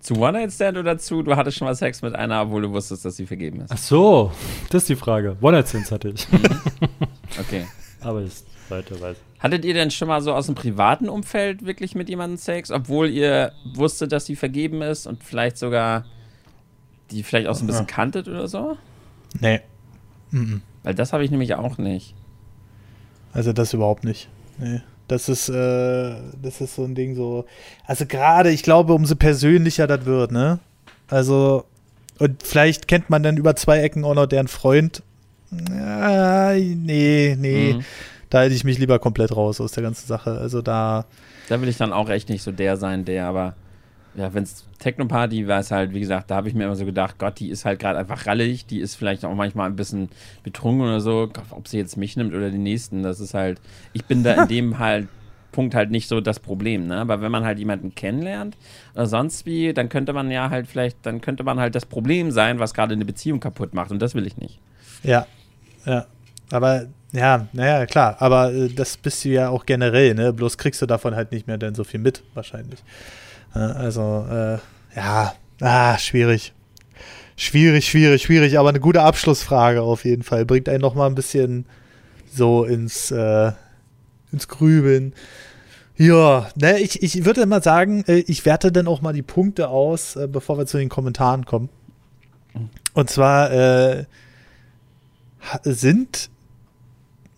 [0.00, 3.16] zu One-Night-Stand oder zu, du hattest schon mal Sex mit einer, obwohl du wusstest, dass
[3.16, 3.72] sie vergeben ist?
[3.72, 4.32] Ach so,
[4.70, 5.36] das ist die Frage.
[5.40, 6.30] One-Night-Stands hatte ich.
[6.30, 6.42] Mhm.
[7.40, 7.66] okay.
[8.00, 8.32] Aber ich
[8.68, 9.16] weiter weiß.
[9.38, 13.08] Hattet ihr denn schon mal so aus dem privaten Umfeld wirklich mit jemandem Sex, obwohl
[13.08, 16.04] ihr wusstet, dass sie vergeben ist und vielleicht sogar
[17.10, 17.94] die vielleicht auch so ein bisschen ja.
[17.94, 18.76] kanntet oder so?
[19.40, 19.60] Nee.
[20.30, 20.62] Mhm.
[20.82, 22.14] Weil das habe ich nämlich auch nicht.
[23.32, 24.28] Also das überhaupt nicht.
[24.58, 24.80] Nee.
[25.06, 27.46] Das ist, äh, das ist so ein Ding so.
[27.86, 30.58] Also gerade, ich glaube, umso persönlicher das wird, ne?
[31.06, 31.64] Also,
[32.18, 35.02] und vielleicht kennt man dann über zwei Ecken auch noch deren Freund.
[35.50, 37.74] Ja, nee, nee.
[37.74, 37.84] Mhm
[38.30, 40.32] da hätte ich mich lieber komplett raus aus der ganzen Sache.
[40.32, 41.06] Also da.
[41.48, 43.54] Da will ich dann auch echt nicht so der sein, der aber.
[44.14, 46.84] Ja, wenn es Techno-Party war, es halt, wie gesagt, da habe ich mir immer so
[46.84, 50.08] gedacht, Gott, die ist halt gerade einfach rallig, die ist vielleicht auch manchmal ein bisschen
[50.42, 53.60] betrunken oder so, ob sie jetzt mich nimmt oder die nächsten, das ist halt,
[53.92, 55.08] ich bin da in dem halt
[55.52, 56.96] Punkt halt nicht so das Problem, ne?
[56.96, 58.56] Aber wenn man halt jemanden kennenlernt
[58.94, 62.30] oder sonst wie, dann könnte man ja halt vielleicht, dann könnte man halt das Problem
[62.30, 64.58] sein, was gerade eine Beziehung kaputt macht und das will ich nicht.
[65.02, 65.26] Ja,
[65.84, 66.06] ja.
[66.50, 70.32] Aber ja, naja, klar, aber äh, das bist du ja auch generell, ne?
[70.32, 72.80] Bloß kriegst du davon halt nicht mehr denn so viel mit, wahrscheinlich.
[73.54, 74.58] Äh, also, äh,
[74.96, 76.52] ja, ah, schwierig.
[77.36, 80.44] Schwierig, schwierig, schwierig, aber eine gute Abschlussfrage auf jeden Fall.
[80.44, 81.66] Bringt einen noch mal ein bisschen
[82.30, 83.52] so ins, äh,
[84.32, 85.14] ins Grübeln.
[85.96, 89.68] Ja, ne, ich, ich würde mal sagen, äh, ich werte dann auch mal die Punkte
[89.68, 91.70] aus, äh, bevor wir zu den Kommentaren kommen.
[92.92, 94.04] Und zwar äh,
[95.62, 96.30] sind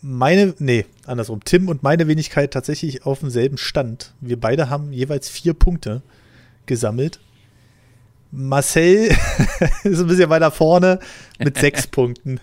[0.03, 1.41] meine, nee, andersrum.
[1.45, 4.15] Tim und meine Wenigkeit tatsächlich auf demselben Stand.
[4.21, 6.03] Wir beide haben jeweils vier Punkte
[6.67, 7.21] gesammelt.
[8.33, 9.09] Marcel
[9.85, 11.01] ist ein bisschen weiter vorne
[11.39, 12.41] mit sechs Punkten.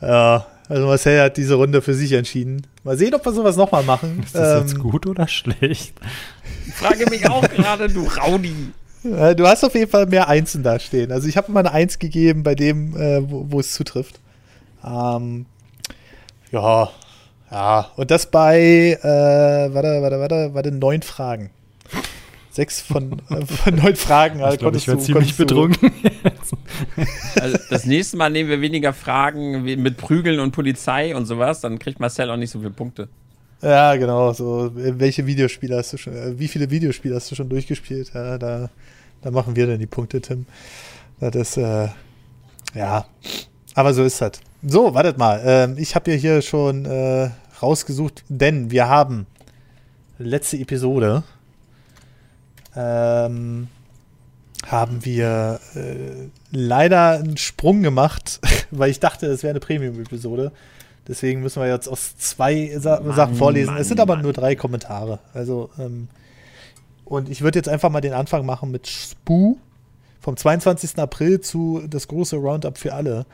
[0.00, 2.66] Ja, also Marcel hat diese Runde für sich entschieden.
[2.82, 4.22] Mal sehen, ob wir sowas nochmal machen.
[4.24, 5.94] Ist das ähm, jetzt gut oder schlecht?
[6.66, 8.72] Ich frage mich auch gerade, du Raudi.
[9.02, 11.10] Du hast auf jeden Fall mehr Einsen da stehen.
[11.10, 14.20] Also ich habe immer eine Eins gegeben bei dem, äh, wo, wo, es zutrifft.
[14.84, 15.46] Ähm,
[16.52, 16.90] ja,
[17.50, 17.90] ja.
[17.96, 21.50] Und das bei, äh, warte, warte, warte, warte, neun Fragen.
[22.50, 24.42] Sechs von, äh, von neun Fragen.
[24.42, 25.90] Also ich glaube, ich werde ziemlich betrunken.
[27.40, 31.78] also das nächste Mal nehmen wir weniger Fragen mit Prügeln und Polizei und sowas, dann
[31.78, 33.08] kriegt Marcel auch nicht so viele Punkte.
[33.62, 34.32] Ja, genau.
[34.32, 38.10] So, welche Videospiele hast du schon, äh, wie viele Videospiele hast du schon durchgespielt?
[38.12, 38.68] Ja, da,
[39.22, 40.46] da machen wir dann die Punkte, Tim.
[41.20, 41.88] Das ist, äh,
[42.74, 43.06] ja,
[43.74, 44.32] aber so ist das.
[44.64, 45.42] So, wartet mal.
[45.44, 47.30] Ähm, ich habe ja hier schon äh,
[47.60, 49.26] rausgesucht, denn wir haben
[50.18, 51.24] letzte Episode
[52.76, 53.66] ähm,
[54.64, 58.38] haben wir äh, leider einen Sprung gemacht,
[58.70, 60.52] weil ich dachte, es wäre eine Premium-Episode.
[61.08, 63.72] Deswegen müssen wir jetzt aus zwei Sa Mann, Sachen vorlesen.
[63.72, 64.22] Mann, es sind aber Mann.
[64.22, 65.18] nur drei Kommentare.
[65.34, 66.06] Also, ähm,
[67.04, 69.58] und ich würde jetzt einfach mal den Anfang machen mit Spoo
[70.20, 70.98] vom 22.
[70.98, 73.26] April zu das große Roundup für alle.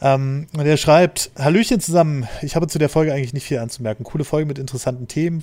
[0.00, 2.26] Ähm, und er schreibt: Hallöchen zusammen.
[2.42, 4.04] Ich habe zu der Folge eigentlich nicht viel anzumerken.
[4.04, 5.42] Coole Folge mit interessanten Themen.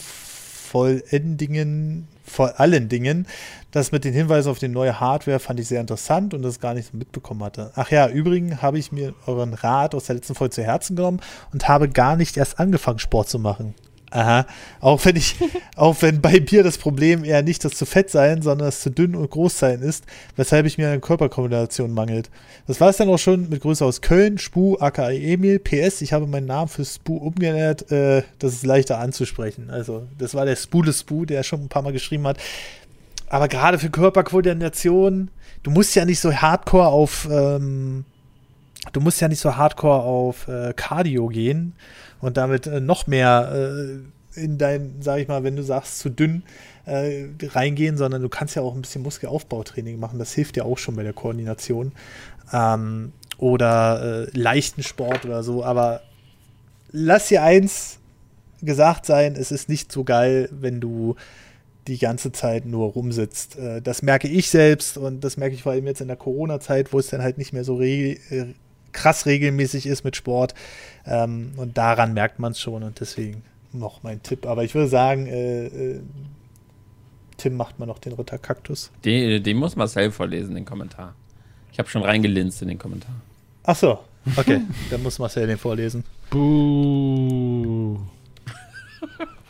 [1.12, 3.26] allen Dingen, vor allen Dingen,
[3.72, 6.74] das mit den Hinweisen auf die neue Hardware fand ich sehr interessant und das gar
[6.74, 7.72] nicht so mitbekommen hatte.
[7.76, 11.22] Ach ja, übrigens habe ich mir euren Rat aus der letzten Folge zu Herzen genommen
[11.54, 13.76] und habe gar nicht erst angefangen, Sport zu machen.
[14.10, 14.46] Aha.
[14.80, 15.36] Auch wenn ich,
[15.76, 18.90] auch wenn bei Bier das Problem eher nicht das zu fett sein, sondern das zu
[18.90, 20.06] dünn und groß sein ist,
[20.36, 22.30] weshalb ich mir an Körperkombination mangelt.
[22.68, 25.60] Das war es dann auch schon mit Grüße aus Köln, Spu, aka Emil.
[25.60, 29.70] PS, ich habe meinen Namen für Spu umgeändert, äh, das ist leichter anzusprechen.
[29.70, 32.38] Also, das war der Spule Spu, der schon ein paar Mal geschrieben hat.
[33.30, 35.30] Aber gerade für Körperkoordination,
[35.64, 38.06] du musst ja nicht so hardcore auf, ähm,
[38.94, 41.74] du musst ja nicht so hardcore auf äh, Cardio gehen
[42.22, 46.10] und damit äh, noch mehr äh, in dein, sag ich mal, wenn du sagst, zu
[46.10, 46.44] dünn
[46.86, 50.20] äh, reingehen, sondern du kannst ja auch ein bisschen Muskelaufbautraining machen.
[50.20, 51.92] Das hilft ja auch schon bei der Koordination.
[52.54, 55.64] Ähm, oder äh, leichten Sport oder so.
[55.64, 56.02] Aber
[56.92, 58.00] lass dir eins
[58.62, 61.16] gesagt sein, es ist nicht so geil, wenn du
[61.88, 63.58] die ganze Zeit nur rumsitzt.
[63.58, 66.94] Äh, das merke ich selbst und das merke ich vor allem jetzt in der Corona-Zeit,
[66.94, 68.18] wo es dann halt nicht mehr so re
[68.98, 70.56] krass regelmäßig ist mit Sport.
[71.06, 74.48] Ähm, und daran merkt man es schon und deswegen noch mein Tipp.
[74.48, 76.02] Aber ich würde sagen, äh, äh,
[77.38, 78.92] Tim macht mal noch den Ritterkaktus.
[79.06, 81.14] Den, den muss Marcel vorlesen, den Kommentar.
[81.72, 83.14] Ich habe schon reingelinst in den Kommentar.
[83.64, 84.00] Ach so,
[84.36, 84.62] okay.
[84.90, 86.04] Dann muss Marcel den vorlesen.
[86.32, 88.00] Buh.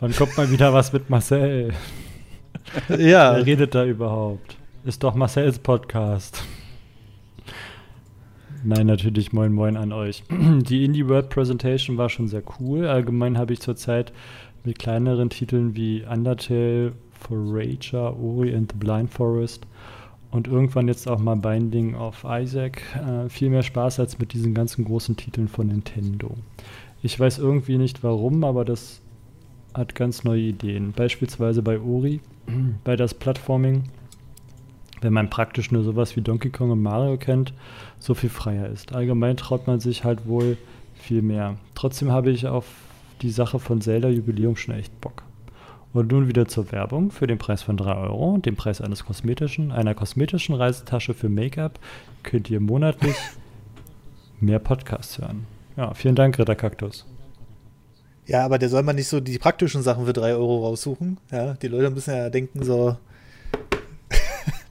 [0.00, 1.72] Wann kommt mal wieder was mit Marcel?
[2.88, 3.34] Ja.
[3.34, 4.56] Wer redet da überhaupt?
[4.84, 6.42] Ist doch Marcells Podcast.
[8.64, 10.24] Nein, natürlich moin moin an euch.
[10.30, 12.86] Die Indie World Presentation war schon sehr cool.
[12.86, 14.12] Allgemein habe ich zurzeit
[14.64, 19.66] mit kleineren Titeln wie Undertale, Forager, Ori and the Blind Forest
[20.30, 24.54] und irgendwann jetzt auch mal Binding of Isaac äh, viel mehr Spaß als mit diesen
[24.54, 26.34] ganzen großen Titeln von Nintendo.
[27.02, 29.00] Ich weiß irgendwie nicht warum, aber das
[29.72, 30.92] hat ganz neue Ideen.
[30.92, 32.20] Beispielsweise bei Ori,
[32.84, 33.84] bei das Plattforming
[35.00, 37.52] wenn man praktisch nur sowas wie Donkey Kong und Mario kennt,
[37.98, 38.94] so viel freier ist.
[38.94, 40.56] Allgemein traut man sich halt wohl
[40.94, 41.56] viel mehr.
[41.74, 42.66] Trotzdem habe ich auf
[43.22, 45.22] die Sache von Zelda Jubiläum schon echt Bock.
[45.92, 47.10] Und nun wieder zur Werbung.
[47.10, 51.78] Für den Preis von 3 Euro, dem Preis eines kosmetischen, einer kosmetischen Reisetasche für Make-up,
[52.22, 53.16] könnt ihr monatlich
[54.40, 55.46] mehr Podcasts hören.
[55.76, 57.06] Ja, vielen Dank, Ritter Kaktus.
[58.26, 61.16] Ja, aber der soll man nicht so die praktischen Sachen für 3 Euro raussuchen.
[61.32, 62.96] Ja, die Leute müssen ja denken, so,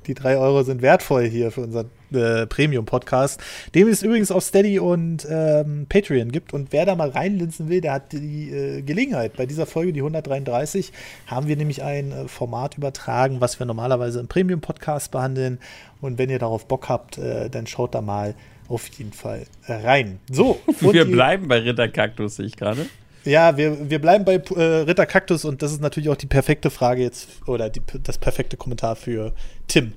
[0.08, 3.42] die drei Euro sind wertvoll hier für unseren äh, Premium-Podcast,
[3.76, 6.54] dem es übrigens auf Steady und ähm, Patreon gibt.
[6.54, 9.36] Und wer da mal reinlinsen will, der hat die äh, Gelegenheit.
[9.36, 10.92] Bei dieser Folge, die 133,
[11.28, 15.60] haben wir nämlich ein äh, Format übertragen, was wir normalerweise im Premium-Podcast behandeln.
[16.02, 18.36] Und wenn ihr darauf Bock habt, äh, dann schaut da mal
[18.70, 20.20] auf jeden Fall rein.
[20.32, 20.60] So.
[20.82, 22.86] wir bleiben bei Ritter Kaktus, sehe ich gerade.
[23.28, 26.70] Ja, wir, wir bleiben bei äh, Ritter Kaktus und das ist natürlich auch die perfekte
[26.70, 29.34] Frage jetzt oder die, das perfekte Kommentar für
[29.68, 29.92] Tim.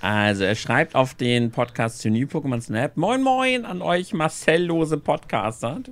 [0.00, 4.98] Also, er schreibt auf den Podcast zu New Pokémon Snap: Moin, moin an euch Marcellose
[4.98, 5.78] Podcaster.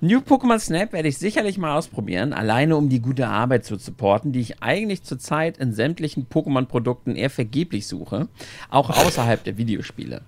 [0.00, 4.32] New Pokémon Snap werde ich sicherlich mal ausprobieren, alleine um die gute Arbeit zu supporten,
[4.32, 8.28] die ich eigentlich zurzeit in sämtlichen Pokémon-Produkten eher vergeblich suche,
[8.70, 10.22] auch außerhalb der Videospiele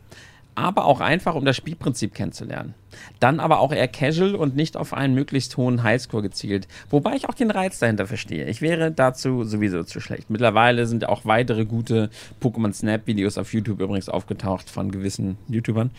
[0.54, 2.74] aber auch einfach, um das Spielprinzip kennenzulernen.
[3.20, 7.28] Dann aber auch eher casual und nicht auf einen möglichst hohen Highscore gezielt, wobei ich
[7.28, 8.46] auch den Reiz dahinter verstehe.
[8.46, 10.30] Ich wäre dazu sowieso zu schlecht.
[10.30, 12.10] Mittlerweile sind auch weitere gute
[12.40, 15.90] Pokémon Snap Videos auf YouTube übrigens aufgetaucht von gewissen YouTubern.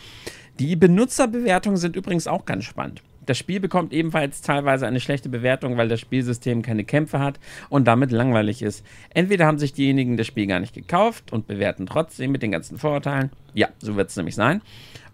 [0.58, 3.02] Die Benutzerbewertungen sind übrigens auch ganz spannend.
[3.26, 7.38] Das Spiel bekommt ebenfalls teilweise eine schlechte Bewertung, weil das Spielsystem keine Kämpfe hat
[7.68, 8.84] und damit langweilig ist.
[9.12, 12.78] Entweder haben sich diejenigen das Spiel gar nicht gekauft und bewerten trotzdem mit den ganzen
[12.78, 13.30] Vorurteilen.
[13.52, 14.62] Ja, so wird es nämlich sein.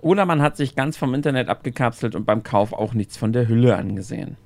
[0.00, 3.48] Oder man hat sich ganz vom Internet abgekapselt und beim Kauf auch nichts von der
[3.48, 4.36] Hülle angesehen.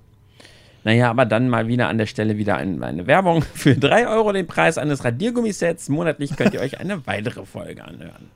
[0.85, 3.43] Naja, aber dann mal wieder an der Stelle wieder ein, eine Werbung.
[3.55, 5.89] Für 3 Euro den Preis eines Radiergummisets.
[5.89, 8.31] Monatlich könnt ihr euch eine weitere Folge anhören.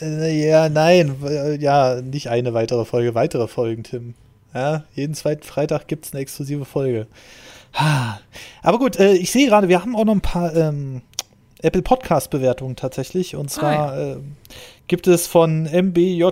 [0.00, 1.16] Äh, ja, nein,
[1.58, 4.14] ja, nicht eine weitere Folge, weitere Folgen, Tim.
[4.54, 7.06] Ja, jeden zweiten Freitag gibt es eine exklusive Folge.
[8.62, 11.02] Aber gut, äh, ich sehe gerade, wir haben auch noch ein paar ähm,
[11.62, 13.36] Apple Podcast-Bewertungen tatsächlich.
[13.36, 14.12] Und zwar ah, ja.
[14.14, 14.16] äh,
[14.88, 16.30] gibt es von MBJKRLLEF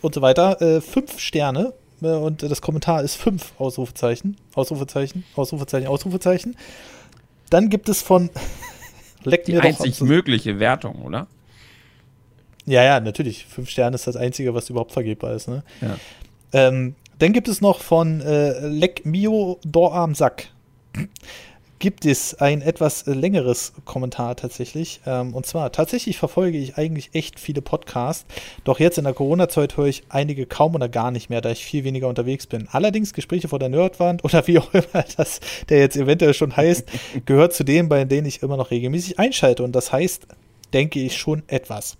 [0.00, 1.74] und so weiter äh, fünf Sterne.
[2.02, 4.36] Äh, und das Kommentar ist fünf Ausrufezeichen.
[4.54, 6.56] Ausrufezeichen, Ausrufezeichen, Ausrufezeichen.
[7.50, 8.30] Dann gibt es von
[9.24, 11.26] Leck Die einzig mögliche Wertung, oder?
[12.66, 13.46] Ja, ja, natürlich.
[13.46, 15.48] Fünf Sterne ist das Einzige, was überhaupt vergebbar ist.
[15.48, 15.62] Ne?
[15.80, 15.96] Ja.
[16.52, 20.48] Ähm, dann gibt es noch von äh, Leck Mio Dorarm Sack.
[21.78, 25.00] gibt es ein etwas längeres Kommentar tatsächlich.
[25.06, 28.24] Ähm, und zwar, tatsächlich verfolge ich eigentlich echt viele Podcasts,
[28.64, 31.64] doch jetzt in der Corona-Zeit höre ich einige kaum oder gar nicht mehr, da ich
[31.64, 32.68] viel weniger unterwegs bin.
[32.72, 36.88] Allerdings Gespräche vor der Nerdwand oder wie auch immer das der jetzt eventuell schon heißt,
[37.26, 39.62] gehört zu denen, bei denen ich immer noch regelmäßig einschalte.
[39.62, 40.26] Und das heißt,
[40.72, 41.96] denke ich schon etwas.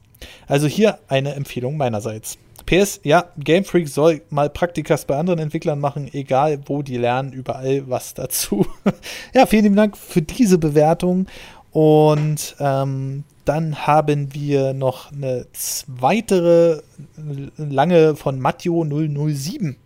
[0.47, 2.39] Also hier eine Empfehlung meinerseits.
[2.67, 7.33] PS, ja, Game Freak soll mal Praktikas bei anderen Entwicklern machen, egal wo die lernen,
[7.33, 8.67] überall was dazu.
[9.35, 11.27] ja, vielen lieben Dank für diese Bewertung.
[11.71, 15.47] Und ähm, dann haben wir noch eine
[15.87, 16.81] weitere
[17.57, 19.77] lange von Matteo 007.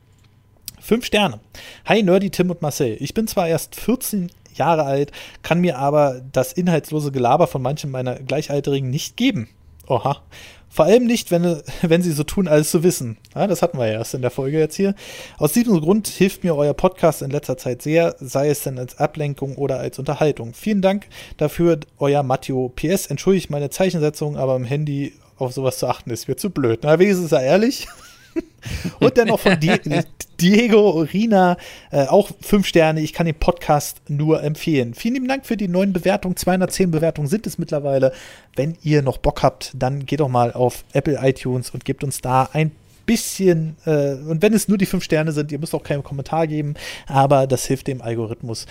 [0.81, 1.41] Fünf Sterne.
[1.85, 2.97] Hi Nerdy, Tim und Marcel.
[3.01, 5.13] Ich bin zwar erst 14 Jahre alt,
[5.43, 9.49] kann mir aber das inhaltslose Gelaber von manchen meiner Gleichaltrigen nicht geben.
[9.91, 10.23] Oha.
[10.69, 13.17] Vor allem nicht, wenn, wenn sie so tun, alles zu wissen.
[13.35, 14.95] Ja, das hatten wir ja erst in der Folge jetzt hier.
[15.37, 18.99] Aus diesem Grund hilft mir euer Podcast in letzter Zeit sehr, sei es denn als
[18.99, 20.55] Ablenkung oder als Unterhaltung.
[20.55, 21.09] Vielen Dank
[21.39, 22.69] dafür, euer Matteo.
[22.69, 26.81] PS, entschuldigt meine Zeichensetzung, aber im Handy auf sowas zu achten ist mir zu blöd.
[26.83, 27.89] Na, wenigstens ist er ehrlich.
[29.01, 29.59] Und dann noch von
[30.41, 31.57] Diego Rina,
[31.91, 33.01] äh, auch fünf Sterne.
[33.01, 34.95] Ich kann den Podcast nur empfehlen.
[34.95, 36.37] Vielen lieben Dank für die neuen Bewertungen.
[36.37, 38.13] 210 Bewertungen sind es mittlerweile.
[38.57, 42.21] Wenn ihr noch Bock habt, dann geht doch mal auf Apple iTunes und gebt uns
[42.21, 42.73] da ein
[43.11, 46.47] bisschen, äh, und wenn es nur die fünf Sterne sind, ihr müsst auch keinen Kommentar
[46.47, 46.75] geben,
[47.09, 48.67] aber das hilft dem Algorithmus,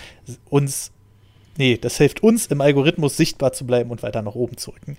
[0.48, 0.92] uns,
[1.58, 4.96] nee, das hilft uns im Algorithmus sichtbar zu bleiben und weiter nach oben zu rücken.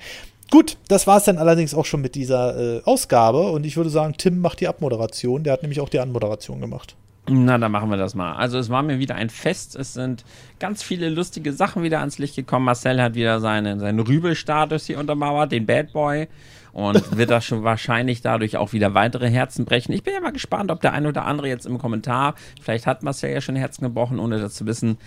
[0.51, 3.89] Gut, das war es dann allerdings auch schon mit dieser äh, Ausgabe und ich würde
[3.89, 5.43] sagen, Tim macht die Abmoderation.
[5.43, 6.95] Der hat nämlich auch die Anmoderation gemacht.
[7.29, 8.33] Na, dann machen wir das mal.
[8.33, 9.77] Also es war mir wieder ein Fest.
[9.77, 10.25] Es sind
[10.59, 12.65] ganz viele lustige Sachen wieder ans Licht gekommen.
[12.65, 16.27] Marcel hat wieder seine, seinen Rübelstatus hier untermauert, den Bad Boy.
[16.73, 19.93] Und wird das schon wahrscheinlich dadurch auch wieder weitere Herzen brechen.
[19.93, 23.03] Ich bin ja mal gespannt, ob der ein oder andere jetzt im Kommentar, vielleicht hat
[23.03, 24.97] Marcel ja schon Herzen gebrochen, ohne das zu wissen,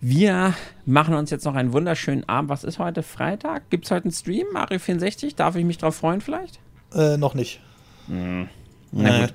[0.00, 0.54] wir
[0.84, 2.50] machen uns jetzt noch einen wunderschönen Abend.
[2.50, 3.02] Was ist heute?
[3.02, 3.70] Freitag?
[3.70, 4.46] Gibt es heute einen Stream?
[4.52, 5.34] Mario 64?
[5.34, 6.60] Darf ich mich drauf freuen vielleicht?
[6.94, 7.60] Äh, noch nicht.
[8.08, 8.48] Hm.
[8.92, 9.34] Na gut.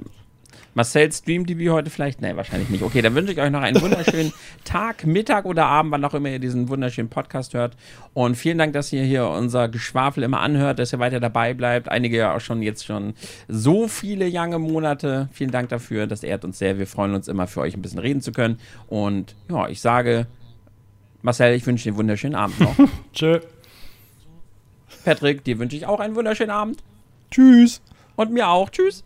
[0.73, 2.21] Marcel streamt die wie heute vielleicht?
[2.21, 2.81] Nee, wahrscheinlich nicht.
[2.81, 4.31] Okay, dann wünsche ich euch noch einen wunderschönen
[4.63, 7.75] Tag, Mittag oder Abend, wann auch immer ihr diesen wunderschönen Podcast hört.
[8.13, 11.89] Und vielen Dank, dass ihr hier unser Geschwafel immer anhört, dass ihr weiter dabei bleibt.
[11.89, 13.15] Einige ja auch schon jetzt schon
[13.49, 15.27] so viele lange Monate.
[15.33, 16.07] Vielen Dank dafür.
[16.07, 16.79] Das ehrt uns sehr.
[16.79, 18.57] Wir freuen uns immer für euch ein bisschen reden zu können.
[18.87, 20.27] Und ja, ich sage
[21.21, 22.75] Marcel, ich wünsche dir einen wunderschönen Abend noch.
[23.13, 23.39] Tschö.
[25.05, 26.83] Patrick, dir wünsche ich auch einen wunderschönen Abend.
[27.29, 27.81] Tschüss.
[28.15, 28.69] Und mir auch.
[28.69, 29.03] Tschüss.